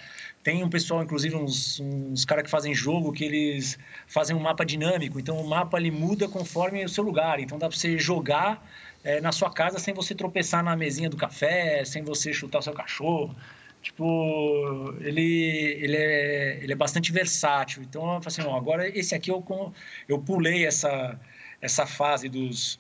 Tem 0.46 0.64
um 0.64 0.70
pessoal, 0.70 1.02
inclusive, 1.02 1.36
uns, 1.36 1.80
uns 1.80 2.24
caras 2.24 2.44
que 2.44 2.52
fazem 2.52 2.72
jogo 2.72 3.12
que 3.12 3.24
eles 3.24 3.80
fazem 4.06 4.36
um 4.36 4.40
mapa 4.40 4.64
dinâmico. 4.64 5.20
Então, 5.20 5.40
o 5.40 5.50
mapa 5.50 5.80
ele 5.80 5.90
muda 5.90 6.30
conforme 6.30 6.86
o 6.86 6.88
seu 6.88 7.04
lugar. 7.04 7.40
Então, 7.40 7.58
dá 7.58 7.68
para 7.68 7.76
você 7.76 7.98
jogar 7.98 8.64
é, 9.04 9.20
na 9.20 9.32
sua 9.32 9.50
casa 9.50 9.80
sem 9.80 9.92
você 9.92 10.14
tropeçar 10.14 10.64
na 10.64 10.76
mesinha 10.76 11.10
do 11.10 11.18
café, 11.18 11.84
sem 11.84 12.04
você 12.04 12.32
chutar 12.32 12.60
o 12.60 12.62
seu 12.62 12.74
cachorro. 12.74 13.36
Tipo, 13.82 14.94
ele, 15.02 15.80
ele, 15.82 15.98
é, 15.98 16.60
ele 16.62 16.74
é 16.74 16.76
bastante 16.76 17.12
versátil. 17.12 17.82
Então, 17.82 18.14
eu 18.14 18.22
assim, 18.24 18.44
ó, 18.44 18.56
agora 18.56 18.88
esse 18.88 19.16
aqui 19.16 19.32
eu, 19.32 19.44
eu 20.08 20.20
pulei 20.20 20.64
essa, 20.64 21.20
essa 21.60 21.88
fase 21.88 22.30
dos, 22.30 22.80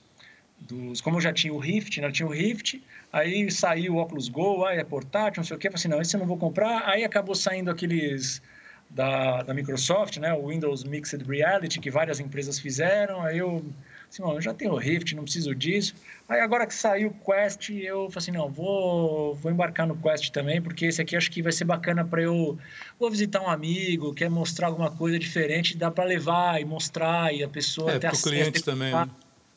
dos... 0.59 1.01
Como 1.01 1.17
eu 1.17 1.21
já 1.21 1.33
tinha 1.33 1.51
o 1.51 1.57
Rift, 1.57 1.99
né? 1.99 2.05
Eu 2.09 2.11
tinha 2.11 2.27
o 2.27 2.31
Rift, 2.31 2.79
Aí 3.15 3.49
saiu 3.49 3.93
o 3.93 3.95
óculos 3.95 4.27
Go, 4.27 4.65
ah, 4.65 4.73
é 4.73 4.83
portátil, 4.83 5.39
não 5.39 5.45
sei 5.45 5.55
o 5.55 5.57
quê. 5.57 5.67
Eu 5.67 5.71
falei 5.71 5.79
assim, 5.79 5.87
não, 5.87 6.01
esse 6.01 6.13
eu 6.17 6.19
não 6.19 6.27
vou 6.27 6.35
comprar. 6.35 6.83
Aí 6.85 7.05
acabou 7.05 7.33
saindo 7.33 7.71
aqueles 7.71 8.41
da, 8.89 9.41
da 9.41 9.53
Microsoft, 9.53 10.17
né? 10.17 10.33
O 10.33 10.49
Windows 10.49 10.83
Mixed 10.83 11.23
Reality, 11.23 11.79
que 11.79 11.89
várias 11.89 12.19
empresas 12.19 12.59
fizeram. 12.59 13.21
Aí 13.21 13.37
eu, 13.37 13.63
assim, 14.11 14.21
eu 14.21 14.41
já 14.41 14.53
tenho 14.53 14.73
o 14.73 14.75
Rift, 14.75 15.15
não 15.15 15.23
preciso 15.23 15.55
disso. 15.55 15.95
Aí 16.27 16.41
agora 16.41 16.67
que 16.67 16.73
saiu 16.73 17.07
o 17.07 17.13
Quest, 17.13 17.69
eu 17.69 18.09
falei 18.09 18.17
assim, 18.17 18.31
não, 18.31 18.49
vou, 18.49 19.33
vou 19.35 19.49
embarcar 19.49 19.87
no 19.87 19.95
Quest 19.95 20.31
também, 20.31 20.61
porque 20.61 20.87
esse 20.87 21.01
aqui 21.01 21.15
acho 21.15 21.31
que 21.31 21.41
vai 21.41 21.53
ser 21.53 21.63
bacana 21.63 22.03
para 22.03 22.21
eu... 22.21 22.57
Vou 22.99 23.09
visitar 23.09 23.39
um 23.39 23.49
amigo, 23.49 24.13
quer 24.13 24.29
mostrar 24.29 24.67
alguma 24.67 24.91
coisa 24.91 25.17
diferente, 25.17 25.77
dá 25.77 25.89
para 25.89 26.03
levar 26.03 26.59
e 26.59 26.65
mostrar, 26.65 27.33
e 27.33 27.45
a 27.45 27.47
pessoa 27.47 27.93
é, 27.93 27.97
ter 27.97 28.07
acesso... 28.07 28.29
cliente 28.29 28.61
também, 28.61 28.93
né? 28.93 29.09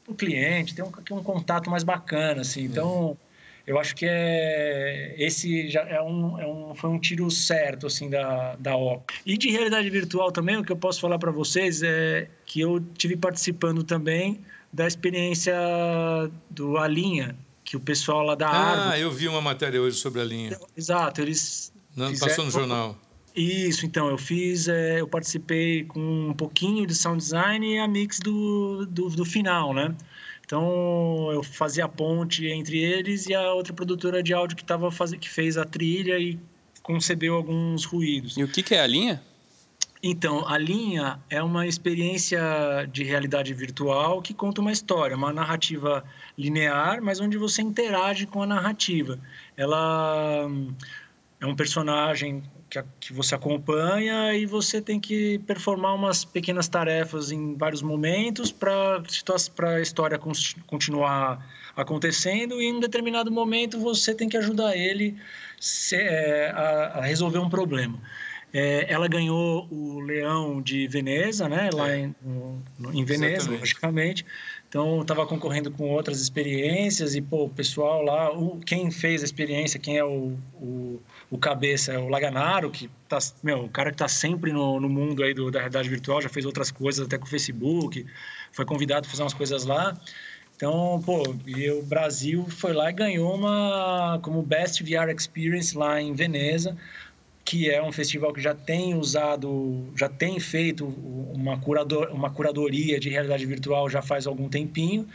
O 0.07 0.15
cliente, 0.15 0.77
tem 0.77 0.85
um, 0.85 1.19
um 1.19 1.25
contato 1.25 1.69
mais 1.69 1.83
bacana, 1.83 2.43
assim. 2.43 2.63
Então... 2.63 3.19
É 3.25 3.28
eu 3.69 3.79
acho 3.79 3.95
que 3.95 4.07
é 4.09 5.15
esse 5.19 5.69
já 5.69 5.83
é 5.83 6.01
um, 6.01 6.41
é 6.41 6.47
um 6.47 6.75
foi 6.75 6.89
um 6.89 6.99
tiro 6.99 7.31
certo 7.31 7.87
assim 7.87 8.09
da 8.09 8.57
da 8.57 8.77
O. 8.77 9.03
E 9.27 9.37
de 9.37 9.51
realidade 9.51 9.89
virtual 9.91 10.33
também 10.33 10.57
o 10.57 10.65
que 10.65 10.73
eu 10.73 10.77
posso 10.77 11.01
falar 11.01 11.19
para 11.19 11.31
vocês 11.31 11.83
é 11.83 12.29
que 12.47 12.61
eu 12.61 12.81
tive 12.97 13.17
participando 13.17 13.85
também 13.85 14.41
da 14.73 14.87
experiência 14.87 15.55
do 16.51 16.79
Alinha 16.79 17.37
que 17.63 17.77
o 17.77 17.81
pessoal 17.81 18.23
lá 18.23 18.35
da 18.35 18.93
Ah, 18.93 18.99
eu 18.99 19.11
vi 19.11 19.29
uma 19.29 19.43
matéria 19.43 19.81
hoje 19.81 19.99
sobre 19.99 20.23
a 20.23 20.25
linha. 20.25 20.59
Exato, 20.75 21.21
eles 21.21 21.71
não 21.95 22.09
fizeram, 22.09 22.29
passou 22.29 22.45
no 22.47 22.51
jornal. 22.51 22.97
Isso, 23.37 23.85
então, 23.85 24.09
eu 24.09 24.17
fiz, 24.17 24.69
é, 24.69 25.01
eu 25.01 25.07
participei 25.07 25.85
com 25.85 26.31
um 26.31 26.33
pouquinho 26.33 26.87
de 26.87 26.95
sound 26.95 27.19
design 27.19 27.75
e 27.75 27.79
a 27.79 27.87
mix 27.87 28.21
do, 28.21 28.87
do, 28.87 29.11
do 29.11 29.25
final, 29.25 29.75
né? 29.75 29.95
Então 30.49 31.31
eu 31.31 31.43
fazia 31.43 31.85
a 31.85 31.89
ponte 31.89 32.47
entre 32.47 32.79
eles 32.79 33.27
e 33.27 33.35
a 33.35 33.53
outra 33.53 33.75
produtora 33.75 34.23
de 34.23 34.33
áudio 34.33 34.57
que 34.57 34.65
tava 34.65 34.91
faz... 34.91 35.13
que 35.13 35.29
fez 35.29 35.59
a 35.59 35.65
trilha 35.67 36.19
e 36.19 36.39
concebeu 36.83 37.35
alguns 37.35 37.85
ruídos. 37.85 38.39
E 38.39 38.43
o 38.43 38.49
que, 38.49 38.63
que 38.63 38.75
é 38.75 38.81
a 38.81 38.87
linha? 38.87 39.23
Então, 40.03 40.49
a 40.49 40.57
linha 40.57 41.21
é 41.29 41.43
uma 41.43 41.67
experiência 41.67 42.41
de 42.91 43.05
realidade 43.05 43.53
virtual 43.53 44.23
que 44.23 44.33
conta 44.33 44.63
uma 44.63 44.73
história, 44.73 45.15
uma 45.15 45.35
narrativa 45.35 46.03
linear, 46.39 47.03
mas 47.03 47.21
onde 47.21 47.37
você 47.37 47.61
interage 47.61 48.25
com 48.25 48.43
a 48.43 48.47
narrativa. 48.47 49.19
Ela 49.55 50.47
hum, 50.47 50.73
é 51.39 51.47
um 51.47 51.55
personagem 51.55 52.43
que, 52.69 52.83
que 53.01 53.13
você 53.13 53.35
acompanha 53.35 54.35
e 54.35 54.47
você 54.47 54.81
tem 54.81 55.01
que 55.01 55.39
performar 55.41 55.95
umas 55.95 56.25
pequenas 56.25 56.69
tarefas 56.69 57.31
em 57.31 57.57
vários 57.57 57.83
momentos 57.83 58.53
para 58.53 59.03
a 59.75 59.81
história 59.81 60.19
continuar 60.67 61.47
acontecendo 61.77 62.61
e 62.61 62.67
em 62.67 62.75
um 62.75 62.81
determinado 62.81 63.31
momento 63.31 63.79
você 63.79 64.15
tem 64.15 64.29
que 64.29 64.37
ajudar 64.37 64.77
ele 64.77 65.17
se, 65.61 65.97
é, 65.97 66.51
a, 66.51 66.99
a, 66.99 67.01
resolver 67.03 67.39
um 67.39 67.49
problema. 67.49 67.99
É, 68.53 68.87
ela 68.93 69.07
ganhou 69.09 69.69
o 69.71 70.01
Leão 70.01 70.63
de 70.63 70.89
Veneza, 70.89 71.49
né? 71.49 71.69
Lá 71.73 71.91
é. 71.91 71.99
em, 72.01 72.15
no, 72.23 72.93
em 72.93 73.05
Veneza, 73.05 73.35
Exatamente. 73.35 73.61
logicamente. 73.61 74.27
Então, 74.69 75.01
estava 75.01 75.27
concorrendo 75.27 75.71
com 75.71 75.89
outras 75.89 76.21
experiências 76.21 77.15
e, 77.15 77.23
pô, 77.23 77.45
o 77.45 77.49
pessoal 77.49 78.03
lá, 78.03 78.31
o, 78.31 78.61
quem 78.61 78.91
fez 78.91 79.23
a 79.23 79.25
experiência, 79.25 79.81
quem 79.81 79.97
é 79.97 80.05
o, 80.05 80.37
o, 80.61 81.01
o 81.31 81.39
cabeça, 81.39 81.95
é 81.95 81.99
o 81.99 82.09
Laganaro, 82.09 82.71
que 82.71 82.91
tá, 83.09 83.19
meu, 83.43 83.65
o 83.65 83.69
cara 83.71 83.91
que 83.91 83.95
está 83.95 84.09
sempre 84.09 84.53
no, 84.53 84.79
no 84.79 84.89
mundo 84.89 85.23
aí 85.23 85.33
do, 85.33 85.51
da 85.51 85.59
realidade 85.59 85.89
virtual, 85.89 86.21
já 86.21 86.29
fez 86.29 86.45
outras 86.45 86.71
coisas 86.71 87.07
até 87.07 87.17
com 87.17 87.25
o 87.25 87.29
Facebook, 87.29 88.05
foi 88.53 88.67
convidado 88.67 89.07
a 89.07 89.11
fazer 89.11 89.23
umas 89.23 89.33
coisas 89.33 89.65
lá. 89.65 89.99
Então, 90.55 91.01
pô, 91.07 91.23
e 91.47 91.71
o 91.71 91.83
Brasil 91.85 92.45
foi 92.51 92.75
lá 92.75 92.91
e 92.91 92.93
ganhou 92.93 93.35
uma 93.35 94.19
como 94.23 94.43
Best 94.43 94.83
VR 94.83 95.09
Experience 95.17 95.75
lá 95.75 95.99
em 95.99 96.13
Veneza, 96.13 96.77
que 97.49 97.71
é 97.71 97.83
um 97.83 97.91
festival 97.91 98.31
que 98.31 98.43
já 98.43 98.55
tem 98.55 98.95
usado, 98.95 99.87
já 99.97 100.07
tem 100.07 100.39
feito 100.39 100.85
uma, 101.33 101.57
curador, 101.59 102.11
uma 102.13 102.29
curadoria 102.29 103.01
de 103.01 103.09
realidade 103.09 103.47
virtual 103.47 103.89
já 103.89 104.03
faz 104.03 104.27
algum 104.27 104.51
tempinho. 104.51 105.09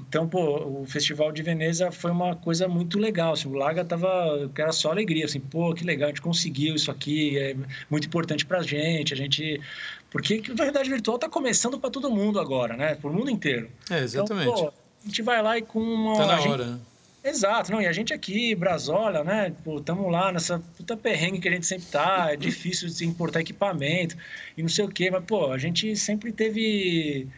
Então, 0.00 0.28
pô, 0.28 0.80
o 0.80 0.86
Festival 0.86 1.32
de 1.32 1.42
Veneza 1.42 1.90
foi 1.90 2.12
uma 2.12 2.36
coisa 2.36 2.68
muito 2.68 3.00
legal. 3.00 3.32
Assim, 3.32 3.48
o 3.48 3.54
Laga 3.54 3.84
tava, 3.84 4.48
era 4.56 4.70
só 4.70 4.92
alegria, 4.92 5.24
assim, 5.24 5.40
pô, 5.40 5.74
que 5.74 5.82
legal, 5.82 6.06
a 6.06 6.10
gente 6.10 6.22
conseguiu 6.22 6.76
isso 6.76 6.88
aqui, 6.88 7.36
é 7.36 7.56
muito 7.90 8.06
importante 8.06 8.46
pra 8.46 8.62
gente, 8.62 9.12
a 9.12 9.16
gente... 9.16 9.60
Porque 10.08 10.40
a 10.50 10.54
realidade 10.54 10.88
virtual 10.88 11.16
está 11.16 11.28
começando 11.28 11.80
para 11.80 11.90
todo 11.90 12.08
mundo 12.12 12.38
agora, 12.38 12.76
né? 12.76 12.94
Para 12.94 13.10
o 13.10 13.12
mundo 13.12 13.28
inteiro. 13.28 13.68
É, 13.90 13.98
exatamente. 14.04 14.48
Então, 14.48 14.66
pô, 14.66 14.72
a 15.02 15.06
gente 15.08 15.22
vai 15.22 15.42
lá 15.42 15.58
e 15.58 15.62
com 15.62 15.80
uma. 15.80 16.16
Tá 16.16 16.26
na 16.26 16.36
gente... 16.36 16.48
hora, 16.48 16.64
né? 16.66 16.78
Exato, 17.24 17.70
não, 17.70 17.80
e 17.80 17.86
a 17.86 17.92
gente 17.92 18.12
aqui, 18.12 18.52
Brasola, 18.54 19.22
né, 19.22 19.54
pô, 19.62 19.80
tamo 19.80 20.08
lá 20.10 20.32
nessa 20.32 20.58
puta 20.76 20.96
perrengue 20.96 21.38
que 21.38 21.48
a 21.48 21.52
gente 21.52 21.66
sempre 21.66 21.86
tá, 21.86 22.32
é 22.32 22.36
difícil 22.36 22.88
de 22.88 23.06
importar 23.06 23.40
equipamento 23.40 24.16
e 24.56 24.62
não 24.62 24.68
sei 24.68 24.84
o 24.84 24.88
quê, 24.88 25.08
mas, 25.08 25.24
pô, 25.24 25.52
a 25.52 25.58
gente 25.58 25.94
sempre 25.94 26.32
teve, 26.32 27.28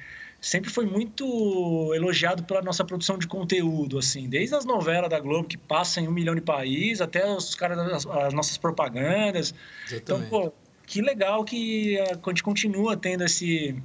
sempre 0.40 0.70
foi 0.70 0.86
muito 0.86 1.92
elogiado 1.94 2.44
pela 2.44 2.62
nossa 2.62 2.82
produção 2.82 3.18
de 3.18 3.26
conteúdo, 3.26 3.98
assim, 3.98 4.26
desde 4.26 4.54
as 4.54 4.64
novelas 4.64 5.10
da 5.10 5.20
Globo 5.20 5.46
que 5.46 5.58
passam 5.58 6.04
em 6.04 6.08
um 6.08 6.12
milhão 6.12 6.34
de 6.34 6.40
países, 6.40 7.02
até 7.02 7.26
os 7.26 7.54
caras, 7.54 7.78
as, 7.78 8.06
as 8.06 8.32
nossas 8.32 8.56
propagandas, 8.56 9.54
Exatamente. 9.86 10.02
então, 10.02 10.22
pô, 10.30 10.50
que 10.86 11.02
legal 11.02 11.44
que 11.44 11.98
a 12.00 12.28
gente 12.30 12.42
continua 12.42 12.96
tendo 12.96 13.22
esse 13.22 13.76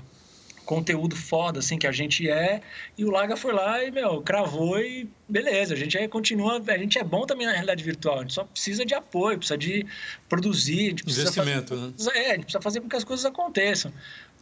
conteúdo 0.69 1.15
foda, 1.15 1.57
assim, 1.57 1.79
que 1.79 1.87
a 1.87 1.91
gente 1.91 2.29
é. 2.29 2.61
E 2.95 3.03
o 3.03 3.09
Laga 3.09 3.35
foi 3.35 3.51
lá 3.51 3.83
e, 3.83 3.89
meu, 3.89 4.21
cravou 4.21 4.79
e 4.79 5.09
beleza. 5.27 5.73
A 5.73 5.77
gente 5.77 5.97
aí 5.97 6.07
continua. 6.07 6.61
A 6.67 6.77
gente 6.77 6.99
é 6.99 7.03
bom 7.03 7.25
também 7.25 7.47
na 7.47 7.53
realidade 7.53 7.83
virtual. 7.83 8.19
A 8.19 8.21
gente 8.21 8.35
só 8.35 8.43
precisa 8.43 8.85
de 8.85 8.93
apoio, 8.93 9.39
precisa 9.39 9.57
de 9.57 9.83
produzir. 10.29 10.85
A 10.85 10.89
gente 10.89 11.03
precisa 11.03 11.23
Investimento, 11.23 11.75
fazer, 11.75 12.11
né? 12.11 12.19
É, 12.19 12.25
a 12.27 12.35
gente 12.35 12.43
precisa 12.43 12.61
fazer 12.61 12.81
com 12.81 12.87
que 12.87 12.95
as 12.95 13.03
coisas 13.03 13.25
aconteçam. 13.25 13.91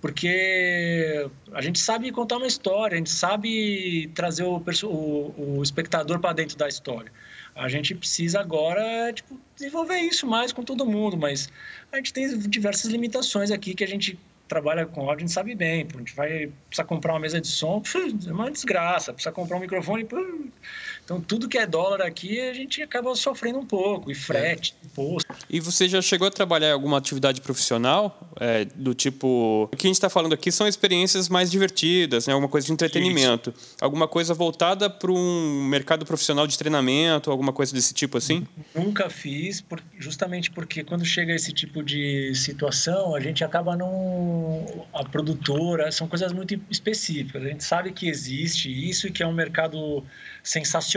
Porque 0.02 1.30
a 1.54 1.62
gente 1.62 1.80
sabe 1.80 2.12
contar 2.12 2.36
uma 2.36 2.46
história, 2.46 2.96
a 2.96 2.98
gente 2.98 3.10
sabe 3.10 4.12
trazer 4.14 4.44
o, 4.44 4.62
o, 4.84 5.58
o 5.58 5.64
espectador 5.64 6.20
para 6.20 6.34
dentro 6.34 6.58
da 6.58 6.68
história. 6.68 7.10
A 7.56 7.70
gente 7.70 7.96
precisa 7.96 8.42
agora 8.42 9.14
tipo, 9.14 9.40
desenvolver 9.56 10.00
isso 10.00 10.28
mais 10.28 10.52
com 10.52 10.62
todo 10.62 10.86
mundo, 10.86 11.16
mas 11.16 11.48
a 11.90 11.96
gente 11.96 12.12
tem 12.12 12.38
diversas 12.38 12.92
limitações 12.92 13.50
aqui 13.50 13.74
que 13.74 13.84
a 13.84 13.88
gente 13.88 14.20
trabalha 14.48 14.86
com 14.86 15.02
áudio, 15.02 15.18
a 15.18 15.20
gente 15.20 15.32
sabe 15.32 15.56
bem. 15.56 15.88
A 15.94 15.98
gente 15.98 16.16
vai 16.16 16.52
precisar 16.70 16.86
comprar 16.86 17.14
uma 17.14 17.20
mesa 17.20 17.40
de 17.40 17.48
som, 17.48 17.82
é 18.28 18.32
uma 18.32 18.50
desgraça. 18.52 19.14
Precisa 19.14 19.32
comprar 19.32 19.58
um 19.58 19.60
microfone, 19.60 20.08
então 21.08 21.22
tudo 21.22 21.48
que 21.48 21.58
é 21.58 21.66
dólar 21.66 22.02
aqui 22.02 22.38
a 22.42 22.54
gente 22.54 22.82
acaba 22.82 23.16
sofrendo 23.16 23.60
um 23.60 23.66
pouco. 23.66 24.12
E 24.12 24.16
frete, 24.16 24.76
é. 24.84 24.86
imposto. 24.88 25.34
E 25.50 25.62
você 25.62 25.88
já 25.88 26.02
chegou 26.02 26.28
a 26.28 26.32
trabalhar 26.32 26.68
em 26.68 26.74
alguma 26.74 26.98
atividade 26.98 27.40
profissional? 27.40 28.30
É, 28.38 28.66
do 28.66 28.94
tipo. 28.94 29.70
O 29.72 29.78
que 29.78 29.88
a 29.88 29.90
gente 29.90 29.96
está 29.96 30.10
falando 30.10 30.34
aqui 30.34 30.52
são 30.52 30.68
experiências 30.68 31.30
mais 31.30 31.50
divertidas, 31.50 32.28
né? 32.28 32.34
alguma 32.34 32.50
coisa 32.50 32.68
de 32.68 32.74
entretenimento. 32.74 33.54
Isso. 33.56 33.76
Alguma 33.80 34.06
coisa 34.06 34.34
voltada 34.34 34.90
para 34.90 35.10
um 35.10 35.64
mercado 35.64 36.06
profissional 36.06 36.46
de 36.46 36.58
treinamento, 36.58 37.32
alguma 37.32 37.54
coisa 37.54 37.74
desse 37.74 37.94
tipo 37.94 38.18
assim? 38.18 38.46
Nunca 38.76 39.10
fiz, 39.10 39.64
justamente 39.98 40.52
porque 40.52 40.84
quando 40.84 41.06
chega 41.06 41.34
esse 41.34 41.54
tipo 41.54 41.82
de 41.82 42.36
situação, 42.36 43.16
a 43.16 43.22
gente 43.22 43.46
acaba 43.46 43.78
não 43.78 44.86
a 44.94 45.06
produtora, 45.06 45.90
são 45.90 46.06
coisas 46.06 46.34
muito 46.34 46.60
específicas. 46.70 47.42
A 47.42 47.48
gente 47.48 47.64
sabe 47.64 47.94
que 47.94 48.10
existe 48.10 48.70
isso 48.70 49.08
e 49.08 49.12
que 49.12 49.24
é 49.24 49.28
um 49.28 49.34
mercado 49.34 50.04
sensacional, 50.44 50.97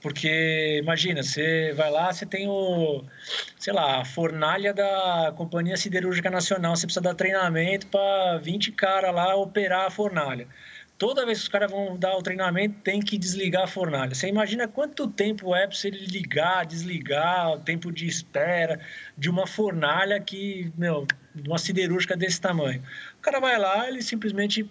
porque 0.00 0.78
imagina, 0.80 1.22
você 1.22 1.72
vai 1.76 1.90
lá, 1.90 2.12
você 2.12 2.24
tem 2.24 2.48
o, 2.48 3.02
sei 3.58 3.72
lá, 3.72 4.00
a 4.00 4.04
fornalha 4.04 4.72
da 4.72 5.32
Companhia 5.36 5.76
Siderúrgica 5.76 6.30
Nacional, 6.30 6.76
você 6.76 6.86
precisa 6.86 7.00
dar 7.00 7.14
treinamento 7.14 7.88
para 7.88 8.38
20 8.38 8.72
caras 8.72 9.14
lá 9.14 9.34
operar 9.34 9.86
a 9.86 9.90
fornalha. 9.90 10.46
Toda 10.96 11.24
vez 11.24 11.38
que 11.38 11.44
os 11.44 11.48
caras 11.48 11.70
vão 11.70 11.96
dar 11.96 12.16
o 12.16 12.22
treinamento, 12.22 12.80
tem 12.82 13.00
que 13.00 13.16
desligar 13.16 13.62
a 13.62 13.68
fornalha. 13.68 14.12
Você 14.12 14.26
imagina 14.26 14.66
quanto 14.66 15.06
tempo 15.06 15.54
é 15.54 15.64
para 15.64 15.76
você 15.76 15.90
ligar, 15.90 16.66
desligar, 16.66 17.52
o 17.52 17.60
tempo 17.60 17.92
de 17.92 18.06
espera 18.08 18.80
de 19.16 19.30
uma 19.30 19.46
fornalha 19.46 20.18
que, 20.18 20.72
meu, 20.76 21.06
de 21.32 21.48
uma 21.48 21.58
siderúrgica 21.58 22.16
desse 22.16 22.40
tamanho. 22.40 22.82
O 23.16 23.22
cara 23.22 23.38
vai 23.38 23.56
lá, 23.58 23.88
ele 23.88 24.02
simplesmente 24.02 24.68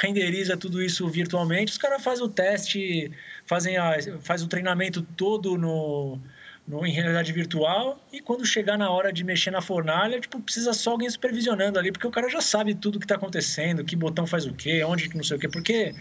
renderiza 0.00 0.56
tudo 0.56 0.80
isso 0.80 1.08
virtualmente, 1.08 1.72
os 1.72 1.78
caras 1.78 2.04
fazem 2.04 2.24
o 2.24 2.28
teste, 2.28 3.10
fazem 3.48 3.76
a, 3.76 3.96
faz 4.20 4.42
o 4.42 4.46
treinamento 4.46 5.02
todo 5.02 5.56
no, 5.56 6.20
no, 6.66 6.86
em 6.86 6.92
realidade 6.92 7.32
virtual 7.32 7.98
e 8.12 8.20
quando 8.20 8.44
chegar 8.44 8.76
na 8.76 8.90
hora 8.90 9.12
de 9.12 9.24
mexer 9.24 9.50
na 9.50 9.62
fornalha, 9.62 10.20
tipo, 10.20 10.40
precisa 10.40 10.72
só 10.72 10.92
alguém 10.92 11.08
supervisionando 11.08 11.78
ali, 11.78 11.90
porque 11.90 12.06
o 12.06 12.10
cara 12.10 12.28
já 12.28 12.40
sabe 12.40 12.74
tudo 12.74 12.96
o 12.96 12.98
que 12.98 13.06
está 13.06 13.16
acontecendo, 13.16 13.82
que 13.82 13.96
botão 13.96 14.26
faz 14.26 14.46
o 14.46 14.52
quê, 14.52 14.84
onde 14.84 15.08
que 15.08 15.16
não 15.16 15.24
sei 15.24 15.38
o 15.38 15.40
quê, 15.40 15.48
porque 15.48 15.94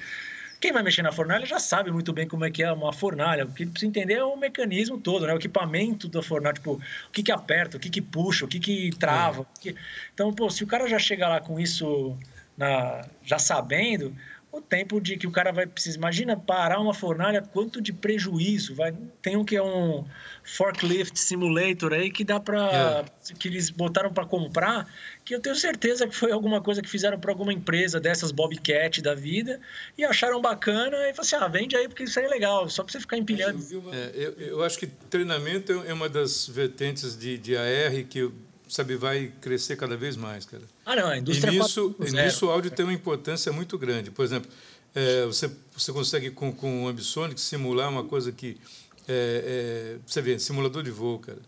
quem 0.60 0.72
vai 0.72 0.84
mexer 0.84 1.04
na 1.04 1.12
fornalha 1.12 1.46
já 1.46 1.60
sabe 1.60 1.92
muito 1.92 2.12
bem 2.12 2.28
como 2.28 2.44
é 2.44 2.52
que 2.52 2.64
é 2.64 2.72
uma 2.72 2.92
fornalha. 2.92 3.46
O 3.46 3.54
que 3.54 3.66
precisa 3.66 3.88
entender 3.88 4.16
é 4.16 4.24
o 4.24 4.36
mecanismo 4.36 5.00
todo, 5.00 5.28
né? 5.28 5.34
O 5.34 5.38
equipamento 5.38 6.08
da 6.08 6.22
fornalha, 6.22 6.56
tipo, 6.56 6.74
o 6.74 7.12
que 7.12 7.22
que 7.22 7.32
aperta, 7.32 7.78
o 7.78 7.80
que 7.80 7.90
que 7.90 8.02
puxa, 8.02 8.46
o 8.46 8.48
que 8.48 8.60
que 8.60 8.90
trava. 8.98 9.42
É. 9.42 9.62
Que... 9.62 9.76
Então, 10.14 10.34
pô, 10.34 10.50
se 10.50 10.64
o 10.64 10.68
cara 10.68 10.88
já 10.88 10.98
chega 10.98 11.28
lá 11.28 11.40
com 11.40 11.60
isso 11.60 12.18
na... 12.58 13.08
já 13.24 13.38
sabendo, 13.38 14.16
o 14.58 14.62
tempo 14.62 15.00
de 15.00 15.18
que 15.18 15.28
o 15.28 15.32
cara 15.32 15.52
vai 15.52 15.66
precisar. 15.66 15.98
Imagina 15.98 16.36
parar 16.36 16.80
uma 16.80 16.94
fornalha, 16.94 17.42
quanto 17.42 17.82
de 17.82 17.94
prejuízo. 17.94 18.76
Vai, 18.76 18.94
tem 19.22 19.36
um 19.38 19.46
que 19.46 19.56
é 19.56 19.64
um 19.64 20.06
forklift 20.44 21.20
simulator 21.20 21.94
aí 21.94 22.12
que 22.12 22.24
dá 22.24 22.40
para. 22.40 23.06
É. 23.30 23.34
que 23.34 23.48
eles 23.48 23.70
botaram 23.70 24.12
para 24.14 24.26
comprar, 24.26 24.88
que 25.24 25.36
eu 25.36 25.40
tenho 25.40 25.56
certeza 25.56 26.08
que 26.08 26.16
foi 26.16 26.32
alguma 26.32 26.62
coisa 26.62 26.82
que 26.82 26.90
fizeram 26.90 27.20
para 27.20 27.32
alguma 27.32 27.54
empresa 27.54 28.00
dessas 28.00 28.32
Bobcat 28.32 29.02
da 29.02 29.14
vida 29.14 29.60
e 29.98 30.04
acharam 30.04 30.42
bacana 30.42 30.98
e 31.10 31.14
falaram 31.14 31.22
assim: 31.22 31.36
ah, 31.36 31.48
vende 31.48 31.76
aí 31.76 31.88
porque 31.88 32.04
isso 32.04 32.20
aí 32.20 32.26
é 32.26 32.30
legal, 32.30 32.70
só 32.70 32.84
para 32.84 32.92
você 32.92 33.00
ficar 33.00 33.18
empilhando. 33.18 33.60
É, 33.92 34.12
eu, 34.14 34.32
eu, 34.34 34.64
acho 34.64 34.78
que 34.78 34.88
treinamento 34.88 35.84
é 35.86 35.94
uma 35.94 36.10
das 36.10 36.48
vertentes 36.48 37.18
de, 37.18 37.38
de 37.38 37.58
AR 37.58 38.04
que 38.10 38.32
sabe, 38.68 38.96
vai 38.96 39.32
crescer 39.42 39.76
cada 39.76 39.96
vez 39.96 40.16
mais, 40.16 40.46
cara. 40.46 40.64
Ah, 40.86 40.96
não, 40.96 41.08
a 41.08 41.18
indústria 41.18 41.52
e 41.52 41.60
nisso, 41.60 41.96
e 42.00 42.12
nisso 42.12 42.48
o 42.48 42.50
áudio 42.50 42.72
tem 42.72 42.86
uma 42.86 42.94
importância 42.94 43.52
muito 43.52 43.78
grande. 43.78 44.12
Por 44.12 44.24
exemplo, 44.24 44.50
é, 44.96 45.26
você, 45.26 45.50
você 45.76 45.92
consegue 45.92 46.32
com, 46.32 46.52
com 46.52 46.84
o 46.84 46.88
Ambisonic 46.88 47.40
simular 47.40 47.90
uma 47.90 48.04
coisa 48.04 48.32
que... 48.32 48.58
É, 49.08 49.96
é, 49.96 49.98
você 50.06 50.22
vê, 50.22 50.38
simulador 50.38 50.84
de 50.84 50.92
voo, 50.92 51.20
cara. 51.20 51.40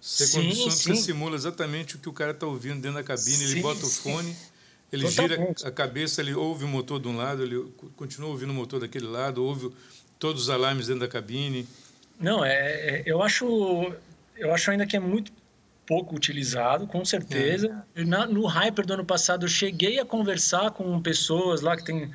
Você, 0.00 0.26
sim, 0.26 0.48
com 0.50 0.70
você 0.70 0.94
simula 0.96 1.34
exatamente 1.34 1.96
o 1.96 1.98
que 1.98 2.10
o 2.10 2.12
cara 2.12 2.32
está 2.32 2.46
ouvindo 2.46 2.74
dentro 2.74 2.98
da 2.98 3.02
cabine, 3.02 3.36
sim, 3.36 3.52
ele 3.52 3.62
bota 3.62 3.86
o 3.86 3.88
fone, 3.88 4.36
ele 4.92 5.08
Totalmente. 5.08 5.60
gira 5.60 5.68
a 5.68 5.72
cabeça, 5.72 6.20
ele 6.20 6.34
ouve 6.34 6.66
o 6.66 6.68
motor 6.68 7.00
de 7.00 7.08
um 7.08 7.16
lado, 7.16 7.42
ele 7.42 7.72
continua 7.96 8.28
ouvindo 8.28 8.50
o 8.50 8.54
motor 8.54 8.80
daquele 8.80 9.06
lado, 9.06 9.42
ouve 9.42 9.72
todos 10.18 10.42
os 10.42 10.50
alarmes 10.50 10.88
dentro 10.88 11.00
da 11.00 11.08
cabine. 11.08 11.66
Não, 12.20 12.44
é, 12.44 12.52
é 12.52 13.02
eu 13.06 13.22
acho 13.22 13.94
eu 14.36 14.52
acho 14.52 14.70
ainda 14.70 14.86
que 14.86 14.94
é 14.94 15.00
muito 15.00 15.32
pouco 15.86 16.14
utilizado, 16.14 16.86
com 16.86 17.04
certeza. 17.04 17.84
É. 17.94 18.04
Na, 18.04 18.26
no 18.26 18.46
Hyper 18.46 18.86
do 18.86 18.94
ano 18.94 19.04
passado, 19.04 19.44
eu 19.44 19.48
cheguei 19.48 19.98
a 19.98 20.04
conversar 20.04 20.70
com 20.70 21.00
pessoas 21.00 21.60
lá 21.60 21.76
que 21.76 21.84
tem 21.84 22.10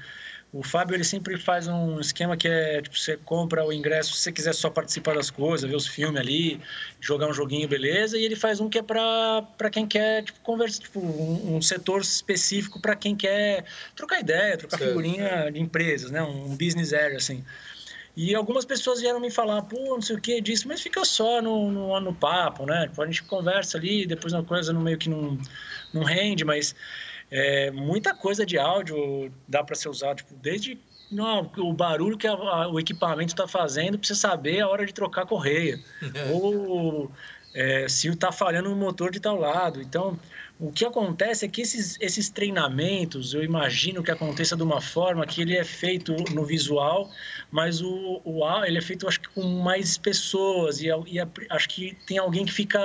o 0.51 0.63
Fábio 0.63 0.95
ele 0.95 1.03
sempre 1.03 1.37
faz 1.37 1.67
um 1.67 1.99
esquema 1.99 2.35
que 2.35 2.47
é 2.47 2.81
tipo 2.81 2.97
você 2.97 3.15
compra 3.17 3.63
o 3.63 3.71
ingresso 3.71 4.13
se 4.13 4.23
você 4.23 4.31
quiser 4.31 4.53
só 4.53 4.67
participar 4.67 5.13
das 5.13 5.29
coisas, 5.29 5.69
ver 5.69 5.75
os 5.75 5.85
filmes 5.85 6.19
ali, 6.19 6.59
jogar 6.99 7.27
um 7.27 7.33
joguinho, 7.33 7.67
beleza. 7.67 8.17
E 8.17 8.25
ele 8.25 8.35
faz 8.35 8.59
um 8.59 8.67
que 8.67 8.79
é 8.79 8.81
para 8.81 9.69
quem 9.71 9.85
quer 9.85 10.23
tipo 10.23 10.39
conversa, 10.39 10.81
tipo 10.81 10.99
um, 10.99 11.57
um 11.57 11.61
setor 11.61 12.01
específico 12.01 12.81
para 12.81 12.95
quem 12.95 13.15
quer 13.15 13.63
trocar 13.95 14.19
ideia, 14.19 14.57
trocar 14.57 14.79
certo. 14.79 14.89
figurinha 14.89 15.51
de 15.51 15.59
empresas, 15.59 16.09
né? 16.09 16.23
Um 16.23 16.57
business 16.57 16.93
area 16.93 17.17
assim. 17.17 17.43
E 18.21 18.35
algumas 18.35 18.65
pessoas 18.65 18.99
vieram 18.99 19.17
me 19.17 19.31
falar, 19.31 19.61
pô, 19.61 19.77
não 19.77 20.01
sei 20.01 20.17
o 20.17 20.19
que 20.19 20.41
disso, 20.41 20.67
mas 20.67 20.81
fica 20.81 21.05
só 21.05 21.41
no, 21.41 21.71
no, 21.71 21.97
no 22.01 22.13
papo, 22.13 22.65
né? 22.65 22.85
Tipo, 22.89 23.01
a 23.01 23.05
gente 23.05 23.23
conversa 23.23 23.77
ali, 23.77 24.05
depois 24.05 24.33
uma 24.33 24.43
coisa 24.43 24.73
no 24.73 24.81
meio 24.81 24.97
que 24.97 25.09
não, 25.09 25.37
não 25.93 26.03
rende, 26.03 26.43
mas 26.43 26.75
é, 27.31 27.71
muita 27.71 28.13
coisa 28.13 28.45
de 28.45 28.57
áudio 28.57 29.31
dá 29.47 29.63
para 29.63 29.73
ser 29.73 29.87
usado, 29.87 30.17
tipo, 30.17 30.35
desde 30.35 30.77
não, 31.09 31.49
o 31.59 31.71
barulho 31.71 32.17
que 32.17 32.27
a, 32.27 32.33
a, 32.33 32.67
o 32.67 32.77
equipamento 32.77 33.31
está 33.31 33.47
fazendo 33.47 33.97
para 33.97 34.05
você 34.05 34.15
saber 34.15 34.59
a 34.59 34.67
hora 34.67 34.85
de 34.85 34.93
trocar 34.93 35.21
a 35.21 35.25
correia. 35.25 35.79
Ou 36.33 37.09
é, 37.53 37.87
se 37.87 38.09
está 38.09 38.33
falhando 38.33 38.69
o 38.69 38.75
motor 38.75 39.11
de 39.11 39.21
tal 39.21 39.37
lado. 39.37 39.81
Então, 39.81 40.19
o 40.59 40.73
que 40.73 40.83
acontece 40.83 41.45
é 41.45 41.47
que 41.47 41.61
esses, 41.61 41.97
esses 42.01 42.29
treinamentos, 42.29 43.33
eu 43.33 43.41
imagino 43.41 44.03
que 44.03 44.11
aconteça 44.11 44.57
de 44.57 44.63
uma 44.63 44.81
forma 44.81 45.25
que 45.25 45.41
ele 45.41 45.55
é 45.55 45.63
feito 45.63 46.13
no 46.33 46.43
visual, 46.43 47.09
mas 47.49 47.81
o, 47.81 48.21
o 48.25 48.65
ele 48.65 48.77
é 48.77 48.81
feito, 48.81 49.07
acho 49.07 49.21
que, 49.21 49.29
com 49.29 49.43
mais 49.61 49.97
pessoas. 49.97 50.81
E, 50.81 50.87
e 51.07 51.17
acho 51.49 51.69
que 51.69 51.95
tem 52.05 52.17
alguém 52.17 52.45
que 52.45 52.51
fica 52.51 52.79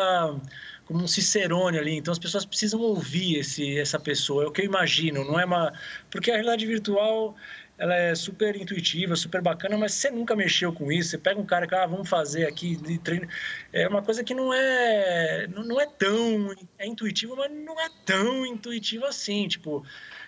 como 0.87 1.03
um 1.03 1.09
cicerone 1.09 1.77
ali. 1.77 1.97
Então 1.97 2.13
as 2.13 2.19
pessoas 2.19 2.45
precisam 2.45 2.81
ouvir 2.81 3.39
esse, 3.39 3.77
essa 3.77 3.99
pessoa. 3.99 4.45
É 4.45 4.47
o 4.47 4.53
que 4.53 4.61
eu 4.61 4.67
imagino. 4.67 5.25
Não 5.25 5.41
é 5.41 5.45
uma 5.45 5.73
porque 6.11 6.31
a 6.31 6.35
realidade 6.35 6.65
virtual 6.67 7.35
ela 7.77 7.95
é 7.95 8.15
super 8.15 8.55
intuitiva, 8.57 9.17
super 9.17 9.43
bacana, 9.43 9.77
mas 9.77 9.95
você 9.95 10.11
nunca 10.11 10.37
mexeu 10.37 10.73
com 10.73 10.93
isso. 10.93 11.11
Você 11.11 11.19
pega 11.19 11.41
um 11.41 11.47
cara 11.47 11.67
que 11.67 11.75
ah, 11.75 11.87
vamos 11.87 12.09
fazer 12.09 12.47
aqui 12.47 12.77
de 12.77 12.99
treino, 12.99 13.29
é 13.73 13.89
uma 13.89 14.03
coisa 14.03 14.23
que 14.23 14.35
não 14.35 14.53
é 14.55 15.47
não 15.49 15.81
é 15.81 15.87
tão 15.87 16.55
é 16.79 16.87
intuitivo, 16.87 17.37
mas 17.37 17.51
não 17.51 17.81
é 17.81 17.89
tão 18.05 18.47
intuitivo 18.47 19.05
assim. 19.07 19.49
Tipo, 19.49 19.85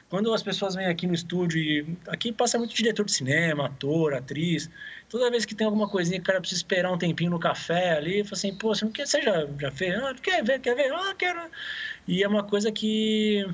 quando 0.09 0.33
as 0.33 0.43
pessoas 0.43 0.75
vêm 0.75 0.87
aqui 0.87 1.07
no 1.07 1.15
estúdio 1.15 1.59
e 1.59 1.97
aqui 2.09 2.33
passa 2.33 2.59
muito 2.59 2.75
diretor 2.75 3.05
de 3.05 3.13
cinema, 3.13 3.67
ator, 3.67 4.15
atriz. 4.15 4.69
Toda 5.09 5.31
vez 5.31 5.45
que 5.45 5.55
tem 5.55 5.67
alguma 5.67 5.89
coisinha 5.89 6.19
que 6.19 6.23
o 6.23 6.27
cara 6.27 6.41
precisa 6.41 6.61
esperar 6.61 6.93
um 6.93 6.99
tempinho 6.99 7.31
no 7.31 7.39
café 7.39 7.93
ali, 7.97 8.25
fala 8.25 8.35
assim, 8.35 8.55
pô, 8.55 8.75
você 8.75 8.85
não 8.85 8.93
quer, 8.93 9.07
você 9.07 9.23
já, 9.23 9.47
já 9.61 9.71
fez? 9.71 9.95
Ah, 9.97 10.15
quer 10.21 10.45
ver, 10.45 10.61
quer 10.61 10.75
ver? 10.75 10.93
Ah, 10.93 11.15
quero. 11.17 11.41
E 12.09 12.23
é 12.23 12.29
uma 12.29 12.43
coisa 12.45 12.73
que 12.73 13.47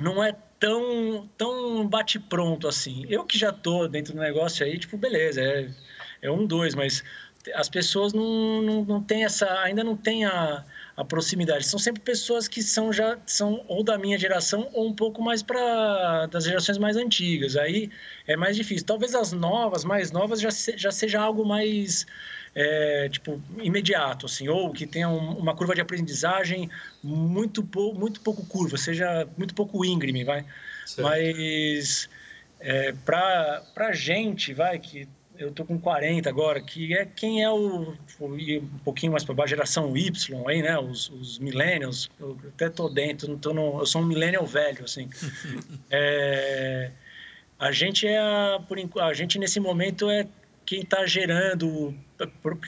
não 0.00 0.22
é 0.22 0.36
tão, 0.62 1.28
tão 1.36 1.88
bate-pronto 1.88 2.68
assim. 2.68 3.04
Eu 3.08 3.24
que 3.24 3.36
já 3.36 3.50
tô 3.50 3.88
dentro 3.88 4.14
do 4.14 4.20
negócio 4.20 4.64
aí, 4.64 4.78
tipo, 4.78 4.96
beleza, 4.96 5.40
é, 5.40 5.68
é 6.22 6.30
um, 6.30 6.46
dois, 6.46 6.72
mas 6.72 7.02
as 7.54 7.68
pessoas 7.68 8.12
não, 8.12 8.62
não, 8.62 8.84
não 8.84 9.02
têm 9.02 9.24
essa, 9.24 9.52
ainda 9.62 9.82
não 9.82 9.96
tem 9.96 10.24
a, 10.24 10.64
a 10.96 11.04
proximidade. 11.04 11.66
São 11.66 11.78
sempre 11.78 12.02
pessoas 12.02 12.46
que 12.46 12.62
são 12.62 12.92
já 12.92 13.18
são 13.26 13.64
ou 13.66 13.82
da 13.82 13.96
minha 13.96 14.18
geração 14.18 14.68
ou 14.72 14.88
um 14.88 14.94
pouco 14.94 15.22
mais 15.22 15.42
para 15.42 16.26
das 16.26 16.44
gerações 16.44 16.78
mais 16.78 16.96
antigas. 16.96 17.56
Aí 17.56 17.90
é 18.26 18.36
mais 18.36 18.56
difícil. 18.56 18.86
Talvez 18.86 19.14
as 19.14 19.32
novas, 19.32 19.84
mais 19.84 20.12
novas, 20.12 20.40
já, 20.40 20.50
se, 20.50 20.76
já 20.76 20.90
seja 20.90 21.20
algo 21.20 21.44
mais 21.44 22.06
é, 22.54 23.08
tipo 23.08 23.40
imediato, 23.62 24.26
assim, 24.26 24.48
ou 24.48 24.70
que 24.70 24.86
tenha 24.86 25.08
um, 25.08 25.38
uma 25.38 25.54
curva 25.54 25.74
de 25.74 25.80
aprendizagem 25.80 26.70
muito, 27.02 27.62
pou, 27.62 27.94
muito 27.94 28.20
pouco 28.20 28.44
curva, 28.44 28.76
seja 28.76 29.26
muito 29.36 29.54
pouco 29.54 29.84
íngreme, 29.84 30.24
vai. 30.24 30.44
Certo. 30.84 31.02
Mas 31.02 32.08
é, 32.60 32.92
para 33.04 33.62
a 33.76 33.92
gente, 33.92 34.52
vai, 34.52 34.78
que 34.78 35.08
eu 35.42 35.52
tô 35.52 35.64
com 35.64 35.78
40 35.78 36.28
agora, 36.28 36.60
que 36.60 36.94
é 36.96 37.04
quem 37.04 37.42
é 37.42 37.50
o, 37.50 37.94
um 38.20 38.78
pouquinho 38.84 39.12
mais 39.12 39.24
para 39.24 39.34
baixo, 39.34 39.50
geração 39.50 39.96
Y 39.96 40.10
aí, 40.46 40.62
né, 40.62 40.78
os, 40.78 41.10
os 41.10 41.38
millennials, 41.38 42.10
eu 42.20 42.38
até 42.48 42.68
tô 42.70 42.88
dentro, 42.88 43.28
não 43.28 43.38
tô 43.38 43.52
no, 43.52 43.80
eu 43.80 43.86
sou 43.86 44.00
um 44.00 44.06
millennial 44.06 44.46
velho, 44.46 44.84
assim. 44.84 45.08
é, 45.90 46.90
a 47.58 47.72
gente 47.72 48.06
é, 48.06 48.20
por, 48.68 48.78
a 49.02 49.12
gente 49.12 49.38
nesse 49.38 49.60
momento 49.60 50.10
é 50.10 50.26
quem 50.64 50.80
está 50.80 51.06
gerando, 51.06 51.94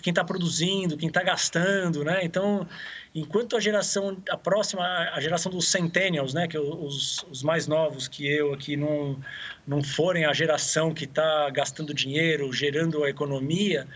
quem 0.03 0.11
está 0.11 0.25
produzindo, 0.25 0.97
quem 0.97 1.09
está 1.09 1.23
gastando, 1.23 2.05
né? 2.05 2.21
Então, 2.23 2.67
enquanto 3.15 3.57
a 3.57 3.61
geração, 3.61 4.17
a 4.29 4.37
próxima, 4.37 4.85
a 4.85 5.21
geração 5.21 5.51
dos 5.51 5.69
centennials, 5.69 6.35
né, 6.35 6.49
que 6.49 6.59
os, 6.59 7.25
os 7.31 7.43
mais 7.43 7.67
novos 7.67 8.09
que 8.09 8.27
eu 8.27 8.53
aqui 8.53 8.77
não, 8.77 9.19
não 9.67 9.83
forem 9.83 10.25
a 10.25 10.33
geração 10.33 10.93
que 10.93 11.05
está 11.05 11.49
gastando 11.51 11.95
dinheiro, 11.95 12.53
gerando 12.53 13.05
a 13.05 13.11
economia, 13.11 13.87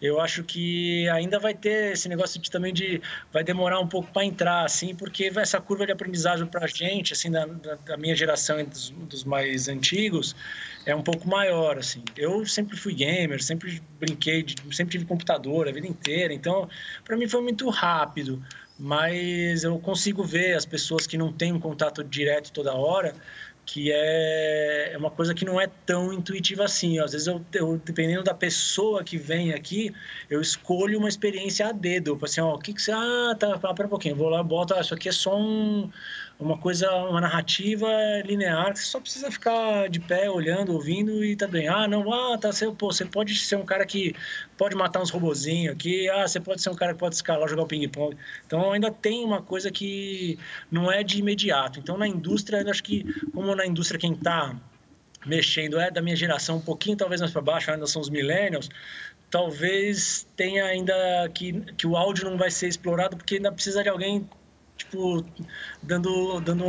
eu 0.00 0.20
acho 0.20 0.42
que 0.42 1.08
ainda 1.10 1.38
vai 1.38 1.54
ter 1.54 1.92
esse 1.92 2.08
negócio 2.08 2.40
de 2.40 2.50
também 2.50 2.72
de 2.72 3.02
vai 3.32 3.44
demorar 3.44 3.80
um 3.80 3.86
pouco 3.86 4.10
para 4.12 4.24
entrar 4.24 4.64
assim 4.64 4.94
porque 4.94 5.30
essa 5.36 5.60
curva 5.60 5.84
de 5.84 5.92
aprendizagem 5.92 6.46
para 6.46 6.64
a 6.64 6.66
gente 6.66 7.12
assim 7.12 7.30
da, 7.30 7.44
da, 7.84 7.96
minha 7.96 8.16
geração 8.16 8.58
e 8.58 8.64
dos, 8.64 8.90
dos, 8.90 9.24
mais 9.24 9.68
antigos 9.68 10.34
é 10.86 10.94
um 10.94 11.02
pouco 11.02 11.28
maior 11.28 11.78
assim. 11.78 12.02
Eu 12.16 12.46
sempre 12.46 12.76
fui 12.76 12.94
gamer 12.94 13.42
sempre 13.42 13.82
brinquei 13.98 14.42
de, 14.42 14.56
sempre 14.74 14.92
tive 14.92 15.04
computador 15.04 15.68
a 15.68 15.72
vida 15.72 15.86
inteira 15.86 16.32
então 16.32 16.68
para 17.04 17.16
mim 17.16 17.28
foi 17.28 17.42
muito 17.42 17.68
rápido. 17.68 18.42
Mas 18.82 19.62
eu 19.62 19.78
consigo 19.78 20.24
ver 20.24 20.54
as 20.54 20.64
pessoas 20.64 21.06
que 21.06 21.18
não 21.18 21.30
têm 21.30 21.52
um 21.52 21.60
contato 21.60 22.02
direto 22.02 22.50
toda 22.50 22.72
hora 22.72 23.14
que 23.72 23.92
é, 23.92 24.90
é 24.92 24.98
uma 24.98 25.12
coisa 25.12 25.32
que 25.32 25.44
não 25.44 25.60
é 25.60 25.68
tão 25.86 26.12
intuitiva 26.12 26.64
assim. 26.64 26.98
Às 26.98 27.12
vezes, 27.12 27.28
eu, 27.28 27.40
eu, 27.54 27.80
dependendo 27.84 28.24
da 28.24 28.34
pessoa 28.34 29.04
que 29.04 29.16
vem 29.16 29.52
aqui, 29.52 29.94
eu 30.28 30.40
escolho 30.40 30.98
uma 30.98 31.08
experiência 31.08 31.68
a 31.68 31.72
dedo. 31.72 32.18
Assim, 32.20 32.40
ó, 32.40 32.54
o 32.56 32.58
que, 32.58 32.74
que 32.74 32.82
você... 32.82 32.90
Ah, 32.90 33.36
tá, 33.38 33.56
pera 33.58 33.86
um 33.86 33.88
pouquinho. 33.88 34.16
Vou 34.16 34.28
lá, 34.28 34.42
boto... 34.42 34.74
Ah, 34.74 34.80
isso 34.80 34.92
aqui 34.92 35.08
é 35.08 35.12
só 35.12 35.38
um, 35.38 35.88
uma 36.40 36.56
coisa, 36.56 36.90
uma 37.04 37.20
narrativa 37.20 37.86
linear, 38.24 38.74
você 38.74 38.84
só 38.84 38.98
precisa 38.98 39.30
ficar 39.30 39.88
de 39.90 40.00
pé, 40.00 40.30
olhando, 40.30 40.72
ouvindo 40.72 41.22
e 41.22 41.36
tá 41.36 41.46
bem. 41.46 41.68
Ah, 41.68 41.86
não, 41.86 42.10
ah, 42.12 42.38
tá, 42.38 42.50
você, 42.50 42.70
pô, 42.72 42.90
você 42.90 43.04
pode 43.04 43.36
ser 43.36 43.56
um 43.56 43.64
cara 43.64 43.84
que 43.84 44.14
pode 44.56 44.74
matar 44.74 45.02
uns 45.02 45.10
robozinhos 45.10 45.74
aqui, 45.74 46.08
ah, 46.08 46.26
você 46.26 46.40
pode 46.40 46.62
ser 46.62 46.70
um 46.70 46.74
cara 46.74 46.94
que 46.94 46.98
pode 46.98 47.14
escalar, 47.14 47.46
jogar 47.46 47.64
um 47.64 47.66
ping-pong. 47.66 48.16
Então 48.46 48.72
ainda 48.72 48.90
tem 48.90 49.22
uma 49.22 49.42
coisa 49.42 49.70
que 49.70 50.38
não 50.70 50.90
é 50.90 51.02
de 51.04 51.18
imediato. 51.18 51.78
Então 51.78 51.98
na 51.98 52.08
indústria, 52.08 52.68
acho 52.70 52.82
que, 52.82 53.04
como 53.32 53.54
na 53.54 53.66
indústria 53.66 54.00
quem 54.00 54.14
tá 54.14 54.56
mexendo 55.26 55.78
é 55.78 55.90
da 55.90 56.00
minha 56.00 56.16
geração, 56.16 56.56
um 56.56 56.62
pouquinho 56.62 56.96
talvez 56.96 57.20
mais 57.20 57.32
para 57.32 57.42
baixo, 57.42 57.70
ainda 57.70 57.86
são 57.86 58.00
os 58.00 58.08
millennials, 58.08 58.70
talvez 59.30 60.26
tenha 60.34 60.64
ainda 60.64 60.94
que, 61.34 61.60
que 61.76 61.86
o 61.86 61.96
áudio 61.96 62.30
não 62.30 62.38
vai 62.38 62.50
ser 62.50 62.68
explorado 62.68 63.16
porque 63.18 63.34
ainda 63.34 63.52
precisa 63.52 63.82
de 63.82 63.90
alguém 63.90 64.26
tipo, 64.80 65.24
dando, 65.82 66.40
dando 66.40 66.64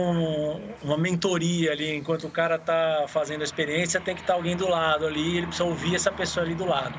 uma 0.84 0.98
mentoria 0.98 1.72
ali, 1.72 1.96
enquanto 1.96 2.28
o 2.28 2.30
cara 2.30 2.60
tá 2.60 3.06
fazendo 3.08 3.42
a 3.42 3.44
experiência, 3.44 4.00
tem 4.02 4.16
que 4.16 4.22
estar 4.22 4.34
tá 4.34 4.38
alguém 4.38 4.56
do 4.56 4.68
lado 4.68 5.06
ali, 5.06 5.38
ele 5.38 5.48
precisa 5.48 5.68
ouvir 5.68 5.96
essa 5.96 6.12
pessoa 6.12 6.46
ali 6.46 6.56
do 6.56 6.66
lado. 6.66 6.98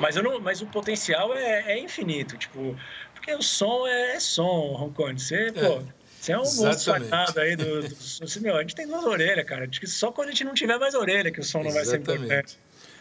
Mas, 0.00 0.16
eu 0.16 0.22
não, 0.22 0.40
mas 0.40 0.60
o 0.60 0.66
potencial 0.66 1.34
é, 1.34 1.72
é 1.72 1.78
infinito, 1.78 2.36
tipo, 2.36 2.76
porque 3.14 3.34
o 3.34 3.42
som 3.42 3.86
é, 3.86 4.16
é 4.16 4.20
som, 4.20 4.74
Roncone. 4.74 5.18
Você, 5.18 5.46
é. 5.48 5.52
pô, 5.52 5.82
você 6.20 6.32
é 6.32 6.36
um 6.36 6.40
monstro 6.40 6.78
sacado 6.78 7.40
aí 7.40 7.56
do, 7.56 7.82
do, 7.82 7.88
do, 7.88 8.40
meu, 8.42 8.56
a 8.56 8.60
gente 8.60 8.74
tem 8.74 8.86
duas 8.86 9.04
orelhas, 9.04 9.46
cara. 9.46 9.68
Só 9.84 10.12
quando 10.12 10.28
a 10.28 10.30
gente 10.32 10.44
não 10.44 10.54
tiver 10.54 10.78
mais 10.78 10.94
orelha 10.94 11.30
que 11.30 11.40
o 11.40 11.44
som 11.44 11.62
não 11.62 11.68
Exatamente. 11.68 12.06
vai 12.06 12.18
ser 12.18 12.26
importante. 12.26 12.58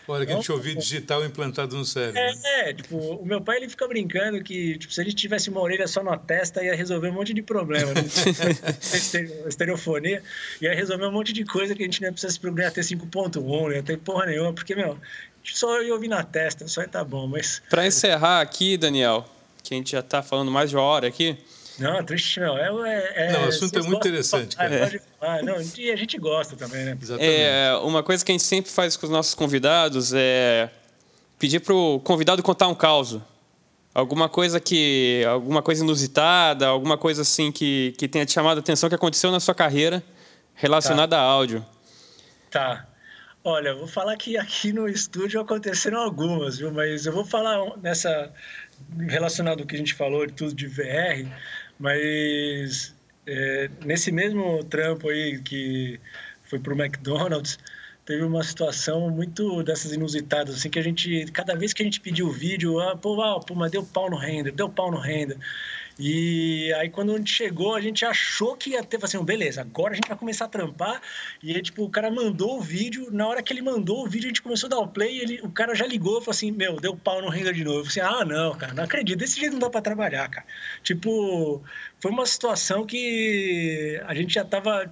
Olha, 0.09 0.25
que 0.25 0.31
a 0.31 0.35
gente 0.35 0.51
ouviu 0.51 0.75
digital 0.75 1.23
implantado 1.23 1.77
no 1.77 1.85
cérebro. 1.85 2.19
É, 2.19 2.69
é, 2.69 2.73
tipo, 2.73 2.97
o 2.97 3.25
meu 3.25 3.39
pai 3.39 3.57
ele 3.57 3.69
fica 3.69 3.87
brincando 3.87 4.43
que 4.43 4.77
tipo, 4.79 4.91
se 4.91 4.99
a 4.99 5.03
gente 5.03 5.15
tivesse 5.15 5.49
uma 5.49 5.61
orelha 5.61 5.87
só 5.87 6.01
na 6.01 6.17
testa, 6.17 6.63
ia 6.63 6.75
resolver 6.75 7.09
um 7.09 7.13
monte 7.13 7.31
de 7.31 7.43
problema. 7.43 7.93
Né? 7.93 8.01
Estereofonia, 9.47 10.23
ia 10.59 10.73
resolver 10.73 11.05
um 11.05 11.11
monte 11.11 11.31
de 11.31 11.45
coisa 11.45 11.75
que 11.75 11.83
a 11.83 11.85
gente 11.85 12.01
não 12.01 12.07
ia 12.07 12.11
precisar 12.11 12.33
se 12.33 12.39
programar 12.39 12.71
até 12.71 12.81
5.1, 12.81 13.39
não 13.39 13.71
ia 13.71 13.83
ter 13.83 13.99
porra 13.99 14.25
nenhuma, 14.25 14.51
porque, 14.51 14.73
meu, 14.73 14.97
só 15.43 15.81
ia 15.81 15.93
ouvir 15.93 16.07
na 16.07 16.23
testa, 16.23 16.67
só 16.67 16.81
ia 16.81 16.87
tá 16.87 17.03
bom, 17.03 17.27
mas... 17.27 17.61
Para 17.69 17.85
encerrar 17.85 18.41
aqui, 18.41 18.77
Daniel, 18.77 19.29
que 19.63 19.75
a 19.75 19.77
gente 19.77 19.91
já 19.91 20.01
tá 20.01 20.23
falando 20.23 20.49
mais 20.49 20.71
de 20.71 20.75
uma 20.75 20.83
hora 20.83 21.07
aqui, 21.07 21.37
não, 21.79 22.03
triste 22.03 22.39
não. 22.39 22.57
É, 22.57 22.69
é, 22.89 23.13
é, 23.15 23.31
não, 23.33 23.45
o 23.45 23.47
assunto 23.47 23.77
é 23.77 23.81
muito 23.81 24.07
interessante, 24.07 24.55
cara. 24.55 24.75
É. 24.75 25.01
Ah, 25.21 25.41
não, 25.41 25.55
e 25.77 25.91
a 25.91 25.95
gente 25.95 26.17
gosta 26.17 26.55
também, 26.55 26.85
né? 26.85 26.97
Exatamente. 27.01 27.33
É, 27.33 27.73
uma 27.83 28.03
coisa 28.03 28.23
que 28.23 28.31
a 28.31 28.33
gente 28.33 28.43
sempre 28.43 28.71
faz 28.71 28.95
com 28.95 29.05
os 29.05 29.11
nossos 29.11 29.33
convidados 29.33 30.13
é 30.13 30.69
pedir 31.37 31.59
para 31.61 31.73
o 31.73 31.99
convidado 31.99 32.43
contar 32.43 32.67
um 32.67 32.75
caos. 32.75 33.17
Alguma 33.93 34.29
coisa 34.29 34.59
que. 34.59 35.23
alguma 35.27 35.61
coisa 35.61 35.83
inusitada, 35.83 36.67
alguma 36.67 36.97
coisa 36.97 37.23
assim 37.23 37.51
que, 37.51 37.93
que 37.97 38.07
tenha 38.07 38.25
te 38.25 38.33
chamado 38.33 38.57
a 38.57 38.59
atenção 38.61 38.87
que 38.87 38.95
aconteceu 38.95 39.31
na 39.31 39.39
sua 39.39 39.55
carreira 39.55 40.03
relacionada 40.53 41.15
tá. 41.15 41.21
a 41.21 41.25
áudio. 41.25 41.65
Tá. 42.51 42.85
Olha, 43.43 43.73
vou 43.73 43.87
falar 43.87 44.17
que 44.17 44.37
aqui 44.37 44.73
no 44.73 44.87
estúdio 44.87 45.39
aconteceram 45.39 45.99
algumas, 45.99 46.57
viu? 46.57 46.71
Mas 46.71 47.05
eu 47.05 47.13
vou 47.13 47.25
falar 47.25 47.57
nessa 47.81 48.31
relacionado 49.07 49.61
ao 49.61 49.65
que 49.65 49.75
a 49.75 49.77
gente 49.77 49.93
falou 49.93 50.25
de 50.25 50.33
tudo 50.33 50.53
de 50.53 50.67
VR, 50.67 51.25
mas 51.79 52.93
é, 53.25 53.69
nesse 53.85 54.11
mesmo 54.11 54.63
trampo 54.65 55.09
aí 55.09 55.39
que 55.41 55.99
foi 56.43 56.59
para 56.59 56.73
o 56.73 56.77
McDonald's, 56.77 57.57
teve 58.05 58.23
uma 58.23 58.43
situação 58.43 59.09
muito 59.09 59.61
dessas 59.63 59.93
inusitadas, 59.93 60.55
assim, 60.55 60.69
que 60.69 60.79
a 60.79 60.81
gente, 60.81 61.25
cada 61.31 61.55
vez 61.55 61.73
que 61.73 61.83
a 61.83 61.85
gente 61.85 62.01
pediu 62.01 62.27
o 62.27 62.31
vídeo, 62.31 62.79
ah, 62.79 62.97
pô, 62.97 63.21
ah, 63.21 63.39
pô, 63.39 63.53
mas 63.53 63.71
deu 63.71 63.83
pau 63.85 64.09
no 64.09 64.17
render, 64.17 64.51
deu 64.51 64.67
pau 64.67 64.91
no 64.91 64.97
render. 64.97 65.37
E 66.01 66.73
aí, 66.75 66.89
quando 66.89 67.13
a 67.13 67.17
gente 67.17 67.33
chegou, 67.33 67.75
a 67.75 67.81
gente 67.81 68.05
achou 68.05 68.55
que 68.55 68.69
ia 68.69 68.81
ter, 68.81 69.03
assim, 69.03 69.21
beleza, 69.21 69.59
agora 69.59 69.91
a 69.91 69.95
gente 69.95 70.07
vai 70.07 70.17
começar 70.17 70.45
a 70.45 70.47
trampar. 70.47 71.01
E 71.43 71.53
aí, 71.53 71.61
tipo, 71.61 71.83
o 71.83 71.89
cara 71.89 72.09
mandou 72.09 72.57
o 72.57 72.61
vídeo, 72.61 73.09
na 73.11 73.27
hora 73.27 73.43
que 73.43 73.51
ele 73.51 73.61
mandou 73.61 74.05
o 74.05 74.09
vídeo, 74.09 74.27
a 74.27 74.29
gente 74.29 74.41
começou 74.41 74.67
a 74.67 74.69
dar 74.69 74.79
o 74.79 74.87
play, 74.87 75.19
ele, 75.19 75.41
o 75.43 75.51
cara 75.51 75.75
já 75.75 75.85
ligou 75.85 76.19
e 76.19 76.21
falou 76.21 76.31
assim, 76.31 76.51
meu, 76.51 76.79
deu 76.79 76.95
pau 76.95 77.21
no 77.21 77.27
render 77.27 77.51
de 77.51 77.65
novo. 77.65 77.79
Eu 77.79 77.85
falei 77.85 78.07
assim, 78.07 78.21
ah, 78.21 78.23
não, 78.23 78.55
cara, 78.55 78.73
não 78.73 78.83
acredito, 78.85 79.19
desse 79.19 79.37
jeito 79.37 79.51
não 79.53 79.59
dá 79.59 79.69
pra 79.69 79.81
trabalhar, 79.81 80.29
cara. 80.29 80.47
Tipo, 80.81 81.61
foi 81.99 82.11
uma 82.11 82.25
situação 82.25 82.85
que 82.85 84.01
a 84.05 84.13
gente 84.13 84.33
já 84.33 84.45
tava 84.45 84.89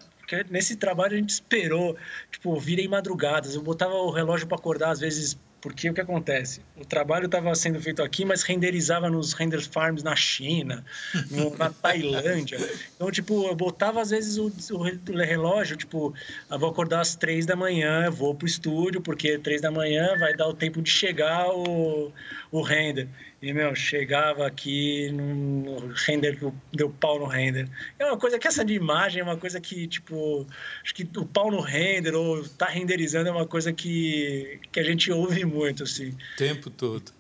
nesse 0.50 0.76
trabalho 0.76 1.14
a 1.14 1.18
gente 1.18 1.30
esperou, 1.30 1.96
tipo, 2.30 2.60
virei 2.60 2.86
madrugadas, 2.86 3.56
eu 3.56 3.62
botava 3.62 3.94
o 3.94 4.12
relógio 4.12 4.46
para 4.46 4.58
acordar 4.58 4.92
às 4.92 5.00
vezes 5.00 5.38
porque 5.60 5.90
o 5.90 5.94
que 5.94 6.02
acontece? 6.02 6.62
O 6.76 6.86
trabalho 6.86 7.26
estava 7.26 7.54
sendo 7.56 7.82
feito 7.82 8.04
aqui, 8.04 8.24
mas 8.24 8.44
renderizava 8.44 9.10
nos 9.10 9.34
render 9.34 9.62
farms 9.62 10.04
na 10.04 10.16
China, 10.16 10.86
no, 11.32 11.56
na 11.58 11.70
Tailândia. 11.72 12.58
Então, 12.96 13.10
tipo, 13.12 13.48
eu 13.48 13.56
botava 13.56 14.02
às 14.02 14.12
vezes 14.12 14.38
o, 14.38 14.52
o, 14.76 14.84
relógio, 15.18 15.76
tipo, 15.76 16.14
eu 16.50 16.60
vou 16.60 16.70
acordar 16.70 17.02
às 17.02 17.16
três 17.16 17.46
da 17.46 17.56
manhã, 17.56 18.10
vou 18.10 18.36
pro 18.36 18.48
estúdio, 18.48 19.02
porque 19.02 19.38
três 19.40 19.62
da 19.62 19.72
manhã 19.72 20.16
vai 20.18 20.36
dar 20.36 20.48
o 20.48 20.54
tempo 20.54 20.82
de 20.82 20.90
chegar 20.90 21.50
o, 21.50 22.12
o 22.52 22.62
render. 22.62 23.08
E, 23.40 23.54
meu, 23.54 23.76
chegava 23.76 24.48
aqui 24.48 25.12
no 25.12 25.94
render, 26.08 26.40
deu 26.74 26.90
pau 26.90 27.20
no 27.20 27.28
render. 27.28 27.70
É 28.00 28.06
uma 28.06 28.18
coisa 28.18 28.40
que 28.40 28.48
essa 28.48 28.66
de 28.66 28.74
imagem 28.74 29.22
é 29.22 29.24
uma 29.24 29.38
coisa 29.38 29.62
que, 29.62 29.86
tipo, 29.88 30.48
acho 30.84 30.96
que 30.96 31.08
o 31.16 31.26
pau 31.26 31.52
no 31.52 31.62
render 31.62 32.16
ou 32.16 32.44
tá 32.50 32.66
renderizando 32.66 33.30
é 33.30 33.32
uma 33.32 33.46
coisa 33.46 33.72
que, 33.72 34.60
que 34.72 34.80
a 34.80 34.84
gente 34.84 35.12
ouve 35.12 35.46
muito, 35.48 35.84
assim. 35.84 36.10
O 36.10 36.38
tempo 36.38 36.70
todo. 36.70 37.12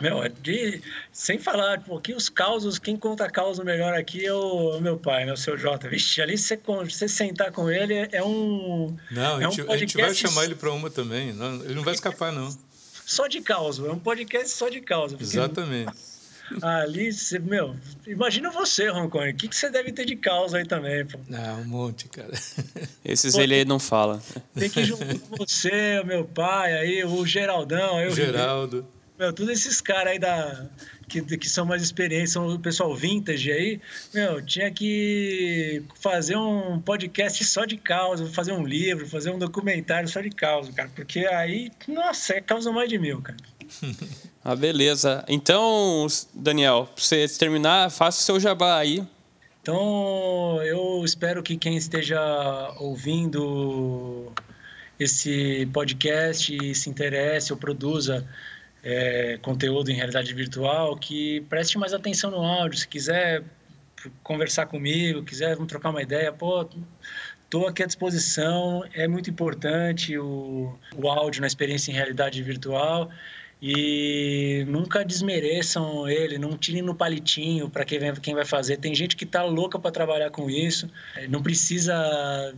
Meu, 0.00 0.26
de, 0.28 0.80
sem 1.12 1.38
falar, 1.38 1.74
aqui 1.74 2.14
os 2.14 2.30
causos, 2.30 2.78
quem 2.78 2.96
conta 2.96 3.28
causa 3.28 3.62
melhor 3.62 3.92
aqui 3.92 4.24
é 4.24 4.32
o 4.32 4.80
meu 4.80 4.96
pai, 4.96 5.26
né, 5.26 5.32
o 5.34 5.36
seu 5.36 5.58
Jota. 5.58 5.90
Vixe, 5.90 6.22
ali 6.22 6.38
você, 6.38 6.56
você 6.56 7.06
sentar 7.06 7.52
com 7.52 7.70
ele 7.70 8.08
é 8.10 8.24
um. 8.24 8.96
Não, 9.10 9.38
é 9.38 9.44
a, 9.44 9.50
gente, 9.50 9.62
um 9.62 9.70
a 9.70 9.76
gente 9.76 9.96
vai 9.98 10.14
chamar 10.14 10.44
ele 10.44 10.54
para 10.54 10.72
uma 10.72 10.88
também. 10.88 11.34
Não, 11.34 11.56
ele 11.64 11.74
não 11.74 11.82
vai 11.82 11.92
escapar, 11.92 12.32
não 12.32 12.50
só 13.10 13.26
de 13.26 13.40
causa. 13.40 13.88
É 13.88 13.90
um 13.90 13.98
podcast 13.98 14.50
só 14.50 14.68
de 14.68 14.80
causa. 14.80 15.16
Exatamente. 15.20 15.92
Ali, 16.62 17.10
meu, 17.42 17.76
imagina 18.06 18.50
você, 18.50 18.88
Roncone. 18.88 19.30
O 19.30 19.34
que, 19.34 19.48
que 19.48 19.56
você 19.56 19.70
deve 19.70 19.92
ter 19.92 20.04
de 20.04 20.16
causa 20.16 20.58
aí 20.58 20.66
também, 20.66 21.06
pô? 21.06 21.18
Ah, 21.32 21.58
um 21.60 21.64
monte, 21.64 22.08
cara. 22.08 22.32
Esses 23.04 23.34
pô, 23.34 23.40
ele 23.40 23.64
não 23.64 23.78
fala. 23.78 24.22
Tem 24.54 24.68
que 24.68 24.84
juntar 24.84 25.06
você, 25.38 26.00
o 26.02 26.06
meu 26.06 26.24
pai, 26.24 26.72
aí, 26.74 27.04
o 27.04 27.24
Geraldão. 27.24 27.98
Aí, 27.98 28.08
o 28.08 28.14
Geraldo. 28.14 28.86
Meu, 29.18 29.32
todos 29.32 29.52
esses 29.52 29.80
caras 29.80 30.12
aí 30.12 30.18
da, 30.18 30.66
que, 31.10 31.20
que 31.36 31.48
são 31.48 31.66
mais 31.66 31.82
experientes, 31.82 32.32
são 32.32 32.48
o 32.48 32.58
pessoal 32.58 32.94
vintage 32.94 33.50
aí, 33.50 33.80
meu, 34.14 34.40
tinha 34.40 34.70
que 34.70 35.82
fazer 36.00 36.36
um 36.36 36.80
podcast 36.80 37.44
só 37.44 37.64
de 37.64 37.76
causa, 37.76 38.24
fazer 38.26 38.52
um 38.52 38.64
livro, 38.64 39.06
fazer 39.06 39.30
um 39.30 39.38
documentário 39.38 40.08
só 40.08 40.20
de 40.20 40.30
causa, 40.30 40.72
cara, 40.72 40.88
porque 40.94 41.26
aí, 41.26 41.70
nossa, 41.88 42.34
é 42.34 42.40
causa 42.40 42.70
mais 42.70 42.88
de 42.88 42.98
mil, 42.98 43.20
cara. 43.20 43.36
ah, 44.44 44.56
beleza. 44.56 45.24
Então, 45.28 46.06
Daniel, 46.34 46.88
pra 46.94 47.02
você 47.02 47.26
terminar, 47.28 47.90
faça 47.90 48.20
o 48.20 48.24
seu 48.24 48.40
jabá 48.40 48.78
aí. 48.78 49.04
Então, 49.62 50.60
eu 50.62 51.04
espero 51.04 51.42
que 51.42 51.56
quem 51.56 51.76
esteja 51.76 52.20
ouvindo 52.78 54.32
esse 54.98 55.66
podcast 55.72 56.54
e 56.54 56.74
se 56.74 56.88
interesse 56.88 57.52
ou 57.52 57.58
produza 57.58 58.26
é, 58.82 59.38
conteúdo 59.42 59.90
em 59.90 59.94
realidade 59.94 60.32
virtual, 60.34 60.96
que 60.96 61.42
preste 61.42 61.78
mais 61.78 61.92
atenção 61.92 62.30
no 62.30 62.42
áudio. 62.42 62.78
Se 62.78 62.88
quiser 62.88 63.42
conversar 64.22 64.66
comigo, 64.66 65.22
quiser 65.22 65.54
vamos 65.54 65.68
trocar 65.68 65.90
uma 65.90 66.02
ideia, 66.02 66.32
pô, 66.32 66.66
estou 67.44 67.68
aqui 67.68 67.82
à 67.82 67.86
disposição. 67.86 68.82
É 68.94 69.06
muito 69.06 69.28
importante 69.28 70.18
o, 70.18 70.78
o 70.96 71.08
áudio 71.08 71.42
na 71.42 71.46
experiência 71.46 71.90
em 71.90 71.94
realidade 71.94 72.42
virtual 72.42 73.10
e 73.62 74.64
nunca 74.66 75.04
desmereçam 75.04 76.08
ele, 76.08 76.38
não 76.38 76.56
tirem 76.56 76.82
no 76.82 76.94
palitinho 76.94 77.68
para 77.68 77.84
quem, 77.84 78.34
vai 78.34 78.44
fazer. 78.44 78.78
Tem 78.78 78.94
gente 78.94 79.16
que 79.16 79.24
está 79.24 79.42
louca 79.42 79.78
para 79.78 79.90
trabalhar 79.90 80.30
com 80.30 80.48
isso, 80.48 80.88
não 81.28 81.42
precisa 81.42 82.54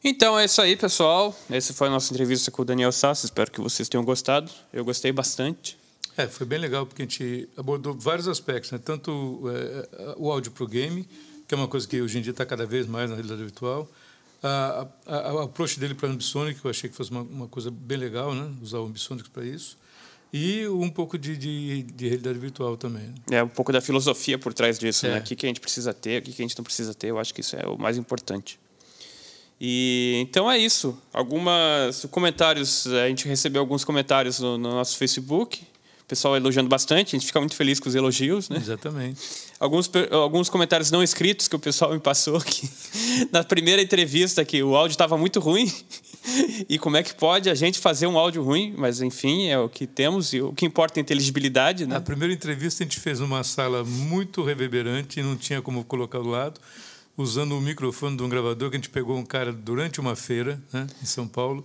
Então 0.05 0.39
é 0.39 0.45
isso 0.45 0.61
aí, 0.61 0.77
pessoal. 0.77 1.35
Essa 1.49 1.73
foi 1.73 1.89
a 1.89 1.91
nossa 1.91 2.13
entrevista 2.13 2.51
com 2.51 2.61
o 2.61 2.65
Daniel 2.67 2.93
Sassi. 2.93 3.25
Espero 3.25 3.51
que 3.51 3.63
vocês 3.63 3.89
tenham 3.89 4.05
gostado. 4.05 4.53
Eu 4.71 4.85
gostei 4.85 5.13
bastante. 5.13 5.79
É, 6.15 6.27
foi 6.27 6.47
bem 6.47 6.59
legal 6.59 6.85
porque 6.85 7.01
a 7.01 7.07
gente 7.07 7.49
abordou 7.57 7.95
vários 7.95 8.29
aspectos, 8.29 8.71
né? 8.71 8.79
tanto 8.85 9.45
é, 9.49 10.15
o 10.19 10.31
áudio 10.31 10.53
para 10.53 10.65
o 10.65 10.67
game, 10.67 11.09
que 11.51 11.55
é 11.55 11.57
uma 11.57 11.67
coisa 11.67 11.89
que 11.89 12.01
hoje 12.01 12.17
em 12.17 12.23
dia 12.23 12.31
está 12.31 12.47
cada 12.47 12.65
vez 12.65 12.87
mais 12.87 13.11
na 13.11 13.17
realidade 13.17 13.43
virtual. 13.43 13.91
A, 14.41 14.87
a, 15.05 15.17
a 15.17 15.43
approach 15.43 15.81
dele 15.81 15.97
para 15.97 16.09
o 16.09 16.13
Ambisonic, 16.13 16.65
eu 16.65 16.71
achei 16.71 16.89
que 16.89 16.95
fosse 16.95 17.11
uma, 17.11 17.23
uma 17.23 17.49
coisa 17.49 17.73
bem 17.73 17.99
legal, 17.99 18.33
né? 18.33 18.55
usar 18.63 18.79
o 18.79 18.85
Ambisonic 18.85 19.29
para 19.31 19.45
isso. 19.45 19.77
E 20.33 20.69
um 20.69 20.89
pouco 20.89 21.19
de, 21.19 21.37
de, 21.37 21.83
de, 21.83 22.07
realidade 22.07 22.39
virtual 22.39 22.77
também. 22.77 23.03
Né? 23.29 23.39
É, 23.39 23.43
um 23.43 23.49
pouco 23.49 23.73
da 23.73 23.81
filosofia 23.81 24.39
por 24.39 24.55
trás 24.55 24.79
disso, 24.79 25.07
né? 25.07 25.11
é. 25.11 25.15
né? 25.17 25.21
O 25.23 25.25
que, 25.25 25.35
que 25.35 25.45
a 25.45 25.49
gente 25.49 25.61
precisa 25.61 25.93
ter, 25.93 26.23
o 26.23 26.25
que, 26.25 26.33
que 26.33 26.41
a 26.41 26.45
gente 26.47 26.57
não 26.57 26.63
precisa 26.63 26.95
ter, 26.95 27.09
eu 27.09 27.19
acho 27.19 27.35
que 27.35 27.41
isso 27.41 27.57
é 27.57 27.67
o 27.67 27.77
mais 27.77 27.99
importante. 27.99 28.57
E 29.61 30.21
então 30.23 30.49
é 30.49 30.57
isso. 30.57 30.97
Alguns 31.13 32.05
comentários, 32.13 32.87
a 32.87 33.09
gente 33.09 33.27
recebeu 33.27 33.61
alguns 33.61 33.83
comentários 33.83 34.39
no, 34.39 34.57
no 34.57 34.71
nosso 34.71 34.97
Facebook 34.97 35.63
pessoal 36.11 36.37
elogiando 36.37 36.69
bastante, 36.69 37.15
a 37.15 37.19
gente 37.19 37.27
fica 37.27 37.39
muito 37.39 37.55
feliz 37.55 37.79
com 37.79 37.89
os 37.89 37.95
elogios, 37.95 38.49
né? 38.49 38.57
Exatamente. 38.57 39.21
Alguns, 39.61 39.89
alguns 40.11 40.51
comentários 40.51 40.91
não 40.91 41.05
escritos 41.05 41.47
que 41.47 41.55
o 41.55 41.59
pessoal 41.59 41.93
me 41.93 42.01
passou 42.01 42.41
que 42.41 42.69
na 43.31 43.45
primeira 43.45 43.81
entrevista 43.81 44.45
que 44.45 44.61
o 44.61 44.75
áudio 44.75 44.95
estava 44.95 45.17
muito 45.17 45.39
ruim 45.39 45.73
e 46.69 46.81
como 46.81 46.97
é 46.97 47.05
que 47.05 47.15
pode 47.15 47.49
a 47.49 47.55
gente 47.55 47.79
fazer 47.79 48.09
um 48.09 48.19
áudio 48.19 48.43
ruim, 48.43 48.75
mas 48.77 49.01
enfim, 49.01 49.47
é 49.47 49.59
o 49.59 49.69
que 49.69 49.87
temos 49.87 50.33
e 50.33 50.41
o 50.41 50.53
que 50.53 50.67
importa 50.67 50.99
é 50.99 51.01
a 51.01 51.03
inteligibilidade, 51.03 51.87
né? 51.87 51.95
A 51.95 52.01
primeira 52.01 52.35
entrevista 52.35 52.83
a 52.83 52.85
gente 52.85 52.99
fez 52.99 53.21
numa 53.21 53.45
sala 53.45 53.85
muito 53.85 54.43
reverberante, 54.43 55.23
não 55.23 55.37
tinha 55.37 55.63
como 55.63 55.85
colocar 55.85 56.19
do 56.19 56.29
lado. 56.29 56.61
usando 57.17 57.57
o 57.57 57.61
microfone 57.61 58.17
de 58.17 58.23
um 58.25 58.29
gravador 58.29 58.69
que 58.69 58.77
a 58.77 58.79
gente 58.79 58.91
pegou 58.91 59.17
um 59.17 59.25
cara 59.25 59.53
durante 59.53 60.01
uma 60.01 60.17
feira 60.17 60.61
né, 60.73 60.89
em 61.01 61.07
São 61.07 61.29
Paulo. 61.29 61.65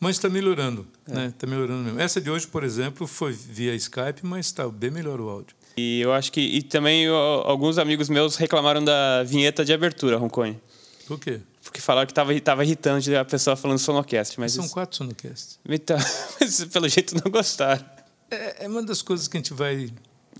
Mas 0.00 0.16
está 0.16 0.30
melhorando, 0.30 0.86
é. 1.06 1.14
né? 1.14 1.26
Está 1.26 1.46
melhorando 1.46 1.84
mesmo. 1.84 2.00
Essa 2.00 2.22
de 2.22 2.30
hoje, 2.30 2.46
por 2.46 2.64
exemplo, 2.64 3.06
foi 3.06 3.32
via 3.32 3.74
Skype, 3.74 4.24
mas 4.24 4.46
está 4.46 4.66
bem 4.66 4.90
melhor 4.90 5.20
o 5.20 5.28
áudio. 5.28 5.54
E 5.76 6.00
eu 6.00 6.12
acho 6.12 6.32
que 6.32 6.40
e 6.40 6.62
também 6.62 7.06
alguns 7.06 7.76
amigos 7.76 8.08
meus 8.08 8.36
reclamaram 8.36 8.82
da 8.82 9.22
vinheta 9.22 9.62
de 9.62 9.74
abertura, 9.74 10.16
Roncone. 10.16 10.58
Por 11.06 11.18
quê? 11.18 11.40
Porque 11.62 11.80
falaram 11.80 12.06
que 12.06 12.12
estava 12.12 12.38
tava 12.40 12.64
irritante 12.64 13.14
a 13.14 13.24
pessoa 13.24 13.56
falando 13.56 13.78
sonocast. 13.78 14.40
Mas 14.40 14.52
São 14.52 14.64
isso... 14.64 14.72
quatro 14.72 14.96
sonocasts. 14.96 15.58
Então, 15.68 15.98
mas 16.40 16.64
pelo 16.64 16.88
jeito 16.88 17.14
não 17.22 17.30
gostaram. 17.30 17.84
É, 18.30 18.64
é 18.64 18.68
uma 18.68 18.82
das 18.82 19.02
coisas 19.02 19.28
que 19.28 19.36
a 19.36 19.40
gente 19.40 19.52
vai 19.52 19.90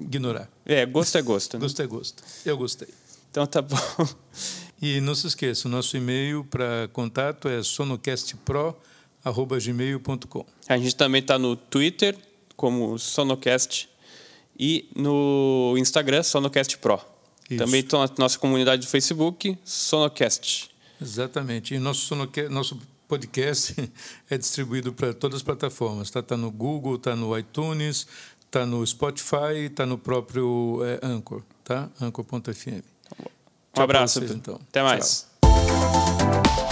ignorar. 0.00 0.48
É, 0.64 0.86
gosto 0.86 1.18
é 1.18 1.22
gosto. 1.22 1.58
Né? 1.58 1.60
Gosto 1.60 1.82
é 1.82 1.86
gosto. 1.86 2.22
Eu 2.46 2.56
gostei. 2.56 2.88
Então 3.30 3.46
tá 3.46 3.60
bom. 3.60 3.76
E 4.82 4.98
não 5.02 5.14
se 5.14 5.26
esqueça, 5.26 5.68
o 5.68 5.70
nosso 5.70 5.94
e-mail 5.94 6.42
para 6.42 6.88
contato 6.94 7.48
é 7.48 7.62
sonocastpro.gmail.com. 9.24 10.46
A 10.68 10.78
gente 10.78 10.96
também 10.96 11.20
está 11.20 11.38
no 11.38 11.56
Twitter, 11.56 12.16
como 12.56 12.98
Sonocast, 12.98 13.88
e 14.58 14.88
no 14.94 15.74
Instagram, 15.78 16.22
Sonocast 16.22 16.78
Pro. 16.78 17.00
Isso. 17.48 17.64
Também 17.64 17.80
estou 17.80 18.00
na 18.00 18.08
nossa 18.18 18.38
comunidade 18.38 18.82
do 18.82 18.88
Facebook, 18.88 19.58
Sonocast. 19.64 20.70
Exatamente. 21.00 21.74
E 21.74 21.78
nosso, 21.78 22.00
Sonocast, 22.00 22.48
nosso 22.50 22.78
podcast 23.08 23.74
é 24.30 24.38
distribuído 24.38 24.92
para 24.92 25.12
todas 25.12 25.38
as 25.38 25.42
plataformas. 25.42 26.08
Está 26.08 26.22
tá 26.22 26.36
no 26.36 26.50
Google, 26.50 26.96
está 26.96 27.16
no 27.16 27.36
iTunes, 27.36 28.06
está 28.44 28.64
no 28.64 28.86
Spotify, 28.86 29.66
está 29.66 29.84
no 29.84 29.98
próprio 29.98 30.80
é, 30.84 31.04
Anchor, 31.04 31.42
tá? 31.64 31.88
Anchor.fm. 32.00 32.84
Um 33.76 33.82
abraço. 33.82 34.20
Vocês, 34.20 34.30
então. 34.30 34.60
Até 34.68 34.82
mais. 34.82 35.26
Tchau. 35.42 36.69